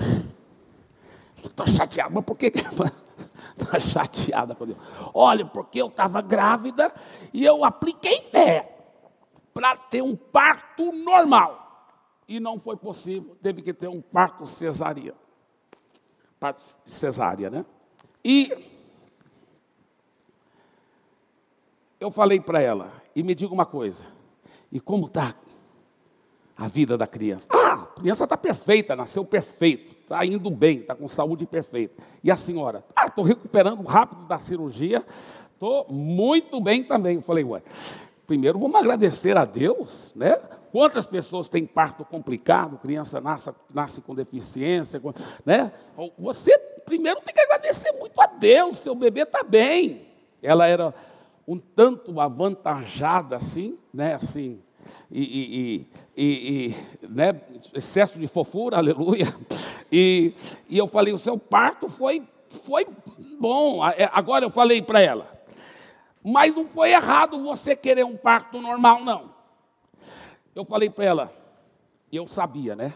Estou 1.37 1.65
chateada. 1.69 2.11
Mas 2.13 2.25
por 2.25 2.37
que, 2.37 2.51
que 2.51 2.59
irmã 2.59 2.87
está 3.57 3.79
chateada 3.79 4.57
com 4.57 4.67
Deus? 4.67 4.79
Olha, 5.15 5.47
porque 5.47 5.81
eu 5.81 5.87
estava 5.87 6.21
grávida 6.21 6.93
e 7.33 7.45
eu 7.45 7.65
apliquei 7.65 8.21
fé 8.23 8.77
para 9.55 9.77
ter 9.77 10.03
um 10.03 10.17
parto 10.17 10.91
normal. 10.91 11.87
E 12.27 12.41
não 12.41 12.59
foi 12.59 12.77
possível. 12.77 13.37
Teve 13.41 13.63
que 13.63 13.73
ter 13.73 13.89
um 13.89 14.01
parto 14.01 14.45
cesárea. 14.45 15.15
Parto 16.41 16.63
cesárea, 16.87 17.49
né? 17.49 17.65
E 18.25 18.70
eu 22.01 22.11
falei 22.11 22.41
para 22.41 22.61
ela, 22.63 22.91
e 23.15 23.23
me 23.23 23.35
diga 23.35 23.53
uma 23.53 23.67
coisa, 23.67 24.05
e 24.73 24.81
como 24.81 25.07
está 25.07 25.35
a 26.57 26.67
vida 26.67 26.97
da 26.97 27.07
criança? 27.07 27.47
Ah, 27.53 27.75
a 27.75 28.01
criança 28.01 28.25
está 28.25 28.37
perfeita, 28.37 28.97
nasceu 28.97 29.25
perfeito, 29.25 29.93
está 30.03 30.25
indo 30.25 30.51
bem, 30.51 30.79
está 30.79 30.95
com 30.95 31.07
saúde 31.07 31.47
perfeita. 31.47 32.03
E 32.25 32.31
a 32.31 32.37
senhora? 32.37 32.85
Ah, 32.97 33.07
estou 33.07 33.25
recuperando 33.25 33.83
rápido 33.83 34.27
da 34.27 34.39
cirurgia, 34.39 35.05
estou 35.53 35.87
muito 35.91 36.61
bem 36.61 36.83
também. 36.83 37.17
Eu 37.17 37.23
falei, 37.23 37.45
ué, 37.45 37.63
primeiro 38.27 38.59
vamos 38.59 38.77
agradecer 38.81 39.37
a 39.37 39.45
Deus, 39.45 40.13
né? 40.17 40.41
Quantas 40.73 41.05
pessoas 41.05 41.49
têm 41.49 41.67
parto 41.67 42.05
complicado, 42.05 42.79
criança 42.79 43.21
nasce, 43.21 43.51
nasce 43.75 44.01
com 44.01 44.15
deficiência, 44.15 45.03
né? 45.45 45.73
Você 46.19 46.57
primeiro 46.85 47.21
tem 47.21 47.35
que 47.35 47.41
agradecer 47.41 47.93
muito 47.93 48.19
a 48.21 48.27
Deus, 48.27 48.79
seu 48.79 48.95
bebê 48.95 49.23
está 49.23 49.43
bem. 49.43 50.07
Ela 50.43 50.67
era 50.67 50.95
um 51.51 51.59
tanto 51.59 52.21
avantajada 52.21 53.35
assim, 53.35 53.77
né, 53.93 54.15
assim, 54.15 54.63
e, 55.11 55.21
e, 55.21 55.89
e, 56.17 56.25
e 57.03 57.09
né, 57.09 57.41
excesso 57.75 58.21
de 58.21 58.29
fofura, 58.29 58.77
aleluia. 58.79 59.27
E, 59.91 60.33
e 60.69 60.79
eu 60.79 60.87
falei, 60.87 61.13
o 61.13 61.19
seu 61.19 61.37
parto 61.37 61.89
foi, 61.89 62.23
foi 62.47 62.87
bom. 63.41 63.85
É, 63.85 64.09
agora 64.13 64.45
eu 64.45 64.51
falei 64.51 64.81
para 64.81 65.01
ela, 65.01 65.29
mas 66.23 66.55
não 66.55 66.69
foi 66.69 66.93
errado 66.93 67.43
você 67.43 67.75
querer 67.75 68.05
um 68.05 68.17
parto 68.17 68.61
normal, 68.63 69.05
não. 69.05 69.35
Eu 70.55 70.65
falei 70.65 70.89
para 70.89 71.05
ela, 71.05 71.37
eu 72.13 72.29
sabia, 72.29 72.77
né? 72.77 72.95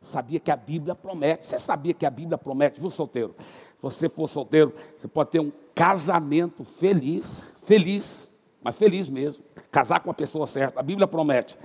Sabia 0.00 0.40
que 0.40 0.50
a 0.50 0.56
Bíblia 0.56 0.96
promete. 0.96 1.44
Você 1.44 1.56
sabia 1.56 1.94
que 1.94 2.04
a 2.04 2.10
Bíblia 2.10 2.36
promete, 2.36 2.80
viu, 2.80 2.90
solteiro? 2.90 3.36
Se 3.76 3.82
você 3.82 4.08
for 4.08 4.26
solteiro, 4.26 4.74
você 4.98 5.06
pode 5.06 5.30
ter 5.30 5.38
um 5.38 5.52
casamento 5.74 6.64
feliz, 6.64 7.56
feliz, 7.64 8.32
mas 8.62 8.76
feliz 8.76 9.08
mesmo. 9.08 9.44
Casar 9.70 10.00
com 10.00 10.10
a 10.10 10.14
pessoa 10.14 10.46
certa. 10.46 10.80
A 10.80 10.82
Bíblia 10.82 11.06
promete 11.06 11.58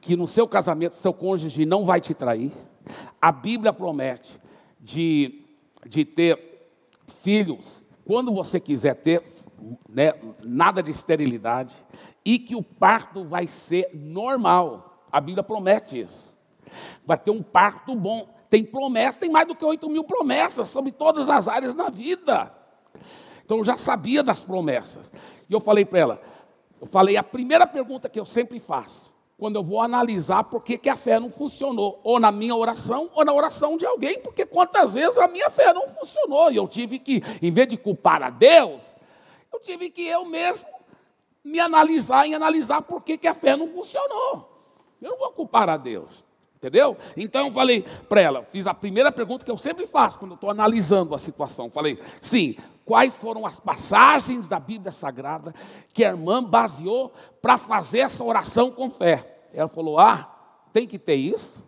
que 0.00 0.16
no 0.16 0.26
seu 0.26 0.48
casamento 0.48 0.96
seu 0.96 1.12
cônjuge 1.12 1.64
não 1.64 1.84
vai 1.84 2.00
te 2.00 2.14
trair. 2.14 2.52
A 3.20 3.30
Bíblia 3.30 3.72
promete 3.72 4.38
de, 4.80 5.44
de 5.86 6.04
ter 6.04 6.68
filhos 7.06 7.86
quando 8.04 8.32
você 8.32 8.58
quiser 8.58 8.96
ter, 8.96 9.22
né, 9.88 10.12
nada 10.44 10.82
de 10.82 10.90
esterilidade, 10.90 11.76
e 12.24 12.38
que 12.38 12.56
o 12.56 12.62
parto 12.62 13.24
vai 13.24 13.46
ser 13.46 13.90
normal. 13.94 15.06
A 15.10 15.20
Bíblia 15.20 15.42
promete 15.42 16.00
isso. 16.00 16.32
Vai 17.06 17.18
ter 17.18 17.30
um 17.30 17.42
parto 17.42 17.94
bom. 17.94 18.28
Tem 18.50 18.64
promessa, 18.64 19.20
tem 19.20 19.30
mais 19.30 19.46
do 19.46 19.54
que 19.54 19.64
8 19.64 19.88
mil 19.88 20.04
promessas 20.04 20.68
sobre 20.68 20.92
todas 20.92 21.28
as 21.30 21.48
áreas 21.48 21.74
na 21.74 21.88
vida. 21.88 22.61
Então 23.44 23.58
eu 23.58 23.64
já 23.64 23.76
sabia 23.76 24.22
das 24.22 24.44
promessas. 24.44 25.12
E 25.48 25.52
eu 25.52 25.60
falei 25.60 25.84
para 25.84 25.98
ela, 25.98 26.22
eu 26.80 26.86
falei, 26.86 27.16
a 27.16 27.22
primeira 27.22 27.66
pergunta 27.66 28.08
que 28.08 28.18
eu 28.18 28.24
sempre 28.24 28.58
faço, 28.58 29.12
quando 29.38 29.56
eu 29.56 29.62
vou 29.62 29.80
analisar 29.80 30.44
por 30.44 30.62
que, 30.62 30.78
que 30.78 30.88
a 30.88 30.96
fé 30.96 31.18
não 31.18 31.30
funcionou, 31.30 32.00
ou 32.04 32.20
na 32.20 32.30
minha 32.30 32.54
oração, 32.54 33.10
ou 33.14 33.24
na 33.24 33.32
oração 33.32 33.76
de 33.76 33.84
alguém, 33.84 34.20
porque 34.20 34.46
quantas 34.46 34.92
vezes 34.92 35.18
a 35.18 35.26
minha 35.26 35.50
fé 35.50 35.72
não 35.72 35.86
funcionou, 35.88 36.50
e 36.50 36.56
eu 36.56 36.66
tive 36.68 36.98
que, 36.98 37.22
em 37.40 37.50
vez 37.50 37.68
de 37.68 37.76
culpar 37.76 38.22
a 38.22 38.30
Deus, 38.30 38.94
eu 39.52 39.60
tive 39.60 39.90
que 39.90 40.06
eu 40.06 40.24
mesmo 40.24 40.68
me 41.44 41.58
analisar 41.58 42.26
e 42.26 42.34
analisar 42.34 42.82
por 42.82 43.02
que, 43.02 43.18
que 43.18 43.26
a 43.26 43.34
fé 43.34 43.56
não 43.56 43.68
funcionou. 43.68 44.48
Eu 45.00 45.10
não 45.10 45.18
vou 45.18 45.32
culpar 45.32 45.68
a 45.68 45.76
Deus. 45.76 46.24
Entendeu? 46.56 46.96
Então 47.16 47.46
eu 47.48 47.52
falei 47.52 47.84
para 48.08 48.20
ela, 48.20 48.44
fiz 48.44 48.68
a 48.68 48.72
primeira 48.72 49.10
pergunta 49.10 49.44
que 49.44 49.50
eu 49.50 49.58
sempre 49.58 49.84
faço 49.84 50.16
quando 50.16 50.30
eu 50.30 50.34
estou 50.36 50.48
analisando 50.48 51.12
a 51.12 51.18
situação. 51.18 51.68
Falei, 51.68 51.98
sim, 52.20 52.56
quais 52.84 53.14
foram 53.14 53.46
as 53.46 53.58
passagens 53.58 54.48
da 54.48 54.58
Bíblia 54.58 54.92
Sagrada 54.92 55.54
que 55.92 56.04
a 56.04 56.08
irmã 56.08 56.42
baseou 56.42 57.12
para 57.40 57.56
fazer 57.56 58.00
essa 58.00 58.22
oração 58.24 58.70
com 58.70 58.90
fé? 58.90 59.46
Ela 59.52 59.68
falou, 59.68 59.98
ah, 59.98 60.28
tem 60.72 60.86
que 60.86 60.98
ter 60.98 61.14
isso? 61.14 61.66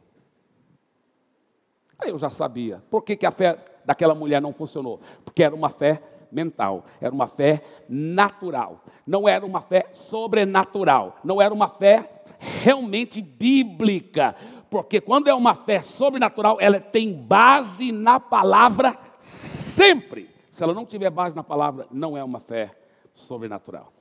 Aí 1.98 2.10
eu 2.10 2.18
já 2.18 2.30
sabia. 2.30 2.82
Por 2.90 3.02
que, 3.02 3.16
que 3.16 3.26
a 3.26 3.30
fé 3.30 3.58
daquela 3.84 4.14
mulher 4.14 4.40
não 4.40 4.52
funcionou? 4.52 5.00
Porque 5.24 5.42
era 5.42 5.54
uma 5.54 5.68
fé 5.68 6.02
mental, 6.30 6.84
era 7.00 7.14
uma 7.14 7.28
fé 7.28 7.62
natural, 7.88 8.82
não 9.06 9.28
era 9.28 9.46
uma 9.46 9.60
fé 9.60 9.86
sobrenatural, 9.92 11.16
não 11.22 11.40
era 11.40 11.54
uma 11.54 11.68
fé 11.68 12.22
realmente 12.40 13.22
bíblica, 13.22 14.34
porque 14.68 15.00
quando 15.00 15.28
é 15.28 15.34
uma 15.34 15.54
fé 15.54 15.80
sobrenatural, 15.80 16.56
ela 16.60 16.80
tem 16.80 17.12
base 17.12 17.92
na 17.92 18.18
palavra 18.18 18.98
sempre. 19.20 20.33
Se 20.54 20.62
ela 20.62 20.72
não 20.72 20.86
tiver 20.86 21.10
base 21.10 21.34
na 21.34 21.42
palavra, 21.42 21.84
não 21.90 22.16
é 22.16 22.22
uma 22.22 22.38
fé 22.38 22.70
sobrenatural. 23.12 23.92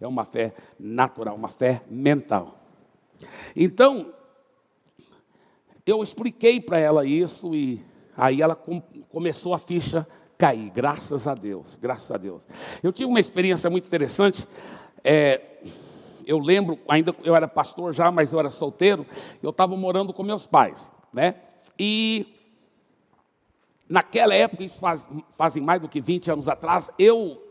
É 0.00 0.06
uma 0.08 0.24
fé 0.24 0.52
natural, 0.76 1.36
uma 1.36 1.48
fé 1.48 1.80
mental. 1.88 2.58
Então, 3.54 4.12
eu 5.86 6.02
expliquei 6.02 6.60
para 6.60 6.76
ela 6.76 7.06
isso 7.06 7.54
e 7.54 7.80
aí 8.16 8.42
ela 8.42 8.56
com, 8.56 8.80
começou 9.10 9.54
a 9.54 9.58
ficha 9.58 10.04
cair, 10.36 10.70
graças 10.70 11.28
a 11.28 11.36
Deus, 11.36 11.78
graças 11.80 12.10
a 12.10 12.16
Deus. 12.16 12.44
Eu 12.82 12.92
tive 12.92 13.08
uma 13.08 13.20
experiência 13.20 13.70
muito 13.70 13.86
interessante. 13.86 14.44
É, 15.04 15.40
eu 16.26 16.40
lembro, 16.40 16.80
ainda 16.88 17.14
eu 17.22 17.36
era 17.36 17.46
pastor 17.46 17.92
já, 17.92 18.10
mas 18.10 18.32
eu 18.32 18.40
era 18.40 18.50
solteiro, 18.50 19.06
eu 19.40 19.50
estava 19.50 19.76
morando 19.76 20.12
com 20.12 20.24
meus 20.24 20.48
pais, 20.48 20.90
né? 21.12 21.36
E 21.78 22.41
naquela 23.92 24.34
época, 24.34 24.64
isso 24.64 24.80
faz, 24.80 25.06
fazem 25.32 25.62
mais 25.62 25.80
do 25.80 25.86
que 25.86 26.00
20 26.00 26.30
anos 26.32 26.48
atrás, 26.48 26.90
eu 26.98 27.42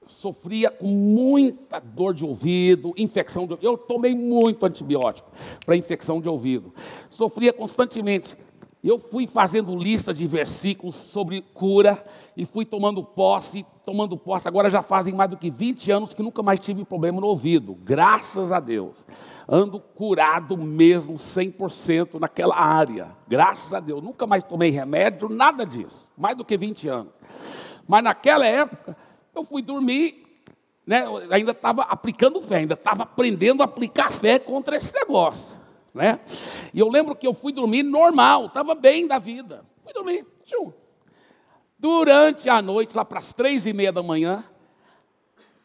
sofria 0.00 0.70
com 0.70 0.86
muita 0.86 1.80
dor 1.80 2.14
de 2.14 2.24
ouvido, 2.24 2.94
infecção 2.96 3.46
de 3.46 3.52
ouvido. 3.52 3.66
Eu 3.66 3.76
tomei 3.76 4.14
muito 4.14 4.64
antibiótico 4.64 5.28
para 5.66 5.76
infecção 5.76 6.20
de 6.20 6.28
ouvido. 6.28 6.72
Sofria 7.10 7.52
constantemente. 7.52 8.36
Eu 8.82 8.96
fui 8.98 9.26
fazendo 9.26 9.76
lista 9.76 10.14
de 10.14 10.24
versículos 10.24 10.94
sobre 10.94 11.42
cura 11.52 12.04
e 12.36 12.44
fui 12.44 12.64
tomando 12.64 13.02
posse, 13.02 13.66
tomando 13.84 14.16
posse. 14.16 14.46
Agora 14.46 14.68
já 14.68 14.80
fazem 14.80 15.12
mais 15.12 15.28
do 15.28 15.36
que 15.36 15.50
20 15.50 15.90
anos 15.90 16.14
que 16.14 16.22
nunca 16.22 16.44
mais 16.44 16.60
tive 16.60 16.84
problema 16.84 17.20
no 17.20 17.26
ouvido, 17.26 17.74
graças 17.74 18.52
a 18.52 18.60
Deus. 18.60 19.04
Ando 19.48 19.80
curado 19.80 20.56
mesmo, 20.56 21.16
100% 21.16 22.20
naquela 22.20 22.56
área, 22.56 23.08
graças 23.26 23.74
a 23.74 23.80
Deus. 23.80 24.00
Nunca 24.02 24.28
mais 24.28 24.44
tomei 24.44 24.70
remédio, 24.70 25.28
nada 25.28 25.66
disso, 25.66 26.12
mais 26.16 26.36
do 26.36 26.44
que 26.44 26.56
20 26.56 26.88
anos. 26.88 27.12
Mas 27.86 28.04
naquela 28.04 28.46
época, 28.46 28.96
eu 29.34 29.42
fui 29.42 29.60
dormir, 29.60 30.24
né, 30.86 31.04
ainda 31.30 31.50
estava 31.50 31.82
aplicando 31.82 32.40
fé, 32.40 32.58
ainda 32.58 32.74
estava 32.74 33.02
aprendendo 33.02 33.60
a 33.60 33.64
aplicar 33.64 34.12
fé 34.12 34.38
contra 34.38 34.76
esse 34.76 34.94
negócio 34.94 35.57
né? 35.98 36.20
E 36.72 36.78
eu 36.78 36.88
lembro 36.88 37.14
que 37.14 37.26
eu 37.26 37.34
fui 37.34 37.52
dormir 37.52 37.82
normal, 37.82 38.46
estava 38.46 38.74
bem 38.74 39.06
da 39.06 39.18
vida. 39.18 39.64
Fui 39.82 39.92
dormir, 39.92 40.24
tchum. 40.44 40.72
Durante 41.76 42.48
a 42.48 42.62
noite, 42.62 42.96
lá 42.96 43.04
para 43.04 43.18
as 43.18 43.32
três 43.32 43.66
e 43.66 43.72
meia 43.72 43.92
da 43.92 44.02
manhã, 44.02 44.44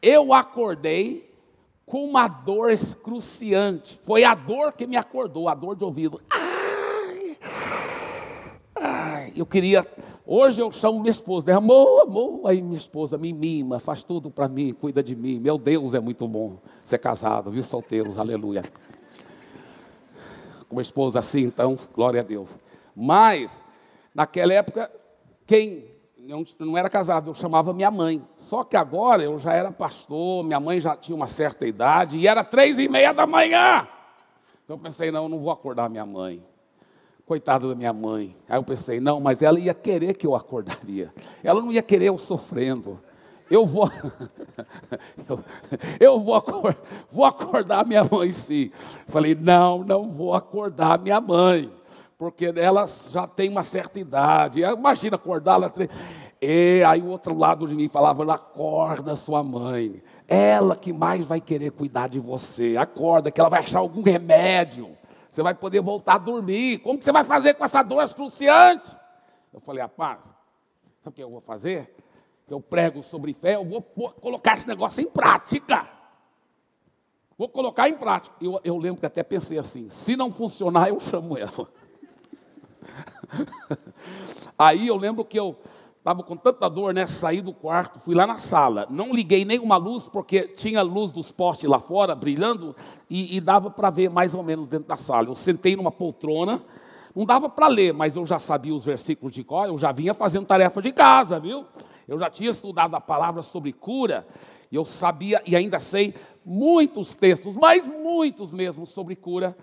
eu 0.01 0.33
acordei 0.33 1.31
com 1.85 2.03
uma 2.03 2.27
dor 2.27 2.71
excruciante. 2.71 3.99
Foi 4.03 4.23
a 4.23 4.33
dor 4.33 4.73
que 4.73 4.87
me 4.87 4.97
acordou, 4.97 5.47
a 5.47 5.53
dor 5.53 5.75
de 5.75 5.83
ouvido. 5.83 6.19
Ai, 6.31 7.37
ai, 8.75 9.33
eu 9.35 9.45
queria. 9.45 9.85
Hoje 10.25 10.61
eu 10.61 10.71
chamo 10.71 10.99
minha 10.99 11.11
esposa, 11.11 11.47
né? 11.47 11.53
amor, 11.53 12.01
amor. 12.01 12.41
Aí 12.45 12.61
minha 12.61 12.77
esposa 12.77 13.17
me 13.17 13.33
mima, 13.33 13.77
faz 13.79 14.03
tudo 14.03 14.31
para 14.31 14.47
mim, 14.47 14.73
cuida 14.73 15.03
de 15.03 15.15
mim. 15.15 15.39
Meu 15.39 15.59
Deus, 15.59 15.93
é 15.93 15.99
muito 15.99 16.27
bom 16.27 16.57
ser 16.83 16.97
casado, 16.97 17.51
viu, 17.51 17.63
solteiros, 17.63 18.17
aleluia 18.17 18.63
uma 20.73 20.81
esposa 20.81 21.19
assim, 21.19 21.43
então, 21.43 21.77
glória 21.93 22.19
a 22.19 22.23
Deus. 22.23 22.49
Mas, 22.95 23.63
naquela 24.13 24.53
época, 24.53 24.91
quem 25.45 25.93
não 26.59 26.77
era 26.77 26.89
casado, 26.89 27.29
eu 27.29 27.33
chamava 27.33 27.73
minha 27.73 27.91
mãe. 27.91 28.21
Só 28.35 28.63
que 28.63 28.77
agora 28.77 29.23
eu 29.23 29.37
já 29.37 29.53
era 29.53 29.71
pastor, 29.71 30.43
minha 30.43 30.59
mãe 30.59 30.79
já 30.79 30.95
tinha 30.95 31.15
uma 31.15 31.27
certa 31.27 31.67
idade, 31.67 32.17
e 32.17 32.27
era 32.27 32.43
três 32.43 32.79
e 32.79 32.87
meia 32.87 33.13
da 33.13 33.27
manhã. 33.27 33.87
Eu 34.67 34.77
pensei, 34.77 35.11
não, 35.11 35.23
eu 35.23 35.29
não 35.29 35.39
vou 35.39 35.51
acordar 35.51 35.89
minha 35.89 36.05
mãe. 36.05 36.43
Coitada 37.25 37.67
da 37.67 37.75
minha 37.75 37.93
mãe. 37.93 38.35
Aí 38.49 38.57
eu 38.57 38.63
pensei, 38.63 38.99
não, 38.99 39.19
mas 39.19 39.41
ela 39.41 39.59
ia 39.59 39.73
querer 39.73 40.13
que 40.15 40.25
eu 40.25 40.35
acordaria. 40.35 41.13
Ela 41.43 41.61
não 41.61 41.71
ia 41.71 41.81
querer 41.81 42.07
eu 42.07 42.17
sofrendo 42.17 42.99
eu 43.49 43.65
vou, 43.65 43.89
eu, 45.27 45.43
eu 45.99 46.19
vou, 46.19 46.35
acordar, 46.35 46.77
vou 47.11 47.25
acordar 47.25 47.85
minha 47.85 48.03
mãe 48.03 48.31
sim. 48.31 48.71
Falei, 49.07 49.35
não, 49.35 49.83
não 49.83 50.09
vou 50.09 50.33
acordar 50.33 50.99
minha 50.99 51.19
mãe, 51.19 51.71
porque 52.17 52.53
ela 52.55 52.85
já 52.85 53.27
tem 53.27 53.49
uma 53.49 53.63
certa 53.63 53.99
idade. 53.99 54.61
Imagina 54.61 55.15
acordá-la. 55.15 55.71
E 56.41 56.83
aí 56.83 57.01
o 57.01 57.07
outro 57.07 57.37
lado 57.37 57.67
de 57.67 57.75
mim 57.75 57.87
falava, 57.87 58.33
acorda 58.33 59.15
sua 59.15 59.43
mãe. 59.43 60.01
Ela 60.27 60.75
que 60.75 60.91
mais 60.91 61.25
vai 61.25 61.39
querer 61.39 61.71
cuidar 61.71 62.07
de 62.07 62.19
você. 62.19 62.75
Acorda, 62.77 63.31
que 63.31 63.39
ela 63.39 63.49
vai 63.49 63.59
achar 63.59 63.79
algum 63.79 64.01
remédio. 64.01 64.97
Você 65.29 65.41
vai 65.41 65.53
poder 65.53 65.81
voltar 65.81 66.15
a 66.15 66.17
dormir. 66.17 66.79
Como 66.79 66.97
que 66.97 67.03
você 67.03 67.11
vai 67.11 67.23
fazer 67.23 67.55
com 67.55 67.63
essa 67.65 67.81
dor 67.81 68.03
excruciante? 68.03 68.95
Eu 69.53 69.59
falei, 69.59 69.81
rapaz, 69.81 70.21
sabe 71.03 71.09
o 71.09 71.11
que 71.11 71.23
eu 71.23 71.29
vou 71.29 71.41
fazer? 71.41 71.93
Eu 72.49 72.59
prego 72.61 73.01
sobre 73.01 73.33
fé, 73.33 73.55
eu 73.55 73.65
vou 73.65 73.81
colocar 73.81 74.55
esse 74.55 74.67
negócio 74.67 75.01
em 75.01 75.09
prática. 75.09 75.87
Vou 77.37 77.49
colocar 77.49 77.89
em 77.89 77.97
prática. 77.97 78.35
Eu, 78.39 78.59
eu 78.63 78.77
lembro 78.77 78.99
que 78.99 79.05
até 79.05 79.23
pensei 79.23 79.57
assim: 79.57 79.89
se 79.89 80.15
não 80.15 80.31
funcionar, 80.31 80.89
eu 80.89 80.99
chamo 80.99 81.37
ela. 81.37 81.67
Aí 84.57 84.87
eu 84.87 84.95
lembro 84.95 85.25
que 85.25 85.39
eu 85.39 85.57
estava 85.97 86.21
com 86.21 86.35
tanta 86.35 86.69
dor, 86.69 86.93
né? 86.93 87.07
Saí 87.07 87.41
do 87.41 87.53
quarto, 87.53 87.99
fui 87.99 88.13
lá 88.13 88.27
na 88.27 88.37
sala. 88.37 88.85
Não 88.89 89.13
liguei 89.13 89.45
nenhuma 89.45 89.77
luz, 89.77 90.07
porque 90.07 90.49
tinha 90.49 90.81
luz 90.81 91.11
dos 91.11 91.31
postes 91.31 91.69
lá 91.69 91.79
fora, 91.79 92.13
brilhando, 92.13 92.75
e, 93.09 93.37
e 93.37 93.41
dava 93.41 93.71
para 93.71 93.89
ver 93.89 94.09
mais 94.09 94.33
ou 94.33 94.43
menos 94.43 94.67
dentro 94.67 94.87
da 94.87 94.97
sala. 94.97 95.29
Eu 95.29 95.35
sentei 95.35 95.75
numa 95.75 95.91
poltrona, 95.91 96.61
não 97.15 97.25
dava 97.25 97.47
para 97.47 97.67
ler, 97.67 97.93
mas 97.93 98.15
eu 98.15 98.25
já 98.25 98.37
sabia 98.37 98.75
os 98.75 98.83
versículos 98.83 99.33
de 99.33 99.43
cor, 99.43 99.67
eu 99.67 99.77
já 99.77 99.91
vinha 99.91 100.13
fazendo 100.13 100.45
tarefa 100.45 100.81
de 100.81 100.91
casa, 100.91 101.39
viu? 101.39 101.65
Eu 102.07 102.19
já 102.19 102.29
tinha 102.29 102.49
estudado 102.49 102.95
a 102.95 103.01
palavra 103.01 103.41
sobre 103.41 103.71
cura, 103.71 104.27
e 104.71 104.75
eu 104.75 104.85
sabia 104.85 105.41
e 105.45 105.55
ainda 105.55 105.79
sei 105.79 106.13
muitos 106.43 107.15
textos, 107.15 107.55
mas 107.55 107.85
muitos 107.85 108.51
mesmo 108.51 108.85
sobre 108.87 109.15
cura 109.15 109.55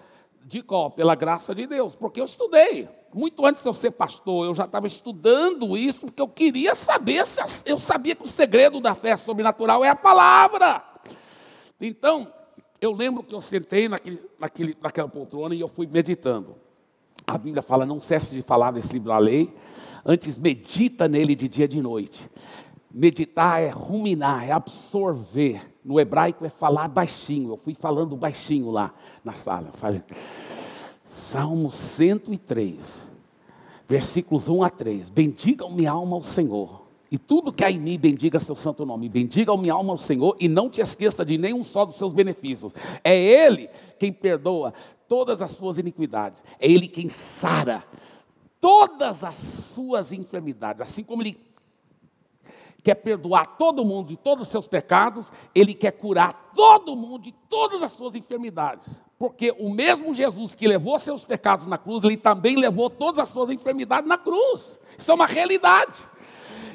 de 0.44 0.62
qual? 0.62 0.90
Pela 0.90 1.14
graça 1.14 1.54
de 1.54 1.66
Deus, 1.66 1.94
porque 1.94 2.20
eu 2.20 2.24
estudei. 2.24 2.88
Muito 3.12 3.44
antes 3.44 3.62
de 3.62 3.68
eu 3.68 3.74
ser 3.74 3.90
pastor, 3.90 4.46
eu 4.46 4.54
já 4.54 4.64
estava 4.64 4.86
estudando 4.86 5.76
isso, 5.76 6.06
porque 6.06 6.22
eu 6.22 6.28
queria 6.28 6.74
saber, 6.74 7.26
se 7.26 7.68
eu 7.70 7.78
sabia 7.78 8.14
que 8.14 8.22
o 8.22 8.26
segredo 8.26 8.80
da 8.80 8.94
fé 8.94 9.16
sobrenatural 9.16 9.84
é 9.84 9.88
a 9.88 9.96
palavra. 9.96 10.82
Então, 11.80 12.32
eu 12.80 12.92
lembro 12.92 13.22
que 13.22 13.34
eu 13.34 13.40
sentei 13.40 13.88
naquele, 13.88 14.20
naquele, 14.38 14.76
naquela 14.80 15.08
poltrona 15.08 15.54
e 15.54 15.60
eu 15.60 15.68
fui 15.68 15.86
meditando. 15.86 16.56
A 17.26 17.36
Bíblia 17.36 17.62
fala: 17.62 17.84
não 17.84 18.00
cesse 18.00 18.34
de 18.34 18.42
falar 18.42 18.70
desse 18.70 18.92
livro 18.92 19.08
da 19.08 19.18
lei, 19.18 19.52
Antes, 20.04 20.38
medita 20.38 21.08
nele 21.08 21.34
de 21.34 21.48
dia 21.48 21.64
e 21.66 21.68
de 21.68 21.80
noite. 21.80 22.30
Meditar 22.90 23.62
é 23.62 23.68
ruminar, 23.68 24.48
é 24.48 24.52
absorver. 24.52 25.60
No 25.84 26.00
hebraico 26.00 26.44
é 26.44 26.48
falar 26.48 26.88
baixinho. 26.88 27.50
Eu 27.52 27.56
fui 27.56 27.74
falando 27.74 28.16
baixinho 28.16 28.70
lá 28.70 28.92
na 29.24 29.32
sala. 29.32 29.70
Falei. 29.72 30.02
Salmo 31.04 31.70
103, 31.70 33.08
versículos 33.86 34.48
1 34.48 34.62
a 34.62 34.70
3. 34.70 35.10
Bendiga 35.10 35.68
minha 35.68 35.90
alma 35.90 36.16
ao 36.16 36.22
Senhor. 36.22 36.80
E 37.10 37.18
tudo 37.18 37.52
que 37.52 37.64
há 37.64 37.70
em 37.70 37.78
mim, 37.78 37.98
bendiga 37.98 38.38
seu 38.38 38.54
santo 38.54 38.86
nome. 38.86 39.08
Bendiga 39.08 39.56
minha 39.56 39.74
alma 39.74 39.92
ao 39.92 39.98
Senhor 39.98 40.36
e 40.38 40.48
não 40.48 40.70
te 40.70 40.80
esqueça 40.80 41.24
de 41.24 41.36
nenhum 41.36 41.64
só 41.64 41.84
dos 41.84 41.96
seus 41.96 42.12
benefícios. 42.12 42.72
É 43.02 43.16
Ele 43.16 43.68
quem 43.98 44.12
perdoa 44.12 44.72
todas 45.08 45.42
as 45.42 45.50
suas 45.50 45.78
iniquidades. 45.78 46.44
É 46.60 46.70
Ele 46.70 46.86
quem 46.86 47.08
sara 47.08 47.82
todas 48.60 49.24
as 49.24 49.38
suas 49.38 50.12
enfermidades, 50.12 50.82
assim 50.82 51.02
como 51.02 51.22
Ele 51.22 51.40
quer 52.82 52.94
perdoar 52.94 53.56
todo 53.56 53.84
mundo 53.84 54.08
de 54.08 54.16
todos 54.16 54.46
os 54.46 54.52
seus 54.52 54.66
pecados, 54.66 55.32
Ele 55.54 55.74
quer 55.74 55.92
curar 55.92 56.52
todo 56.54 56.94
mundo 56.94 57.22
de 57.22 57.32
todas 57.48 57.82
as 57.82 57.92
suas 57.92 58.14
enfermidades. 58.14 59.00
Porque 59.18 59.54
o 59.58 59.68
mesmo 59.68 60.14
Jesus 60.14 60.54
que 60.54 60.66
levou 60.66 60.98
seus 60.98 61.24
pecados 61.24 61.66
na 61.66 61.76
cruz, 61.76 62.04
ele 62.04 62.16
também 62.16 62.56
levou 62.56 62.88
todas 62.88 63.18
as 63.18 63.28
suas 63.28 63.50
enfermidades 63.50 64.08
na 64.08 64.16
cruz. 64.16 64.80
Isso 64.96 65.10
é 65.10 65.14
uma 65.14 65.26
realidade. 65.26 65.98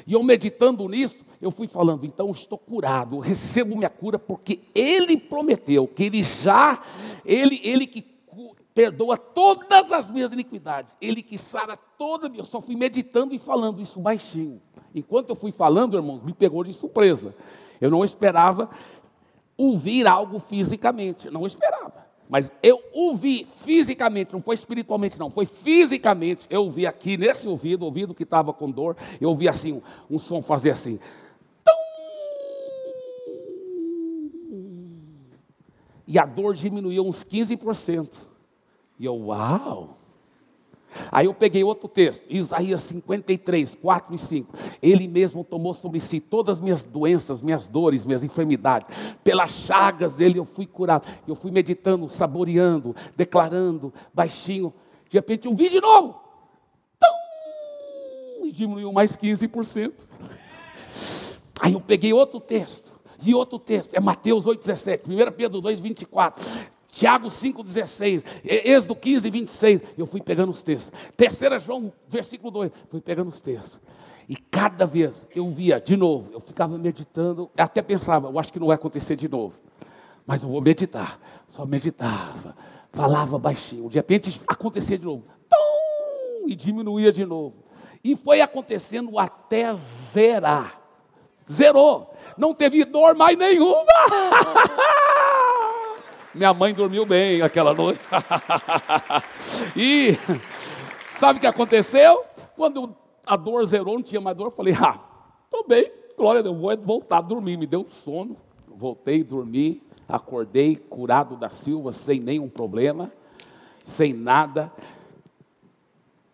E 0.06 0.12
eu 0.12 0.22
meditando 0.22 0.88
nisso, 0.88 1.24
eu 1.42 1.50
fui 1.50 1.66
falando, 1.66 2.06
então 2.06 2.30
estou 2.30 2.56
curado, 2.56 3.18
recebo 3.18 3.74
minha 3.74 3.90
cura, 3.90 4.16
porque 4.16 4.60
Ele 4.74 5.16
prometeu 5.16 5.88
que 5.88 6.04
Ele 6.04 6.22
já, 6.22 6.80
Ele, 7.24 7.60
Ele 7.64 7.84
que 7.84 8.00
perdoa 8.76 9.16
todas 9.16 9.90
as 9.90 10.10
minhas 10.10 10.30
iniquidades, 10.32 10.98
Ele 11.00 11.22
que 11.22 11.38
sara 11.38 11.78
toda, 11.78 12.30
eu 12.36 12.44
só 12.44 12.60
fui 12.60 12.76
meditando 12.76 13.34
e 13.34 13.38
falando 13.38 13.80
isso 13.80 13.98
baixinho. 13.98 14.60
Enquanto 14.94 15.30
eu 15.30 15.34
fui 15.34 15.50
falando, 15.50 15.96
irmãos, 15.96 16.22
me 16.22 16.34
pegou 16.34 16.62
de 16.62 16.74
surpresa. 16.74 17.34
Eu 17.80 17.90
não 17.90 18.04
esperava 18.04 18.68
ouvir 19.56 20.06
algo 20.06 20.38
fisicamente, 20.38 21.30
não 21.30 21.46
esperava. 21.46 22.06
Mas 22.28 22.52
eu 22.62 22.78
ouvi 22.92 23.46
fisicamente, 23.46 24.34
não 24.34 24.40
foi 24.40 24.54
espiritualmente, 24.54 25.18
não, 25.18 25.30
foi 25.30 25.46
fisicamente. 25.46 26.46
Eu 26.50 26.64
ouvi 26.64 26.86
aqui 26.86 27.16
nesse 27.16 27.48
ouvido, 27.48 27.82
ouvido 27.82 28.14
que 28.14 28.24
estava 28.24 28.52
com 28.52 28.70
dor, 28.70 28.94
eu 29.18 29.30
ouvi 29.30 29.48
assim, 29.48 29.72
um, 29.72 29.82
um 30.10 30.18
som 30.18 30.42
fazer 30.42 30.72
assim. 30.72 31.00
E 36.06 36.18
a 36.18 36.26
dor 36.26 36.54
diminuiu 36.54 37.06
uns 37.06 37.24
15%. 37.24 38.25
E 38.98 39.04
eu, 39.04 39.14
uau! 39.14 39.96
Aí 41.10 41.26
eu 41.26 41.34
peguei 41.34 41.62
outro 41.62 41.88
texto, 41.88 42.24
Isaías 42.28 42.80
53, 42.82 43.74
4 43.74 44.14
e 44.14 44.18
5. 44.18 44.54
Ele 44.82 45.06
mesmo 45.06 45.44
tomou 45.44 45.74
sobre 45.74 46.00
si 46.00 46.20
todas 46.20 46.58
as 46.58 46.62
minhas 46.62 46.82
doenças, 46.82 47.42
minhas 47.42 47.66
dores, 47.66 48.06
minhas 48.06 48.24
enfermidades. 48.24 48.88
Pelas 49.22 49.50
chagas 49.50 50.16
dele 50.16 50.38
eu 50.38 50.44
fui 50.44 50.66
curado. 50.66 51.06
Eu 51.26 51.34
fui 51.34 51.50
meditando, 51.50 52.08
saboreando, 52.08 52.94
declarando, 53.14 53.92
baixinho. 54.12 54.72
De 55.08 55.18
repente 55.18 55.46
eu 55.46 55.54
vi 55.54 55.68
de 55.68 55.80
novo. 55.80 56.18
Tum, 56.98 58.46
e 58.46 58.52
diminuiu 58.52 58.92
mais 58.92 59.16
15%. 59.16 59.92
Aí 61.60 61.72
eu 61.72 61.80
peguei 61.80 62.12
outro 62.12 62.40
texto. 62.40 62.96
E 63.24 63.34
outro 63.34 63.58
texto, 63.58 63.94
é 63.94 63.98
Mateus 63.98 64.44
8,17, 64.44 65.08
1 65.08 65.32
Pedro 65.32 65.60
2, 65.60 65.80
24. 65.80 66.44
Tiago 66.96 67.28
5,16, 67.28 68.24
Êxodo 68.42 68.96
15, 68.96 69.28
26. 69.28 69.82
Eu 69.98 70.06
fui 70.06 70.18
pegando 70.18 70.50
os 70.50 70.62
textos. 70.62 70.98
Terceira 71.14 71.58
João, 71.58 71.92
versículo 72.08 72.50
2. 72.50 72.72
Fui 72.88 73.02
pegando 73.02 73.28
os 73.28 73.38
textos. 73.38 73.78
E 74.26 74.34
cada 74.34 74.86
vez 74.86 75.28
eu 75.34 75.50
via 75.50 75.78
de 75.78 75.94
novo, 75.94 76.32
eu 76.32 76.40
ficava 76.40 76.78
meditando, 76.78 77.50
até 77.54 77.82
pensava, 77.82 78.28
eu 78.28 78.38
acho 78.38 78.50
que 78.50 78.58
não 78.58 78.68
vai 78.68 78.76
acontecer 78.76 79.14
de 79.14 79.28
novo. 79.28 79.52
Mas 80.26 80.42
eu 80.42 80.48
vou 80.48 80.62
meditar. 80.62 81.20
Só 81.46 81.66
meditava, 81.66 82.56
falava 82.90 83.38
baixinho. 83.38 83.90
De 83.90 83.98
repente 83.98 84.40
acontecia 84.48 84.96
de 84.96 85.04
novo. 85.04 85.22
Tum, 85.50 86.48
e 86.48 86.54
diminuía 86.54 87.12
de 87.12 87.26
novo. 87.26 87.56
E 88.02 88.16
foi 88.16 88.40
acontecendo 88.40 89.18
até 89.18 89.70
zerar. 89.74 90.80
Zerou. 91.46 92.10
Não 92.38 92.54
teve 92.54 92.86
dor 92.86 93.14
mais 93.14 93.36
nenhuma. 93.36 93.84
Minha 96.36 96.52
mãe 96.52 96.74
dormiu 96.74 97.06
bem 97.06 97.40
aquela 97.40 97.72
noite. 97.72 97.98
e 99.74 100.18
sabe 101.10 101.38
o 101.38 101.40
que 101.40 101.46
aconteceu? 101.46 102.24
Quando 102.54 102.94
a 103.24 103.38
dor 103.38 103.64
zerou, 103.64 103.94
não 103.94 104.02
tinha 104.02 104.20
mais 104.20 104.36
dor, 104.36 104.48
eu 104.48 104.50
falei: 104.50 104.74
ah, 104.74 105.00
estou 105.46 105.66
bem, 105.66 105.90
glória 106.14 106.40
a 106.40 106.42
Deus, 106.42 106.54
vou 106.54 106.76
voltar 106.76 107.18
a 107.18 107.22
dormir. 107.22 107.56
Me 107.56 107.66
deu 107.66 107.86
sono, 107.88 108.36
voltei 108.68 109.22
a 109.22 109.24
dormir, 109.24 109.82
acordei 110.06 110.76
curado 110.76 111.36
da 111.36 111.48
Silva, 111.48 111.90
sem 111.90 112.20
nenhum 112.20 112.50
problema, 112.50 113.10
sem 113.82 114.12
nada. 114.12 114.70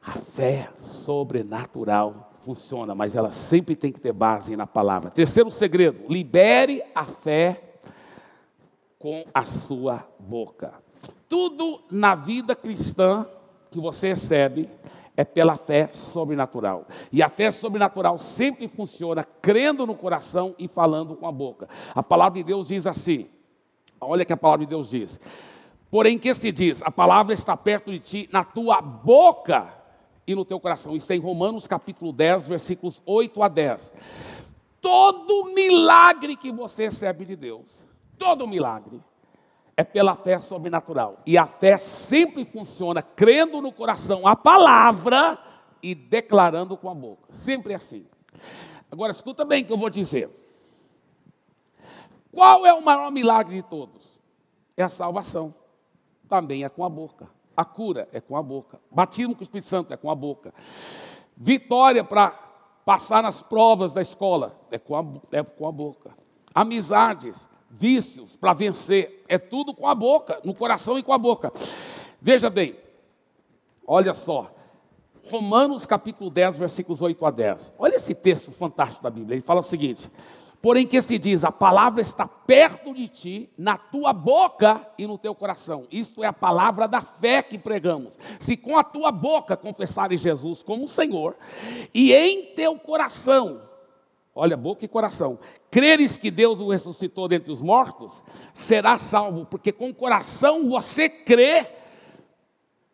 A 0.05 0.15
fé 0.15 0.69
sobrenatural 0.77 2.33
funciona, 2.41 2.93
mas 2.93 3.15
ela 3.15 3.31
sempre 3.31 3.77
tem 3.77 3.93
que 3.93 4.01
ter 4.01 4.13
base 4.13 4.57
na 4.57 4.67
palavra. 4.67 5.11
Terceiro 5.11 5.49
segredo: 5.49 6.09
libere 6.09 6.83
a 6.93 7.05
fé 7.05 7.72
com 9.03 9.25
a 9.35 9.45
sua 9.45 10.07
boca. 10.17 10.73
Tudo 11.29 11.81
na 11.91 12.15
vida 12.15 12.55
cristã 12.55 13.27
que 13.69 13.81
você 13.81 14.11
recebe 14.11 14.71
é 15.17 15.25
pela 15.25 15.57
fé 15.57 15.89
sobrenatural. 15.89 16.87
E 17.11 17.21
a 17.21 17.29
fé 17.29 17.51
sobrenatural 17.51 18.17
sempre 18.17 18.69
funciona 18.69 19.25
crendo 19.25 19.85
no 19.85 19.97
coração 19.97 20.55
e 20.57 20.69
falando 20.69 21.17
com 21.17 21.27
a 21.27 21.33
boca. 21.33 21.69
A 21.93 22.03
palavra 22.03 22.39
de 22.39 22.45
Deus 22.45 22.69
diz 22.69 22.87
assim: 22.87 23.29
olha 24.01 24.25
que 24.25 24.33
a 24.33 24.37
palavra 24.37 24.65
de 24.65 24.71
Deus 24.71 24.89
diz. 24.89 25.21
Porém, 25.91 26.17
que 26.17 26.33
se 26.33 26.53
diz? 26.53 26.81
A 26.83 26.91
palavra 26.91 27.35
está 27.35 27.57
perto 27.57 27.91
de 27.91 27.99
ti, 27.99 28.29
na 28.33 28.45
tua 28.45 28.81
boca 28.81 29.69
e 30.27 30.35
no 30.35 30.45
teu 30.45 30.61
coração. 30.61 30.95
Isso 30.95 31.13
é 31.13 31.17
em 31.17 31.21
Romanos 31.21 31.67
capítulo 31.67 32.13
10, 32.13 32.47
versículos 32.47 33.03
8 33.05 33.43
a 33.43 33.49
10. 33.49 33.93
Todo 34.81 35.53
milagre 35.53 36.37
que 36.37 36.53
você 36.53 36.85
recebe 36.85 37.25
de 37.25 37.35
Deus 37.35 37.92
todo 38.19 38.47
milagre 38.47 39.01
é 39.77 39.85
pela 39.85 40.15
fé 40.15 40.39
sobrenatural. 40.39 41.19
E 41.27 41.37
a 41.39 41.47
fé 41.47 41.79
sempre 41.79 42.45
funciona 42.45 43.03
crendo 43.03 43.61
no 43.61 43.73
coração 43.73 44.27
a 44.27 44.37
palavra 44.37 45.39
e 45.83 45.95
declarando 45.95 46.77
com 46.77 46.89
a 46.91 46.95
boca. 46.95 47.25
Sempre 47.31 47.75
assim. 47.75 48.07
Agora 48.91 49.11
escuta 49.11 49.45
bem 49.45 49.63
o 49.63 49.67
que 49.67 49.73
eu 49.73 49.79
vou 49.79 49.91
dizer. 49.91 50.31
Qual 52.31 52.65
é 52.65 52.73
o 52.73 52.83
maior 52.83 53.11
milagre 53.11 53.57
de 53.57 53.63
todos? 53.63 54.21
É 54.77 54.83
a 54.83 54.89
salvação. 54.89 55.55
Também 56.29 56.65
é 56.65 56.69
com 56.69 56.85
a 56.85 56.89
boca. 56.89 57.29
A 57.57 57.65
cura 57.65 58.09
é 58.13 58.21
com 58.21 58.37
a 58.37 58.43
boca. 58.43 58.81
Batismo 58.91 59.35
com 59.35 59.41
o 59.41 59.43
Espírito 59.43 59.67
Santo 59.67 59.93
é 59.93 59.97
com 59.97 60.11
a 60.11 60.15
boca. 60.15 60.55
Vitória 61.37 62.03
para 62.03 62.31
passar 62.85 63.23
nas 63.23 63.43
provas 63.43 63.93
da 63.93 64.01
escola 64.01 64.59
é 64.71 64.79
com 64.79 64.97
a, 64.97 65.05
é 65.37 65.43
com 65.43 65.67
a 65.67 65.73
boca. 65.73 66.11
Amizades 66.55 67.49
vícios 67.73 68.37
para 68.37 68.53
vencer. 68.53 69.25
É 69.27 69.39
tudo 69.39 69.75
com 69.75 69.89
a 69.89 69.95
boca, 69.95 70.39
no 70.45 70.55
coração 70.55 70.99
e 70.99 71.03
com 71.03 71.13
a 71.13 71.19
boca. 71.19 71.51
Veja 72.21 72.51
bem, 72.51 72.77
olha 73.87 74.13
só. 74.13 74.55
Romanos 75.31 75.87
capítulo 75.87 76.29
10, 76.29 76.59
versículos 76.59 77.01
8 77.01 77.25
a 77.25 77.31
10. 77.31 77.75
Olha 77.79 77.95
esse 77.95 78.15
texto 78.15 78.53
fantástico 78.53 79.03
da 79.03 79.11
Bíblia. 79.11 79.35
Ele 79.35 79.41
fala 79.41 79.61
o 79.61 79.63
seguinte: 79.63 80.11
Porém, 80.63 80.87
que 80.87 81.03
se 81.03 81.19
diz, 81.19 81.43
a 81.43 81.51
palavra 81.51 82.01
está 82.01 82.29
perto 82.29 82.95
de 82.95 83.09
ti, 83.09 83.51
na 83.59 83.77
tua 83.77 84.13
boca 84.13 84.81
e 84.97 85.09
no 85.09 85.19
teu 85.19 85.35
coração. 85.35 85.89
Isto 85.91 86.23
é 86.23 86.29
a 86.29 86.33
palavra 86.33 86.87
da 86.87 87.01
fé 87.01 87.43
que 87.43 87.59
pregamos. 87.59 88.17
Se 88.39 88.57
com 88.57 88.79
a 88.79 88.85
tua 88.85 89.11
boca 89.11 89.57
confessares 89.57 90.21
Jesus 90.21 90.63
como 90.63 90.87
Senhor, 90.87 91.35
e 91.93 92.13
em 92.13 92.55
teu 92.55 92.79
coração, 92.79 93.61
olha, 94.33 94.57
boca 94.57 94.85
e 94.85 94.89
coração, 94.89 95.41
creres 95.73 96.19
que 96.19 96.31
Deus 96.31 96.61
o 96.61 96.69
ressuscitou 96.69 97.27
dentre 97.27 97.51
os 97.51 97.63
mortos, 97.63 98.23
será 98.53 98.99
salvo, 98.99 99.47
porque 99.47 99.73
com 99.73 99.89
o 99.89 99.95
coração 99.95 100.69
você 100.69 101.09
crê 101.09 101.67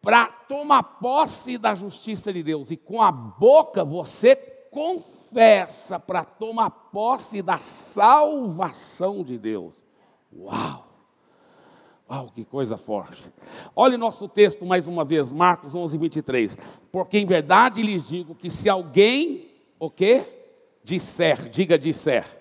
para 0.01 0.27
tomar 0.27 0.85
posse 0.85 1.59
da 1.59 1.75
justiça 1.75 2.33
de 2.33 2.41
Deus, 2.41 2.71
e 2.71 2.77
com 2.77 3.03
a 3.03 3.11
boca 3.11 3.85
você 3.85 4.37
confessa 4.71 5.99
para 5.99 6.25
tomar 6.25 6.71
posse 6.71 7.43
da 7.43 7.57
salvação 7.57 9.25
de 9.25 9.37
Deus. 9.37 9.75
Uau! 10.33 10.87
Uau, 12.09 12.31
que 12.33 12.45
coisa 12.45 12.77
forte. 12.77 13.25
Olhe 13.75 13.97
nosso 13.97 14.29
texto 14.29 14.65
mais 14.65 14.87
uma 14.87 15.05
vez, 15.05 15.33
Marcos 15.33 15.75
11, 15.75 15.99
23. 15.99 16.57
Porque 16.93 17.19
em 17.19 17.27
verdade 17.27 17.83
lhes 17.83 18.09
digo 18.09 18.37
que 18.37 18.49
se 18.49 18.69
alguém, 18.69 19.51
o 19.81 19.91
quê? 19.91 20.25
Disser, 20.85 21.51
diga 21.51 21.77
disser 21.77 22.38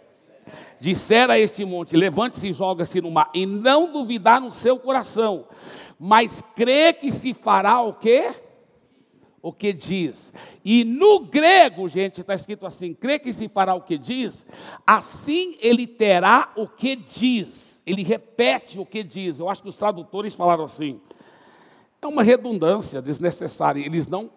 disser 0.80 1.30
a 1.30 1.40
este 1.40 1.66
monte: 1.66 1.96
levante-se 1.96 2.50
e 2.50 2.54
joga-se 2.54 3.02
no 3.02 3.12
mar, 3.12 3.30
e 3.34 3.46
não 3.46 3.92
duvidar 3.92 4.42
no 4.42 4.52
seu 4.52 4.78
coração, 4.80 5.46
mas 6.00 6.44
crê 6.56 6.94
que 6.94 7.12
se 7.12 7.34
fará 7.34 7.82
o 7.82 7.94
quê? 7.94 8.32
O 9.42 9.54
que 9.54 9.72
diz. 9.72 10.34
E 10.66 10.84
no 10.84 11.22
grego, 11.22 11.88
gente, 11.88 12.22
está 12.22 12.36
escrito 12.36 12.66
assim: 12.66 12.94
crê 12.94 13.18
que 13.18 13.32
se 13.32 13.48
fará 13.48 13.74
o 13.74 13.82
que 13.82 13.98
diz, 13.98 14.46
assim 14.86 15.56
ele 15.62 15.88
terá 15.88 16.52
o 16.56 16.68
que 16.68 16.96
diz. 16.96 17.82
Ele 17.86 18.04
repete 18.04 18.80
o 18.80 18.86
que 18.86 19.04
diz. 19.04 19.40
Eu 19.40 19.50
acho 19.50 19.62
que 19.62 19.70
os 19.70 19.76
tradutores 19.76 20.34
falaram 20.34 20.66
assim. 20.66 21.00
É 22.02 22.08
uma 22.08 22.24
redundância 22.24 23.02
desnecessária. 23.02 23.84
Eles 23.86 24.08
não. 24.08 24.30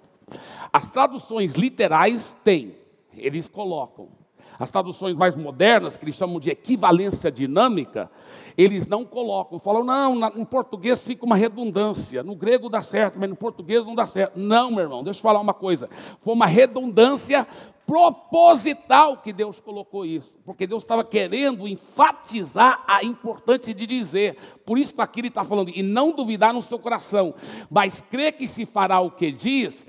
As 0.73 0.91
traduções 0.91 1.55
literais 1.55 2.37
têm, 2.45 2.77
eles 3.17 3.49
colocam. 3.49 4.20
As 4.61 4.71
traduções 4.71 5.17
mais 5.17 5.35
modernas, 5.35 5.97
que 5.97 6.05
eles 6.05 6.15
chamam 6.15 6.39
de 6.39 6.51
equivalência 6.51 7.33
dinâmica, 7.33 8.11
eles 8.59 8.87
não 8.87 9.07
colocam, 9.07 9.59
falam, 9.59 9.83
não, 9.83 10.29
em 10.37 10.45
português 10.45 11.01
fica 11.03 11.25
uma 11.25 11.35
redundância, 11.35 12.23
no 12.23 12.37
grego 12.37 12.69
dá 12.69 12.83
certo, 12.83 13.19
mas 13.19 13.31
no 13.31 13.37
português 13.37 13.87
não 13.87 13.95
dá 13.95 14.05
certo. 14.05 14.39
Não, 14.39 14.71
meu 14.71 14.81
irmão, 14.81 15.03
deixa 15.03 15.19
eu 15.19 15.23
falar 15.23 15.41
uma 15.41 15.55
coisa, 15.55 15.89
foi 16.21 16.35
uma 16.35 16.47
redundância 16.47 17.47
proposital 17.87 19.17
que 19.17 19.33
Deus 19.33 19.59
colocou 19.61 20.05
isso, 20.05 20.39
porque 20.45 20.67
Deus 20.67 20.83
estava 20.83 21.03
querendo 21.03 21.67
enfatizar 21.67 22.85
a 22.87 23.03
importância 23.03 23.75
de 23.75 23.87
dizer, 23.87 24.37
por 24.65 24.79
isso 24.79 24.95
que 24.95 25.01
aqui 25.01 25.21
ele 25.21 25.29
está 25.29 25.43
falando, 25.43 25.71
e 25.75 25.83
não 25.83 26.13
duvidar 26.13 26.53
no 26.53 26.61
seu 26.61 26.79
coração, 26.79 27.35
mas 27.71 28.03
crer 28.03 28.33
que 28.33 28.47
se 28.47 28.67
fará 28.67 29.01
o 29.01 29.11
que 29.11 29.33
diz, 29.33 29.87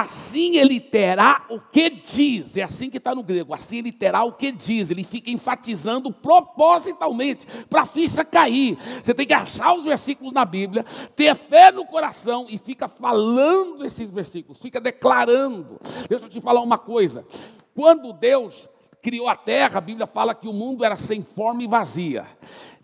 assim 0.00 0.56
ele 0.56 0.80
terá 0.80 1.46
o 1.48 1.60
que 1.60 1.88
diz, 1.88 2.56
é 2.56 2.62
assim 2.62 2.90
que 2.90 2.96
está 2.96 3.14
no 3.14 3.22
grego, 3.22 3.54
assim 3.54 3.78
ele 3.78 3.92
terá 3.92 4.24
o 4.24 4.32
que 4.32 4.50
diz, 4.50 4.90
ele 4.90 5.04
fica 5.04 5.30
enfatizando 5.30 6.10
propositalmente, 6.10 7.46
para 7.70 7.82
a 7.82 7.86
ficha 7.86 8.24
cair. 8.24 8.76
Você 9.00 9.14
tem 9.14 9.24
que 9.24 9.32
achar 9.32 9.72
os 9.72 9.84
versículos 9.84 10.32
na 10.32 10.44
Bíblia, 10.44 10.84
ter 11.14 11.32
fé 11.36 11.70
no 11.70 11.86
coração 11.86 12.46
e 12.48 12.58
fica 12.58 12.88
falando 12.88 13.84
esses 13.84 14.10
versículos, 14.10 14.60
fica 14.60 14.80
declarando. 14.80 15.80
Deixa 16.08 16.24
eu 16.24 16.28
te 16.28 16.40
falar 16.40 16.60
uma 16.60 16.78
coisa: 16.78 17.24
quando 17.72 18.12
Deus 18.12 18.68
criou 19.00 19.28
a 19.28 19.36
terra, 19.36 19.78
a 19.78 19.80
Bíblia 19.80 20.06
fala 20.06 20.34
que 20.34 20.48
o 20.48 20.52
mundo 20.52 20.84
era 20.84 20.96
sem 20.96 21.22
forma 21.22 21.62
e 21.62 21.68
vazia. 21.68 22.26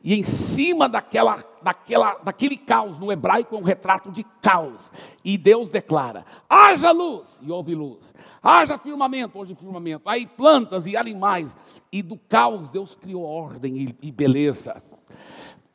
E 0.03 0.15
em 0.15 0.23
cima 0.23 0.89
daquela, 0.89 1.37
daquela, 1.63 2.15
daquele 2.17 2.57
caos, 2.57 2.99
no 2.99 3.13
hebraico 3.13 3.55
é 3.55 3.59
um 3.59 3.63
retrato 3.63 4.11
de 4.11 4.25
caos. 4.41 4.91
E 5.23 5.37
Deus 5.37 5.69
declara: 5.69 6.25
haja 6.49 6.91
luz, 6.91 7.43
e 7.45 7.51
houve 7.51 7.75
luz. 7.75 8.15
Haja 8.43 8.79
firmamento, 8.79 9.39
hoje 9.39 9.55
firmamento. 9.55 10.09
Aí 10.09 10.27
plantas 10.27 10.87
e 10.87 10.97
animais. 10.97 11.55
E 11.93 12.03
do 12.03 12.17
caos 12.17 12.71
Deus 12.71 12.95
criou 12.95 13.25
ordem 13.25 13.77
e, 13.77 14.09
e 14.09 14.11
beleza. 14.11 14.83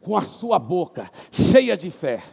Com 0.02 0.18
a 0.18 0.22
sua 0.22 0.58
boca 0.58 1.12
cheia 1.32 1.78
de 1.78 1.92
fé. 1.92 2.24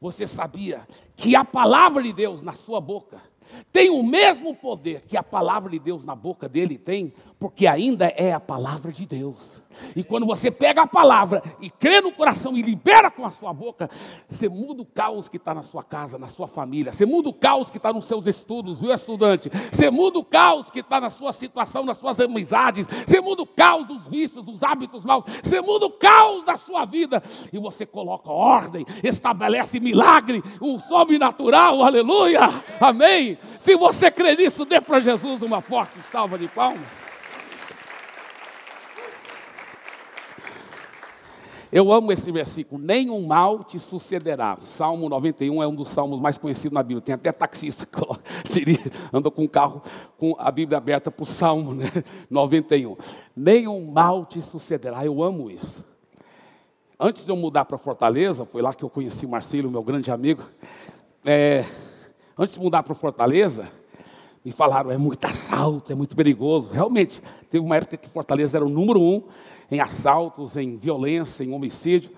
Você 0.00 0.26
sabia 0.26 0.86
que 1.16 1.34
a 1.34 1.44
palavra 1.44 2.02
de 2.02 2.12
Deus 2.12 2.42
na 2.42 2.52
sua 2.52 2.80
boca 2.80 3.20
tem 3.72 3.90
o 3.90 4.02
mesmo 4.02 4.54
poder 4.54 5.02
que 5.02 5.16
a 5.16 5.22
palavra 5.22 5.70
de 5.70 5.78
Deus 5.78 6.04
na 6.04 6.14
boca 6.14 6.48
dele 6.48 6.78
tem, 6.78 7.12
porque 7.38 7.66
ainda 7.66 8.06
é 8.06 8.32
a 8.32 8.40
palavra 8.40 8.92
de 8.92 9.06
Deus. 9.06 9.62
E 9.94 10.02
quando 10.04 10.26
você 10.26 10.50
pega 10.50 10.82
a 10.82 10.86
palavra 10.86 11.42
e 11.60 11.70
crê 11.70 12.00
no 12.00 12.12
coração 12.12 12.56
e 12.56 12.62
libera 12.62 13.10
com 13.10 13.24
a 13.24 13.30
sua 13.30 13.52
boca, 13.52 13.90
você 14.28 14.48
muda 14.48 14.82
o 14.82 14.86
caos 14.86 15.28
que 15.28 15.36
está 15.36 15.54
na 15.54 15.62
sua 15.62 15.82
casa, 15.82 16.18
na 16.18 16.28
sua 16.28 16.46
família. 16.46 16.92
Você 16.92 17.06
muda 17.06 17.28
o 17.28 17.34
caos 17.34 17.70
que 17.70 17.76
está 17.76 17.92
nos 17.92 18.04
seus 18.04 18.26
estudos, 18.26 18.80
viu, 18.80 18.92
estudante? 18.92 19.50
Você 19.70 19.90
muda 19.90 20.18
o 20.18 20.24
caos 20.24 20.70
que 20.70 20.80
está 20.80 21.00
na 21.00 21.10
sua 21.10 21.32
situação, 21.32 21.84
nas 21.84 21.96
suas 21.96 22.20
amizades. 22.20 22.86
Você 23.06 23.20
muda 23.20 23.42
o 23.42 23.46
caos 23.46 23.86
dos 23.86 24.06
vícios, 24.06 24.44
dos 24.44 24.62
hábitos 24.62 25.04
maus. 25.04 25.24
Você 25.42 25.60
muda 25.60 25.86
o 25.86 25.90
caos 25.90 26.42
da 26.42 26.56
sua 26.56 26.84
vida. 26.84 27.22
E 27.52 27.58
você 27.58 27.84
coloca 27.86 28.30
ordem, 28.30 28.86
estabelece 29.02 29.80
milagre, 29.80 30.42
o 30.60 30.78
sobrenatural, 30.78 31.82
aleluia, 31.82 32.62
amém. 32.80 33.38
Se 33.58 33.76
você 33.76 34.10
crê 34.10 34.36
nisso, 34.36 34.64
dê 34.64 34.80
para 34.80 35.00
Jesus 35.00 35.42
uma 35.42 35.60
forte 35.60 35.96
salva 35.96 36.38
de 36.38 36.48
palmas. 36.48 36.99
Eu 41.72 41.92
amo 41.92 42.10
esse 42.10 42.32
versículo, 42.32 42.82
nenhum 42.82 43.24
mal 43.24 43.62
te 43.62 43.78
sucederá. 43.78 44.58
Salmo 44.60 45.08
91 45.08 45.62
é 45.62 45.68
um 45.68 45.74
dos 45.74 45.88
salmos 45.88 46.18
mais 46.18 46.36
conhecidos 46.36 46.74
na 46.74 46.82
Bíblia. 46.82 47.00
Tem 47.00 47.14
até 47.14 47.30
taxista 47.30 47.86
que 47.86 48.80
anda 49.12 49.30
com 49.30 49.44
o 49.44 49.48
carro 49.48 49.80
com 50.18 50.34
a 50.36 50.50
Bíblia 50.50 50.78
aberta 50.78 51.12
para 51.12 51.22
o 51.22 51.26
Salmo 51.26 51.72
né? 51.72 51.84
91. 52.28 52.96
Nenhum 53.36 53.88
mal 53.88 54.26
te 54.26 54.42
sucederá. 54.42 55.04
Eu 55.04 55.22
amo 55.22 55.48
isso. 55.48 55.84
Antes 56.98 57.24
de 57.24 57.30
eu 57.30 57.36
mudar 57.36 57.64
para 57.64 57.78
Fortaleza, 57.78 58.44
foi 58.44 58.60
lá 58.60 58.74
que 58.74 58.84
eu 58.84 58.90
conheci 58.90 59.24
o 59.24 59.28
Marcelo, 59.28 59.70
meu 59.70 59.82
grande 59.82 60.10
amigo. 60.10 60.42
É, 61.24 61.64
antes 62.36 62.54
de 62.54 62.60
mudar 62.60 62.82
para 62.82 62.94
Fortaleza, 62.94 63.70
me 64.44 64.50
falaram, 64.50 64.90
é 64.90 64.98
muito 64.98 65.24
assalto, 65.24 65.92
é 65.92 65.94
muito 65.94 66.16
perigoso. 66.16 66.70
Realmente, 66.72 67.22
teve 67.48 67.64
uma 67.64 67.76
época 67.76 67.96
que 67.96 68.08
Fortaleza 68.08 68.58
era 68.58 68.66
o 68.66 68.68
número 68.68 69.00
um 69.00 69.22
em 69.70 69.80
assaltos, 69.80 70.56
em 70.56 70.76
violência, 70.76 71.44
em 71.44 71.52
homicídio. 71.52 72.10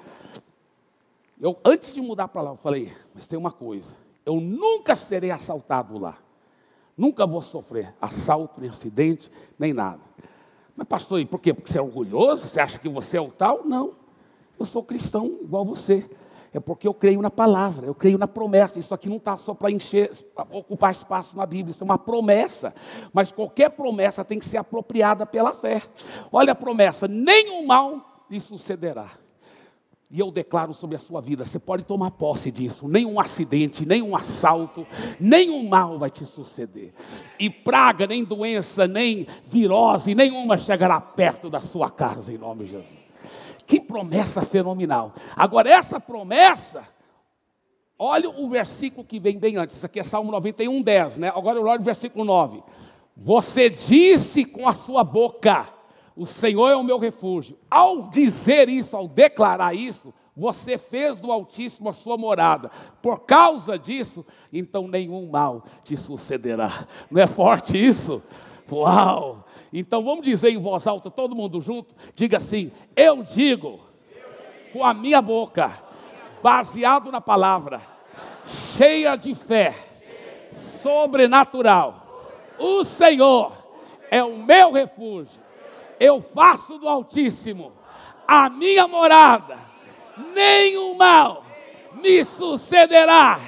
Eu, 1.41 1.57
antes 1.65 1.93
de 1.93 2.01
mudar 2.01 2.29
para 2.29 2.43
lá, 2.43 2.51
eu 2.53 2.57
falei, 2.57 2.93
mas 3.15 3.27
tem 3.27 3.39
uma 3.39 3.51
coisa, 3.51 3.95
eu 4.25 4.41
nunca 4.41 4.95
serei 4.95 5.31
assaltado 5.31 5.99
lá. 5.99 6.17
Nunca 6.97 7.27
vou 7.27 7.43
sofrer 7.43 7.95
assalto, 8.01 8.61
nem 8.61 8.71
acidente, 8.71 9.31
nem 9.59 9.73
nada. 9.73 10.01
Mas 10.77 10.87
pastor, 10.87 11.21
e 11.21 11.25
por 11.25 11.41
quê? 11.41 11.53
Porque 11.53 11.71
você 11.71 11.79
é 11.79 11.83
orgulhoso? 11.83 12.47
Você 12.47 12.61
acha 12.61 12.79
que 12.79 12.89
você 12.89 13.17
é 13.17 13.21
o 13.21 13.31
tal? 13.31 13.65
Não. 13.65 13.95
Eu 14.59 14.65
sou 14.65 14.83
cristão 14.83 15.39
igual 15.43 15.65
você. 15.65 16.09
É 16.55 16.61
porque 16.61 16.87
eu 16.87 16.93
creio 16.93 17.23
na 17.23 17.31
palavra, 17.31 17.87
eu 17.87 17.95
creio 17.95 18.19
na 18.19 18.29
promessa. 18.29 18.79
Isso 18.79 18.95
aqui 18.95 19.09
não 19.09 19.17
está 19.17 19.37
só 19.37 19.55
para 19.55 19.71
encher, 19.71 20.11
ocupar 20.51 20.91
espaço 20.91 21.37
na 21.37 21.47
Bíblia, 21.47 21.71
isso 21.71 21.83
é 21.83 21.87
uma 21.87 21.99
promessa. 21.99 22.75
Mas 23.13 23.33
qualquer 23.33 23.71
promessa 23.71 24.25
tem 24.25 24.39
que 24.39 24.45
ser 24.45 24.59
apropriada 24.59 25.25
pela 25.25 25.55
fé. 25.55 25.81
Olha 26.31 26.53
a 26.53 26.55
promessa: 26.55 27.09
nenhum 27.09 27.67
mal 27.67 28.25
lhe 28.31 28.39
sucederá. 28.39 29.11
E 30.11 30.21
eu 30.21 30.31
declaro 30.31 30.75
sobre 30.75 30.95
a 30.95 30.99
sua 30.99 31.23
vida, 31.23 31.43
você 31.43 31.59
pode 31.59 31.85
tomar 31.85 32.11
posse 32.11 32.51
disso. 32.51 32.87
Nenhum 32.87 33.19
acidente, 33.19 33.87
nenhum 33.87 34.15
assalto, 34.15 34.87
nenhum 35.19 35.67
mal 35.67 35.99
vai 35.99 36.11
te 36.11 36.27
suceder. 36.27 36.93
E 37.39 37.49
praga, 37.49 38.07
nem 38.07 38.23
doença, 38.23 38.87
nem 38.87 39.27
virose, 39.47 40.15
nenhuma 40.15 40.59
chegará 40.59 41.01
perto 41.01 41.49
da 41.49 41.63
sua 41.63 41.89
casa, 41.89 42.31
em 42.31 42.37
nome 42.37 42.67
de 42.67 42.73
Jesus. 42.73 43.12
Que 43.67 43.81
promessa 43.81 44.43
fenomenal. 44.43 45.13
Agora, 45.37 45.71
essa 45.71 46.01
promessa, 46.01 46.87
olha 47.99 48.29
o 48.31 48.49
versículo 48.49 49.05
que 49.05 49.21
vem 49.21 49.39
bem 49.39 49.57
antes. 49.57 49.77
Isso 49.77 49.87
aqui 49.87 50.01
é 50.01 50.03
Salmo 50.03 50.31
91, 50.31 50.83
10, 50.83 51.19
né? 51.19 51.33
Agora 51.35 51.59
eu 51.59 51.65
olho 51.65 51.81
o 51.81 51.85
versículo 51.85 52.25
9. 52.25 52.63
Você 53.17 53.69
disse 53.69 54.45
com 54.45 54.67
a 54.67 54.75
sua 54.75 55.05
boca: 55.05 55.69
O 56.17 56.27
Senhor 56.27 56.69
é 56.69 56.77
o 56.77 56.83
meu 56.83 56.99
refúgio. 56.99 57.59
Ao 57.71 58.09
dizer 58.09 58.69
isso, 58.69 58.97
ao 58.97 59.07
declarar 59.07 59.75
isso, 59.75 60.13
você 60.37 60.79
fez 60.79 61.21
do 61.21 61.31
Altíssimo 61.31 61.89
a 61.89 61.93
sua 61.93 62.17
morada. 62.17 62.71
Por 63.03 63.21
causa 63.21 63.79
disso, 63.79 64.25
então 64.53 64.89
nenhum 64.89 65.29
mal 65.29 65.65
te 65.85 65.97
sucederá. 65.97 66.87
Não 67.11 67.21
é 67.21 67.27
forte 67.27 67.77
isso? 67.77 68.23
Uau! 68.75 69.45
Então 69.73 70.03
vamos 70.03 70.25
dizer 70.25 70.51
em 70.51 70.59
voz 70.59 70.87
alta, 70.87 71.11
todo 71.11 71.35
mundo 71.35 71.61
junto, 71.61 71.95
diga 72.15 72.37
assim: 72.37 72.73
Eu 72.97 73.23
digo 73.23 73.81
com 74.73 74.85
a 74.85 74.95
minha 74.95 75.21
boca, 75.21 75.79
baseado 76.43 77.11
na 77.11 77.21
palavra, 77.21 77.81
cheia 78.47 79.17
de 79.17 79.35
fé, 79.35 79.75
sobrenatural. 80.83 82.03
O 82.59 82.85
Senhor 82.85 83.53
é 84.11 84.23
o 84.23 84.37
meu 84.37 84.73
refúgio. 84.73 85.43
Eu 85.99 86.21
faço 86.21 86.79
do 86.79 86.89
Altíssimo 86.89 87.73
a 88.27 88.49
minha 88.49 88.87
morada. 88.89 89.59
Nenhum 90.35 90.95
mal 90.95 91.45
me 91.95 92.25
sucederá 92.25 93.41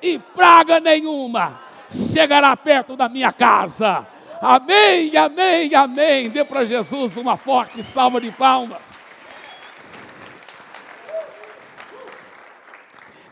e 0.00 0.18
praga 0.18 0.80
nenhuma 0.80 1.60
chegará 1.90 2.56
perto 2.56 2.96
da 2.96 3.08
minha 3.08 3.32
casa. 3.32 4.06
Amém, 4.40 5.16
amém, 5.16 5.74
amém. 5.74 6.30
Dê 6.30 6.44
para 6.44 6.64
Jesus 6.64 7.16
uma 7.16 7.36
forte 7.36 7.82
salva 7.82 8.20
de 8.20 8.30
palmas. 8.30 8.96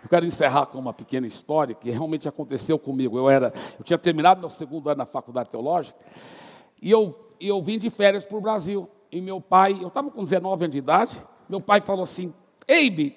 Eu 0.03 0.09
quero 0.09 0.25
encerrar 0.25 0.67
com 0.67 0.79
uma 0.79 0.93
pequena 0.93 1.27
história 1.27 1.75
que 1.75 1.91
realmente 1.91 2.29
aconteceu 2.29 2.79
comigo. 2.79 3.19
Eu 3.19 3.29
era, 3.29 3.53
eu 3.79 3.85
tinha 3.85 3.99
terminado 3.99 4.41
meu 4.41 4.51
segundo 4.51 4.89
ano 4.89 4.99
na 4.99 5.07
faculdade 5.07 5.49
teológica 5.49 5.99
e 6.81 6.91
eu, 6.91 7.35
eu 7.41 7.61
vim 7.63 7.79
de 7.79 7.91
férias 7.91 8.25
para 8.25 8.37
o 8.37 8.41
Brasil. 8.41 8.89
E 9.11 9.21
meu 9.21 9.41
pai, 9.41 9.79
eu 9.81 9.89
estava 9.89 10.11
com 10.11 10.23
19 10.23 10.65
anos 10.65 10.73
de 10.73 10.79
idade, 10.79 11.17
meu 11.49 11.61
pai 11.61 11.81
falou 11.81 12.03
assim: 12.03 12.35
Eibe, 12.67 13.17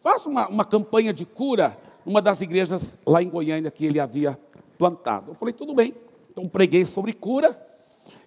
faça 0.00 0.28
uma, 0.28 0.48
uma 0.48 0.64
campanha 0.64 1.12
de 1.12 1.24
cura 1.24 1.76
numa 2.04 2.22
das 2.22 2.40
igrejas 2.40 2.98
lá 3.06 3.22
em 3.22 3.28
Goiânia 3.28 3.70
que 3.70 3.84
ele 3.84 4.00
havia 4.00 4.38
plantado. 4.76 5.32
Eu 5.32 5.34
falei, 5.34 5.52
tudo 5.52 5.74
bem. 5.74 5.94
Então 6.38 6.48
preguei 6.48 6.84
sobre 6.84 7.12
cura 7.12 7.60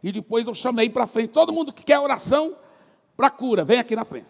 e 0.04 0.12
depois 0.12 0.46
eu 0.46 0.54
chamei 0.54 0.90
para 0.90 1.08
frente 1.08 1.30
todo 1.30 1.54
mundo 1.54 1.72
que 1.72 1.82
quer 1.82 1.98
oração 1.98 2.54
para 3.16 3.30
cura, 3.30 3.64
vem 3.64 3.80
aqui 3.80 3.96
na 3.96 4.04
frente. 4.04 4.28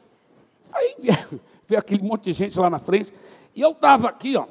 Aí 0.72 0.96
veio, 1.00 1.42
veio, 1.68 1.80
aquele 1.80 2.04
monte 2.04 2.26
de 2.26 2.34
gente 2.34 2.60
lá 2.60 2.70
na 2.70 2.78
frente. 2.78 3.12
E 3.56 3.60
eu 3.60 3.72
estava 3.72 4.08
aqui, 4.08 4.38
ó, 4.38 4.46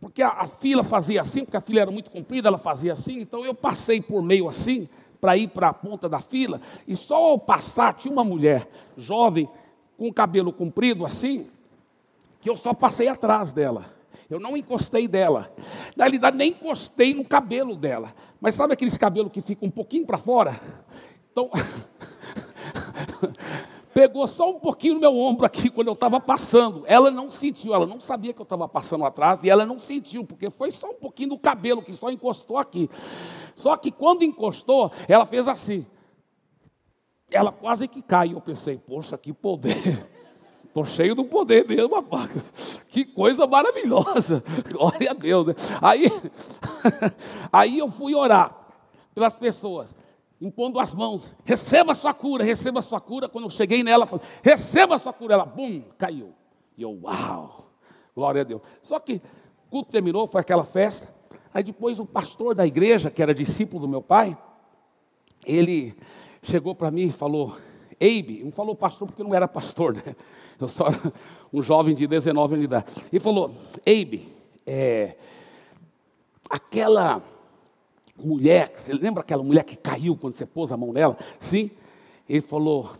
porque 0.00 0.20
a, 0.20 0.30
a, 0.30 0.46
fila 0.48 0.82
fazia 0.82 1.20
assim, 1.20 1.44
porque 1.44 1.56
a 1.56 1.60
fila 1.60 1.82
era 1.82 1.92
muito 1.92 2.10
comprida, 2.10 2.48
ela 2.48 2.58
fazia 2.58 2.92
assim, 2.92 3.20
então 3.20 3.44
eu 3.44 3.54
passei 3.54 4.02
por 4.02 4.20
meio 4.20 4.48
assim 4.48 4.88
para 5.20 5.36
ir 5.36 5.46
para 5.46 5.68
a 5.68 5.72
ponta 5.72 6.08
da 6.08 6.18
fila. 6.18 6.60
E 6.88 6.96
só 6.96 7.14
ao 7.14 7.38
passar 7.38 7.94
tinha 7.94 8.12
uma 8.12 8.24
mulher 8.24 8.68
jovem 8.98 9.48
com 9.96 10.08
o 10.08 10.12
cabelo 10.12 10.52
comprido 10.52 11.06
assim, 11.06 11.46
que 12.40 12.50
eu 12.50 12.56
só 12.56 12.74
passei 12.74 13.06
atrás 13.06 13.52
dela. 13.52 13.94
Eu 14.28 14.40
não 14.40 14.56
encostei 14.56 15.06
dela. 15.06 15.52
Na 15.96 16.04
realidade, 16.04 16.36
nem 16.36 16.50
encostei 16.50 17.14
no 17.14 17.24
cabelo 17.24 17.76
dela. 17.76 18.14
Mas 18.40 18.54
sabe 18.54 18.72
aqueles 18.72 18.96
cabelos 18.96 19.32
que 19.32 19.40
ficam 19.40 19.68
um 19.68 19.70
pouquinho 19.70 20.06
para 20.06 20.18
fora? 20.18 20.60
Então, 21.30 21.50
pegou 23.94 24.26
só 24.26 24.50
um 24.50 24.58
pouquinho 24.58 24.94
no 24.94 25.00
meu 25.00 25.16
ombro 25.16 25.46
aqui 25.46 25.70
quando 25.70 25.88
eu 25.88 25.94
estava 25.94 26.20
passando. 26.20 26.84
Ela 26.86 27.10
não 27.10 27.30
sentiu, 27.30 27.74
ela 27.74 27.86
não 27.86 28.00
sabia 28.00 28.32
que 28.32 28.40
eu 28.40 28.44
estava 28.44 28.68
passando 28.68 29.04
atrás 29.04 29.44
e 29.44 29.50
ela 29.50 29.64
não 29.64 29.78
sentiu, 29.78 30.24
porque 30.24 30.50
foi 30.50 30.70
só 30.70 30.90
um 30.90 30.94
pouquinho 30.94 31.30
do 31.30 31.38
cabelo 31.38 31.82
que 31.82 31.94
só 31.94 32.10
encostou 32.10 32.58
aqui. 32.58 32.90
Só 33.54 33.76
que 33.76 33.90
quando 33.90 34.24
encostou, 34.24 34.90
ela 35.08 35.24
fez 35.24 35.46
assim. 35.46 35.86
Ela 37.30 37.52
quase 37.52 37.88
que 37.88 38.02
caiu. 38.02 38.36
Eu 38.36 38.40
pensei, 38.40 38.78
poxa, 38.78 39.16
que 39.16 39.32
poder. 39.32 40.10
Estou 40.74 40.84
cheio 40.84 41.14
do 41.14 41.24
poder 41.24 41.68
mesmo, 41.68 41.94
rapaz. 41.94 42.80
Que 42.88 43.04
coisa 43.04 43.46
maravilhosa. 43.46 44.42
Glória 44.72 45.12
a 45.12 45.14
Deus. 45.14 45.46
Né? 45.46 45.54
Aí, 45.80 46.06
aí 47.52 47.78
eu 47.78 47.88
fui 47.88 48.12
orar 48.12 48.58
pelas 49.14 49.36
pessoas, 49.36 49.96
impondo 50.40 50.80
as 50.80 50.92
mãos. 50.92 51.36
Receba 51.44 51.92
a 51.92 51.94
sua 51.94 52.12
cura, 52.12 52.42
receba 52.42 52.80
a 52.80 52.82
sua 52.82 52.98
cura. 52.98 53.28
Quando 53.28 53.44
eu 53.44 53.50
cheguei 53.50 53.84
nela, 53.84 54.04
falei, 54.04 54.26
receba 54.42 54.96
a 54.96 54.98
sua 54.98 55.12
cura. 55.12 55.34
Ela, 55.34 55.46
bum, 55.46 55.80
caiu. 55.96 56.34
E 56.76 56.82
eu, 56.82 56.98
uau. 57.04 57.70
Glória 58.12 58.40
a 58.40 58.44
Deus. 58.44 58.60
Só 58.82 58.98
que 58.98 59.22
o 59.68 59.70
culto 59.70 59.92
terminou, 59.92 60.26
foi 60.26 60.40
aquela 60.40 60.64
festa. 60.64 61.08
Aí 61.54 61.62
depois 61.62 62.00
o 62.00 62.04
pastor 62.04 62.52
da 62.52 62.66
igreja, 62.66 63.12
que 63.12 63.22
era 63.22 63.32
discípulo 63.32 63.82
do 63.82 63.88
meu 63.88 64.02
pai, 64.02 64.36
ele 65.46 65.96
chegou 66.42 66.74
para 66.74 66.90
mim 66.90 67.02
e 67.02 67.12
falou, 67.12 67.56
Eibe, 68.00 68.42
não 68.44 68.52
falou 68.52 68.74
pastor 68.74 69.08
porque 69.08 69.22
não 69.22 69.34
era 69.34 69.48
pastor, 69.48 69.96
né? 69.96 70.14
Eu 70.60 70.68
só 70.68 70.86
era 70.86 71.12
um 71.52 71.62
jovem 71.62 71.94
de 71.94 72.06
19 72.06 72.54
anos 72.54 72.60
de 72.60 72.64
idade. 72.64 72.86
Ele 73.12 73.20
falou, 73.20 73.50
Eibe, 73.84 74.28
é, 74.66 75.16
aquela 76.48 77.22
mulher, 78.16 78.72
você 78.74 78.92
lembra 78.92 79.22
aquela 79.22 79.42
mulher 79.42 79.64
que 79.64 79.76
caiu 79.76 80.16
quando 80.16 80.32
você 80.32 80.46
pôs 80.46 80.70
a 80.70 80.76
mão 80.76 80.92
nela? 80.92 81.18
Sim. 81.38 81.70
Ele 82.28 82.40
falou, 82.40 82.92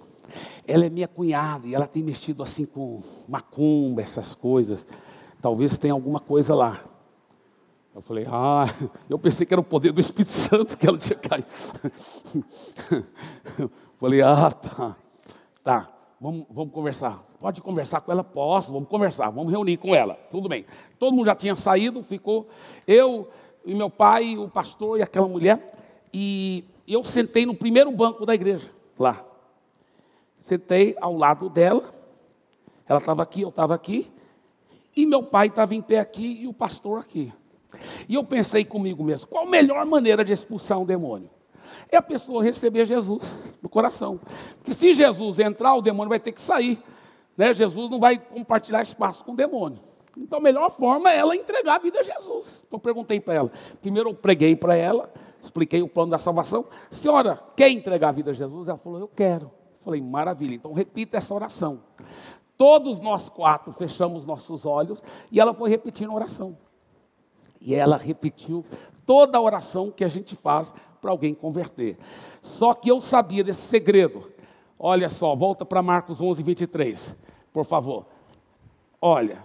ela 0.66 0.86
é 0.86 0.90
minha 0.90 1.09
cunhada 1.09 1.66
e 1.66 1.74
ela 1.74 1.86
tem 1.86 2.03
mexido 2.03 2.42
assim 2.42 2.66
com 2.66 3.03
macumba, 3.28 4.03
essas 4.03 4.34
coisas. 4.34 4.86
Talvez 5.40 5.78
tenha 5.78 5.95
alguma 5.95 6.20
coisa 6.20 6.55
lá. 6.55 6.84
Eu 7.95 8.01
falei, 8.01 8.26
ah, 8.28 8.66
eu 9.09 9.18
pensei 9.18 9.47
que 9.47 9.55
era 9.55 9.61
o 9.61 9.64
poder 9.64 9.92
do 9.92 10.01
Espírito 10.01 10.32
Santo 10.32 10.76
que 10.76 10.86
ela 10.86 10.99
tinha 10.99 11.18
caído. 11.18 11.47
Falei, 14.05 14.21
ah, 14.21 14.51
tá, 14.51 14.97
tá, 15.63 15.91
vamos, 16.21 16.45
vamos 16.51 16.75
conversar. 16.75 17.25
Pode 17.41 17.63
conversar 17.63 18.03
com 18.03 18.13
ela? 18.13 18.23
Posso, 18.23 18.71
vamos 18.71 18.87
conversar, 18.87 19.31
vamos 19.31 19.51
reunir 19.51 19.79
com 19.79 19.95
ela. 19.95 20.13
Tudo 20.31 20.47
bem. 20.47 20.67
Todo 20.99 21.15
mundo 21.15 21.25
já 21.25 21.35
tinha 21.35 21.57
saído, 21.57 22.03
ficou 22.03 22.47
eu 22.87 23.31
e 23.65 23.75
meu 23.75 23.89
pai, 23.89 24.37
o 24.37 24.47
pastor 24.47 24.99
e 24.99 25.03
aquela 25.03 25.27
mulher. 25.27 25.73
E 26.13 26.67
eu 26.87 27.03
sentei 27.03 27.47
no 27.47 27.55
primeiro 27.55 27.91
banco 27.93 28.27
da 28.27 28.35
igreja, 28.35 28.71
lá. 28.99 29.25
Sentei 30.39 30.95
ao 31.01 31.17
lado 31.17 31.49
dela. 31.49 31.95
Ela 32.87 32.99
estava 32.99 33.23
aqui, 33.23 33.41
eu 33.41 33.49
estava 33.49 33.75
aqui. 33.75 34.13
E 34.95 35.07
meu 35.07 35.23
pai 35.23 35.47
estava 35.47 35.75
em 35.75 35.81
pé 35.81 35.99
aqui 35.99 36.43
e 36.43 36.47
o 36.47 36.53
pastor 36.53 37.01
aqui. 37.01 37.33
E 38.07 38.17
eu 38.17 38.23
pensei 38.23 38.67
comigo 38.67 39.03
mesmo, 39.03 39.29
qual 39.29 39.47
a 39.47 39.51
melhor 39.51 39.87
maneira 39.87 40.23
de 40.23 40.35
expulsar 40.35 40.79
um 40.79 40.85
demônio? 40.85 41.31
É 41.91 41.97
a 41.97 42.03
pessoa 42.03 42.43
receber 42.43 42.85
Jesus 42.85 43.37
no 43.62 43.68
coração. 43.68 44.20
Porque 44.57 44.72
se 44.72 44.95
Jesus 44.95 45.39
entrar, 45.39 45.74
o 45.74 45.82
demônio 45.82 46.09
vai 46.09 46.20
ter 46.20 46.32
que 46.32 46.41
sair. 46.41 46.82
Né? 47.37 47.53
Jesus 47.53 47.91
não 47.91 47.99
vai 47.99 48.18
compartilhar 48.18 48.82
espaço 48.82 49.24
com 49.24 49.32
o 49.32 49.37
demônio. 49.37 49.80
Então 50.16 50.39
a 50.39 50.43
melhor 50.43 50.70
forma 50.70 51.11
é 51.11 51.18
ela 51.18 51.35
entregar 51.35 51.76
a 51.76 51.78
vida 51.78 52.01
a 52.01 52.03
Jesus. 52.03 52.64
Então 52.66 52.76
eu 52.76 52.80
perguntei 52.80 53.20
para 53.20 53.35
ela. 53.35 53.53
Primeiro 53.80 54.11
eu 54.11 54.14
preguei 54.14 54.55
para 54.55 54.76
ela, 54.76 55.12
expliquei 55.41 55.82
o 55.82 55.89
plano 55.89 56.11
da 56.11 56.18
salvação. 56.18 56.64
Senhora, 56.89 57.43
quer 57.57 57.68
entregar 57.68 58.11
a 58.11 58.12
vida 58.12 58.30
a 58.30 58.35
Jesus? 58.35 58.68
Ela 58.68 58.78
falou, 58.78 59.01
eu 59.01 59.09
quero. 59.09 59.47
Eu 59.47 59.80
falei, 59.80 60.01
maravilha. 60.01 60.55
Então 60.55 60.72
repita 60.72 61.16
essa 61.16 61.35
oração. 61.35 61.82
Todos 62.57 63.01
nós 63.01 63.28
quatro 63.28 63.72
fechamos 63.72 64.24
nossos 64.24 64.64
olhos 64.64 65.03
e 65.30 65.41
ela 65.41 65.53
foi 65.53 65.68
repetindo 65.68 66.11
a 66.12 66.14
oração. 66.14 66.57
E 67.61 67.74
ela 67.74 67.97
repetiu 67.97 68.64
toda 69.07 69.39
a 69.39 69.41
oração 69.41 69.91
que 69.91 70.05
a 70.05 70.09
gente 70.09 70.35
faz 70.37 70.75
para 71.01 71.11
alguém 71.11 71.35
converter. 71.35 71.99
Só 72.41 72.75
que 72.75 72.91
eu 72.91 73.01
sabia 73.01 73.45
desse 73.45 73.63
segredo. 73.63 74.31
Olha 74.79 75.09
só, 75.09 75.35
volta 75.35 75.65
para 75.65 75.83
Marcos 75.83 76.21
11, 76.21 76.43
23, 76.43 77.17
por 77.53 77.65
favor. 77.65 78.07
Olha, 79.01 79.45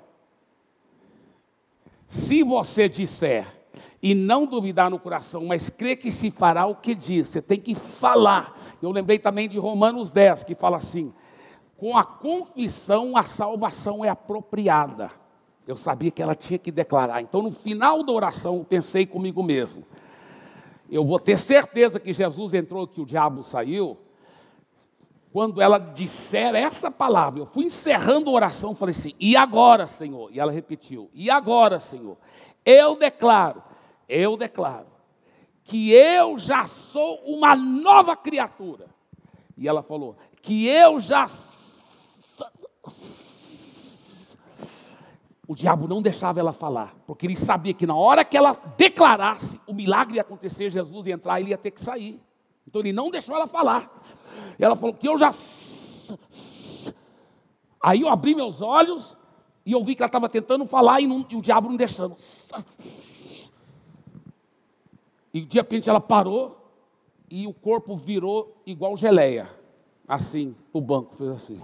se 2.08 2.44
você 2.44 2.90
disser 2.90 3.46
e 4.02 4.16
não 4.16 4.46
duvidar 4.46 4.90
no 4.90 5.00
coração, 5.00 5.46
mas 5.46 5.70
crer 5.70 5.98
que 5.98 6.10
se 6.10 6.32
fará 6.32 6.66
o 6.66 6.76
que 6.76 6.96
diz, 6.96 7.28
você 7.28 7.42
tem 7.42 7.60
que 7.60 7.76
falar. 7.76 8.58
Eu 8.82 8.92
lembrei 8.92 9.20
também 9.20 9.48
de 9.48 9.60
Romanos 9.60 10.10
10, 10.10 10.44
que 10.46 10.56
fala 10.56 10.78
assim: 10.78 11.14
com 11.78 11.98
a 11.98 12.04
confissão 12.04 13.16
a 13.16 13.24
salvação 13.24 14.04
é 14.04 14.10
apropriada. 14.10 15.12
Eu 15.70 15.76
sabia 15.76 16.10
que 16.10 16.20
ela 16.20 16.34
tinha 16.34 16.58
que 16.58 16.72
declarar. 16.72 17.22
Então, 17.22 17.44
no 17.44 17.52
final 17.52 18.02
da 18.02 18.12
oração, 18.12 18.66
pensei 18.68 19.06
comigo 19.06 19.44
mesmo: 19.44 19.86
eu 20.90 21.06
vou 21.06 21.20
ter 21.20 21.38
certeza 21.38 22.00
que 22.00 22.12
Jesus 22.12 22.56
entrou, 22.56 22.88
que 22.88 23.00
o 23.00 23.06
diabo 23.06 23.44
saiu. 23.44 23.96
Quando 25.32 25.62
ela 25.62 25.78
disser 25.78 26.56
essa 26.56 26.90
palavra, 26.90 27.42
eu 27.42 27.46
fui 27.46 27.66
encerrando 27.66 28.32
a 28.32 28.34
oração, 28.34 28.74
falei 28.74 28.96
assim: 28.98 29.14
e 29.20 29.36
agora, 29.38 29.86
Senhor? 29.86 30.32
E 30.34 30.40
ela 30.40 30.52
repetiu: 30.52 31.08
e 31.14 31.30
agora, 31.30 31.80
Senhor? 31.80 32.18
Eu 32.66 32.96
declaro, 32.96 33.62
eu 34.08 34.36
declaro, 34.36 34.88
que 35.64 35.92
eu 35.92 36.40
já 36.40 36.66
sou 36.66 37.20
uma 37.26 37.56
nova 37.56 38.16
criatura. 38.16 38.88
E 39.56 39.68
ela 39.68 39.84
falou: 39.84 40.18
que 40.42 40.68
eu 40.68 41.00
já 41.00 41.28
o 45.50 45.56
diabo 45.56 45.88
não 45.88 46.00
deixava 46.00 46.40
ela 46.40 46.54
falar, 46.54 46.96
porque 47.08 47.26
ele 47.26 47.36
sabia 47.36 47.74
que 47.74 47.88
na 47.88 47.96
hora 47.96 48.24
que 48.24 48.38
ela 48.38 48.52
declarasse, 48.78 49.60
o 49.66 49.74
milagre 49.74 50.18
ia 50.18 50.22
acontecer, 50.22 50.70
Jesus 50.70 51.08
ia 51.08 51.16
entrar, 51.16 51.42
ele 51.42 51.50
ia 51.50 51.58
ter 51.58 51.72
que 51.72 51.82
sair. 51.82 52.22
Então 52.68 52.80
ele 52.80 52.94
não 52.94 53.10
deixou 53.10 53.36
ela 53.36 53.48
falar. 53.48 53.92
E 54.60 54.64
ela 54.64 54.76
falou 54.76 54.94
que 54.94 55.10
eu 55.10 55.18
já. 55.18 55.32
Aí 57.82 58.02
eu 58.02 58.10
abri 58.10 58.36
meus 58.36 58.62
olhos 58.62 59.18
e 59.66 59.72
eu 59.72 59.84
vi 59.84 59.96
que 59.96 60.04
ela 60.04 60.08
estava 60.08 60.30
tentando 60.30 60.68
falar 60.68 61.02
e, 61.02 61.08
não, 61.08 61.26
e 61.28 61.36
o 61.36 61.42
diabo 61.42 61.68
não 61.68 61.78
deixando. 61.78 62.16
E 65.34 65.42
de 65.42 65.58
repente 65.58 65.90
ela 65.90 66.00
parou 66.00 66.72
e 67.28 67.48
o 67.48 67.54
corpo 67.56 67.96
virou 67.96 68.62
igual 68.68 68.96
geleia. 68.96 69.50
Assim, 70.08 70.56
o 70.72 70.80
banco 70.80 71.16
fez 71.16 71.32
assim. 71.32 71.60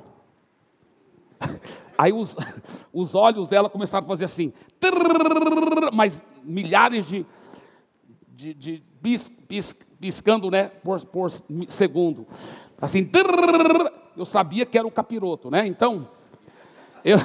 Aí 1.98 2.14
os, 2.14 2.36
os 2.94 3.16
olhos 3.16 3.48
dela 3.48 3.70
começaram 3.70 4.06
a 4.06 4.08
fazer 4.08 4.26
assim, 4.26 4.54
mas 5.94 6.22
milhares 6.44 7.06
de, 7.06 7.26
de, 8.30 8.54
de 8.54 8.84
pis, 9.02 9.30
pis, 9.48 9.74
piscando 10.00 10.50
né, 10.52 10.66
por, 10.84 11.04
por 11.06 11.30
segundo. 11.68 12.28
Assim, 12.82 13.10
eu 14.16 14.26
sabia 14.26 14.66
que 14.66 14.78
era 14.78 14.88
o 14.88 14.92
capiroto, 14.92 15.50
né? 15.50 15.66
Então, 15.66 16.08
eu 17.04 17.18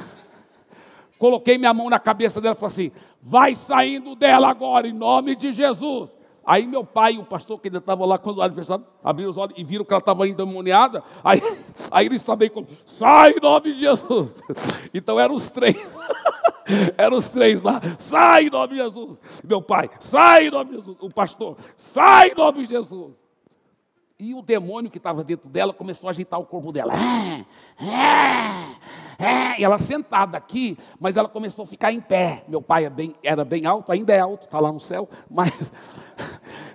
coloquei 1.18 1.58
minha 1.58 1.74
mão 1.74 1.90
na 1.90 1.98
cabeça 1.98 2.40
dela 2.40 2.54
e 2.54 2.58
falei 2.58 2.72
assim: 2.72 2.92
vai 3.20 3.54
saindo 3.54 4.14
dela 4.14 4.48
agora, 4.48 4.86
em 4.86 4.92
nome 4.92 5.34
de 5.34 5.52
Jesus. 5.52 6.16
Aí 6.44 6.66
meu 6.66 6.84
pai 6.84 7.18
o 7.18 7.24
pastor, 7.24 7.60
que 7.60 7.68
ainda 7.68 7.78
estava 7.78 8.04
lá 8.06 8.18
com 8.18 8.30
os 8.30 8.38
olhos 8.38 8.54
fechados, 8.54 8.86
abriram 9.04 9.30
os 9.30 9.36
olhos 9.36 9.54
e 9.56 9.64
viram 9.64 9.84
que 9.84 9.92
ela 9.92 10.00
estava 10.00 10.26
endemoniada. 10.26 11.02
Aí, 11.22 11.40
aí 11.90 12.06
eles 12.06 12.22
também 12.24 12.48
como, 12.48 12.66
sai 12.84 13.32
em 13.32 13.40
nome 13.40 13.72
de 13.72 13.80
Jesus. 13.80 14.36
Então 14.92 15.20
eram 15.20 15.34
os 15.34 15.48
três. 15.48 15.76
eram 16.98 17.16
os 17.16 17.28
três 17.28 17.62
lá, 17.62 17.80
sai 17.98 18.46
em 18.46 18.50
nome 18.50 18.68
de 18.68 18.76
Jesus. 18.76 19.20
Meu 19.44 19.62
pai, 19.62 19.88
sai 20.00 20.48
em 20.48 20.50
nome 20.50 20.70
de 20.70 20.76
Jesus. 20.76 20.96
O 21.00 21.08
pastor, 21.10 21.56
sai 21.76 22.30
em 22.30 22.34
nome 22.34 22.62
de 22.62 22.70
Jesus. 22.70 23.12
E 24.20 24.34
o 24.34 24.42
demônio 24.42 24.90
que 24.90 24.98
estava 24.98 25.24
dentro 25.24 25.48
dela 25.48 25.72
começou 25.72 26.06
a 26.06 26.10
agitar 26.10 26.38
o 26.38 26.44
corpo 26.44 26.70
dela. 26.70 26.92
É, 26.92 27.44
é, 29.18 29.26
é. 29.26 29.60
E 29.60 29.64
ela 29.64 29.78
sentada 29.78 30.36
aqui, 30.36 30.76
mas 31.00 31.16
ela 31.16 31.26
começou 31.26 31.62
a 31.62 31.66
ficar 31.66 31.90
em 31.90 32.02
pé. 32.02 32.44
Meu 32.46 32.60
pai 32.60 32.84
é 32.84 32.90
bem, 32.90 33.14
era 33.22 33.46
bem 33.46 33.64
alto, 33.64 33.90
ainda 33.90 34.12
é 34.12 34.20
alto, 34.20 34.42
está 34.42 34.60
lá 34.60 34.70
no 34.70 34.78
céu, 34.78 35.08
mas 35.30 35.72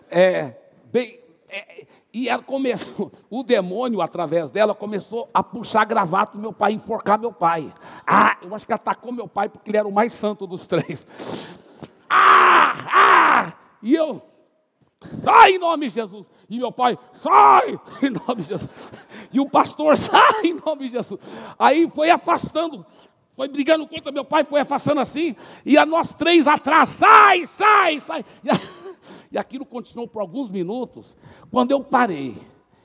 é, 0.10 0.56
bem, 0.92 1.20
é, 1.48 1.86
e 2.12 2.28
ela 2.28 2.42
começou, 2.42 3.12
o 3.30 3.44
demônio, 3.44 4.02
através 4.02 4.50
dela, 4.50 4.74
começou 4.74 5.30
a 5.32 5.44
puxar 5.44 5.86
gravata 5.86 6.38
do 6.38 6.42
meu 6.42 6.52
pai, 6.52 6.74
enforcar 6.74 7.20
meu 7.20 7.32
pai. 7.32 7.72
Ah, 8.08 8.38
eu 8.42 8.56
acho 8.56 8.66
que 8.66 8.74
atacou 8.74 9.12
meu 9.12 9.28
pai 9.28 9.50
porque 9.50 9.70
ele 9.70 9.78
era 9.78 9.88
o 9.88 9.92
mais 9.92 10.14
santo 10.14 10.48
dos 10.48 10.66
três. 10.66 11.06
Ah, 12.10 12.74
ah! 12.92 13.54
E 13.84 13.94
eu, 13.94 14.20
sai 15.02 15.54
em 15.54 15.58
nome 15.58 15.88
de 15.88 15.94
Jesus. 15.94 16.28
E 16.50 16.58
meu 16.58 16.72
pai, 16.72 16.98
sai 17.12 17.80
em 18.02 18.10
nome 18.10 18.42
de 18.42 18.48
Jesus. 18.50 18.92
E 19.32 19.40
o 19.40 19.50
pastor, 19.50 19.96
sai 19.98 20.46
em 20.46 20.54
nome 20.54 20.86
de 20.86 20.90
Jesus. 20.90 21.20
Aí 21.58 21.90
foi 21.90 22.10
afastando, 22.10 22.86
foi 23.34 23.48
brigando 23.48 23.88
contra 23.88 24.12
meu 24.12 24.26
pai, 24.26 24.44
foi 24.44 24.62
afastando 24.62 25.02
assim, 25.02 25.36
e 25.66 25.78
a 25.78 25.86
nós 25.86 26.14
três 26.14 26.48
atrás, 26.48 26.90
sai, 26.90 27.46
sai, 27.46 28.00
sai. 28.00 28.26
E, 28.44 28.50
a, 28.50 28.54
e 29.32 29.38
aquilo 29.38 29.66
continuou 29.66 30.08
por 30.08 30.22
alguns 30.22 30.50
minutos. 30.50 31.16
Quando 31.52 31.72
eu 31.72 31.84
parei, 31.84 32.36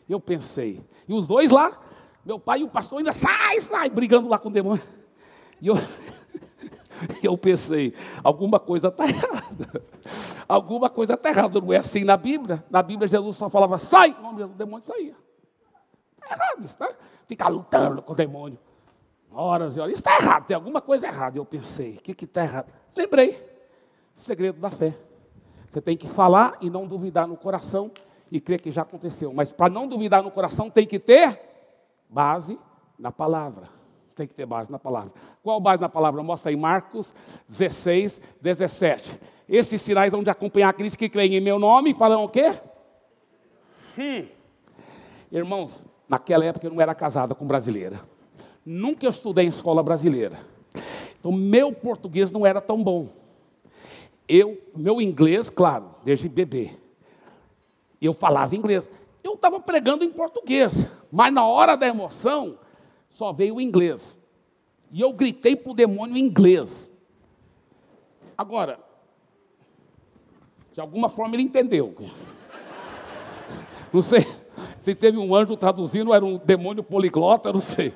eu 0.09 0.21
pensei, 0.21 0.81
e 1.09 1.13
os 1.13 1.27
dois 1.27 1.51
lá, 1.51 1.79
meu 2.25 2.39
pai 2.39 2.61
e 2.61 2.65
o 2.65 2.69
pastor 2.69 2.99
ainda 2.99 3.13
sai, 3.13 3.61
sai, 3.61 3.89
brigando 3.89 4.29
lá 4.29 4.39
com 4.39 4.49
o 4.49 4.53
demônio. 4.53 4.83
E 5.61 5.69
eu, 5.69 5.75
eu 7.23 7.37
pensei, 7.37 7.95
alguma 8.23 8.59
coisa 8.59 8.89
está 8.89 9.07
errada. 9.07 9.83
Alguma 10.49 10.91
coisa 10.91 11.15
está 11.15 11.29
errada. 11.29 11.61
Não 11.61 11.73
é 11.73 11.77
assim 11.77 12.03
na 12.03 12.17
Bíblia. 12.17 12.65
Na 12.69 12.83
Bíblia 12.83 13.07
Jesus 13.07 13.37
só 13.37 13.49
falava, 13.49 13.79
sai, 13.79 14.11
o 14.11 14.49
demônio 14.49 14.85
saía. 14.85 15.15
Está 16.21 16.35
errado 16.35 16.65
isso, 16.65 16.77
tá? 16.77 16.89
Ficar 17.29 17.49
lutando 17.49 18.03
com 18.03 18.13
o 18.13 18.17
demônio. 18.17 18.59
Horas 19.31 19.77
e 19.77 19.81
horas. 19.81 19.93
Isso 19.93 20.01
está 20.01 20.17
errado, 20.17 20.47
tem 20.47 20.57
alguma 20.57 20.81
coisa 20.81 21.07
errada. 21.07 21.39
Eu 21.39 21.45
pensei, 21.45 21.95
o 21.97 22.01
que 22.01 22.25
está 22.25 22.43
errado? 22.43 22.73
Lembrei. 22.97 23.49
Segredo 24.15 24.61
da 24.61 24.71
fé. 24.71 24.99
Você 25.69 25.81
tem 25.81 25.97
que 25.97 26.09
falar 26.09 26.59
e 26.61 26.69
não 26.69 26.85
duvidar 26.85 27.29
no 27.29 27.37
coração 27.37 27.93
e 28.31 28.41
crer 28.41 28.61
que 28.61 28.73
já 28.73 28.83
aconteceu. 28.83 29.33
Mas 29.33 29.53
para 29.53 29.73
não 29.73 29.87
duvidar 29.87 30.21
no 30.23 30.33
coração, 30.33 30.69
tem 30.69 30.85
que 30.85 30.99
ter 30.99 31.39
base 32.09 32.59
na 32.99 33.13
palavra. 33.13 33.80
Tem 34.21 34.27
que 34.27 34.35
ter 34.35 34.45
base 34.45 34.71
na 34.71 34.79
palavra. 34.79 35.15
Qual 35.43 35.59
base 35.59 35.81
na 35.81 35.89
palavra? 35.89 36.23
Mostra 36.23 36.51
aí 36.51 36.57
Marcos 36.57 37.15
16, 37.49 38.21
17. 38.43 39.19
Esses 39.49 39.81
sinais 39.81 40.13
vão 40.13 40.23
de 40.23 40.29
acompanhar 40.29 40.69
aqueles 40.69 40.95
que 40.95 41.09
creem 41.09 41.37
em 41.37 41.41
meu 41.41 41.59
nome 41.59 41.93
e 41.93 41.95
falam 41.95 42.23
o 42.23 42.29
quê? 42.29 42.53
Hum. 43.99 44.27
Irmãos, 45.33 45.87
naquela 46.07 46.45
época 46.45 46.67
eu 46.67 46.71
não 46.71 46.83
era 46.83 46.95
casada 46.95 47.35
com 47.35 47.47
brasileira. 47.47 47.99
Nunca 48.63 49.07
eu 49.07 49.11
estudei 49.11 49.47
em 49.47 49.49
escola 49.49 49.83
brasileira. 49.83 50.39
Então, 51.19 51.33
meu 51.33 51.73
português 51.73 52.31
não 52.31 52.45
era 52.45 52.61
tão 52.61 52.85
bom. 52.85 53.09
Eu, 54.29 54.61
meu 54.77 55.01
inglês, 55.01 55.49
claro, 55.49 55.95
desde 56.05 56.29
bebê. 56.29 56.73
Eu 58.03 58.13
falava 58.13 58.55
inglês. 58.55 58.91
Eu 59.25 59.33
estava 59.33 59.59
pregando 59.61 60.05
em 60.05 60.13
português, 60.13 60.91
mas 61.11 61.33
na 61.33 61.47
hora 61.47 61.75
da 61.75 61.89
emoção, 61.89 62.59
só 63.11 63.33
veio 63.33 63.57
o 63.57 63.61
inglês. 63.61 64.17
E 64.91 65.03
eu 65.03 65.13
gritei 65.13 65.55
para 65.55 65.73
o 65.73 65.75
demônio 65.75 66.17
em 66.17 66.21
inglês. 66.21 66.91
Agora, 68.39 68.81
de 70.73 70.81
alguma 70.81 71.11
forma 71.11 71.37
ele 71.37 71.43
entendeu. 71.43 71.95
Não 73.93 74.01
sei 74.01 74.25
se 74.79 74.95
teve 74.95 75.19
um 75.19 75.35
anjo 75.35 75.57
traduzindo, 75.57 76.15
era 76.15 76.25
um 76.25 76.39
demônio 76.39 76.83
poliglota, 76.83 77.53
não 77.53 77.61
sei. 77.61 77.93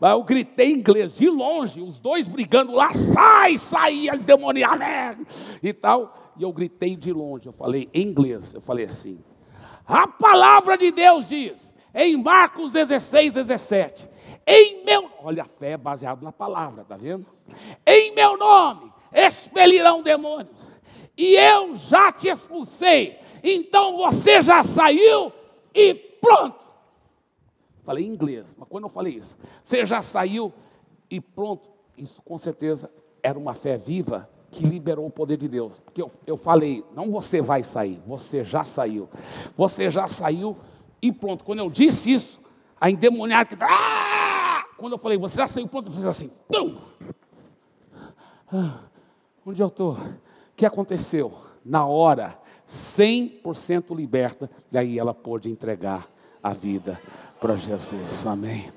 Mas 0.00 0.12
eu 0.12 0.22
gritei 0.22 0.70
em 0.70 0.78
inglês, 0.78 1.16
de 1.16 1.28
longe, 1.28 1.80
os 1.80 2.00
dois 2.00 2.26
brigando 2.26 2.72
lá, 2.72 2.90
sai, 2.90 3.58
sai, 3.58 4.08
endemoniado, 4.08 5.26
e 5.62 5.72
tal. 5.72 6.32
E 6.38 6.42
eu 6.42 6.52
gritei 6.52 6.96
de 6.96 7.12
longe, 7.12 7.46
eu 7.46 7.52
falei 7.52 7.88
em 7.92 8.08
inglês, 8.08 8.54
eu 8.54 8.60
falei 8.60 8.86
assim, 8.86 9.20
a 9.86 10.06
palavra 10.06 10.78
de 10.78 10.90
Deus 10.90 11.28
diz, 11.28 11.74
em 11.94 12.16
Marcos 12.16 12.72
16, 12.72 13.34
17, 13.34 14.08
em 14.46 14.84
meu, 14.84 15.10
olha 15.22 15.42
a 15.42 15.46
fé 15.46 15.76
baseada 15.76 16.24
na 16.24 16.32
palavra, 16.32 16.84
tá 16.84 16.96
vendo? 16.96 17.26
Em 17.86 18.14
meu 18.14 18.36
nome 18.36 18.92
expelirão 19.12 20.02
demônios, 20.02 20.70
e 21.16 21.34
eu 21.34 21.76
já 21.76 22.12
te 22.12 22.28
expulsei, 22.28 23.18
então 23.42 23.96
você 23.96 24.42
já 24.42 24.62
saiu 24.62 25.32
e 25.74 25.94
pronto. 25.94 26.66
Falei 27.84 28.04
em 28.04 28.08
inglês, 28.08 28.54
mas 28.58 28.68
quando 28.68 28.84
eu 28.84 28.90
falei 28.90 29.14
isso, 29.14 29.36
você 29.62 29.84
já 29.86 30.02
saiu 30.02 30.52
e 31.10 31.20
pronto, 31.20 31.70
isso 31.96 32.20
com 32.22 32.36
certeza 32.36 32.92
era 33.22 33.38
uma 33.38 33.54
fé 33.54 33.76
viva 33.76 34.28
que 34.50 34.64
liberou 34.66 35.06
o 35.06 35.10
poder 35.10 35.36
de 35.36 35.48
Deus. 35.48 35.78
Porque 35.80 36.02
eu, 36.02 36.10
eu 36.26 36.36
falei, 36.36 36.84
não 36.94 37.10
você 37.10 37.40
vai 37.40 37.62
sair, 37.62 38.00
você 38.06 38.44
já 38.44 38.64
saiu. 38.64 39.08
Você 39.56 39.90
já 39.90 40.06
saiu 40.06 40.56
e 41.00 41.12
pronto. 41.12 41.44
Quando 41.44 41.60
eu 41.60 41.70
disse 41.70 42.12
isso, 42.12 42.40
a 42.80 42.90
endemoniada, 42.90 43.56
ah! 43.60 44.64
quando 44.76 44.92
eu 44.92 44.98
falei, 44.98 45.18
você 45.18 45.36
já 45.36 45.46
saiu, 45.46 45.68
pronto, 45.68 45.88
eu 45.88 45.92
fiz 45.92 46.06
assim, 46.06 46.30
tum! 46.50 46.76
Ah, 48.52 48.80
onde 49.44 49.62
eu 49.62 49.66
estou? 49.66 49.94
O 49.94 50.18
que 50.56 50.64
aconteceu? 50.64 51.34
Na 51.64 51.84
hora, 51.84 52.38
100% 52.66 53.94
liberta, 53.94 54.50
e 54.70 54.78
aí 54.78 54.98
ela 54.98 55.12
pôde 55.12 55.50
entregar 55.50 56.08
a 56.42 56.52
vida 56.52 57.00
para 57.40 57.56
Jesus. 57.56 58.26
Amém. 58.26 58.72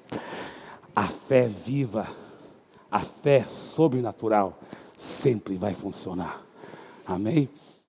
A 0.96 1.08
fé 1.08 1.48
viva, 1.48 2.08
a 2.90 3.00
fé 3.00 3.46
sobrenatural 3.48 4.60
sempre 4.96 5.56
vai 5.56 5.74
funcionar. 5.74 6.42
Amém? 7.06 7.50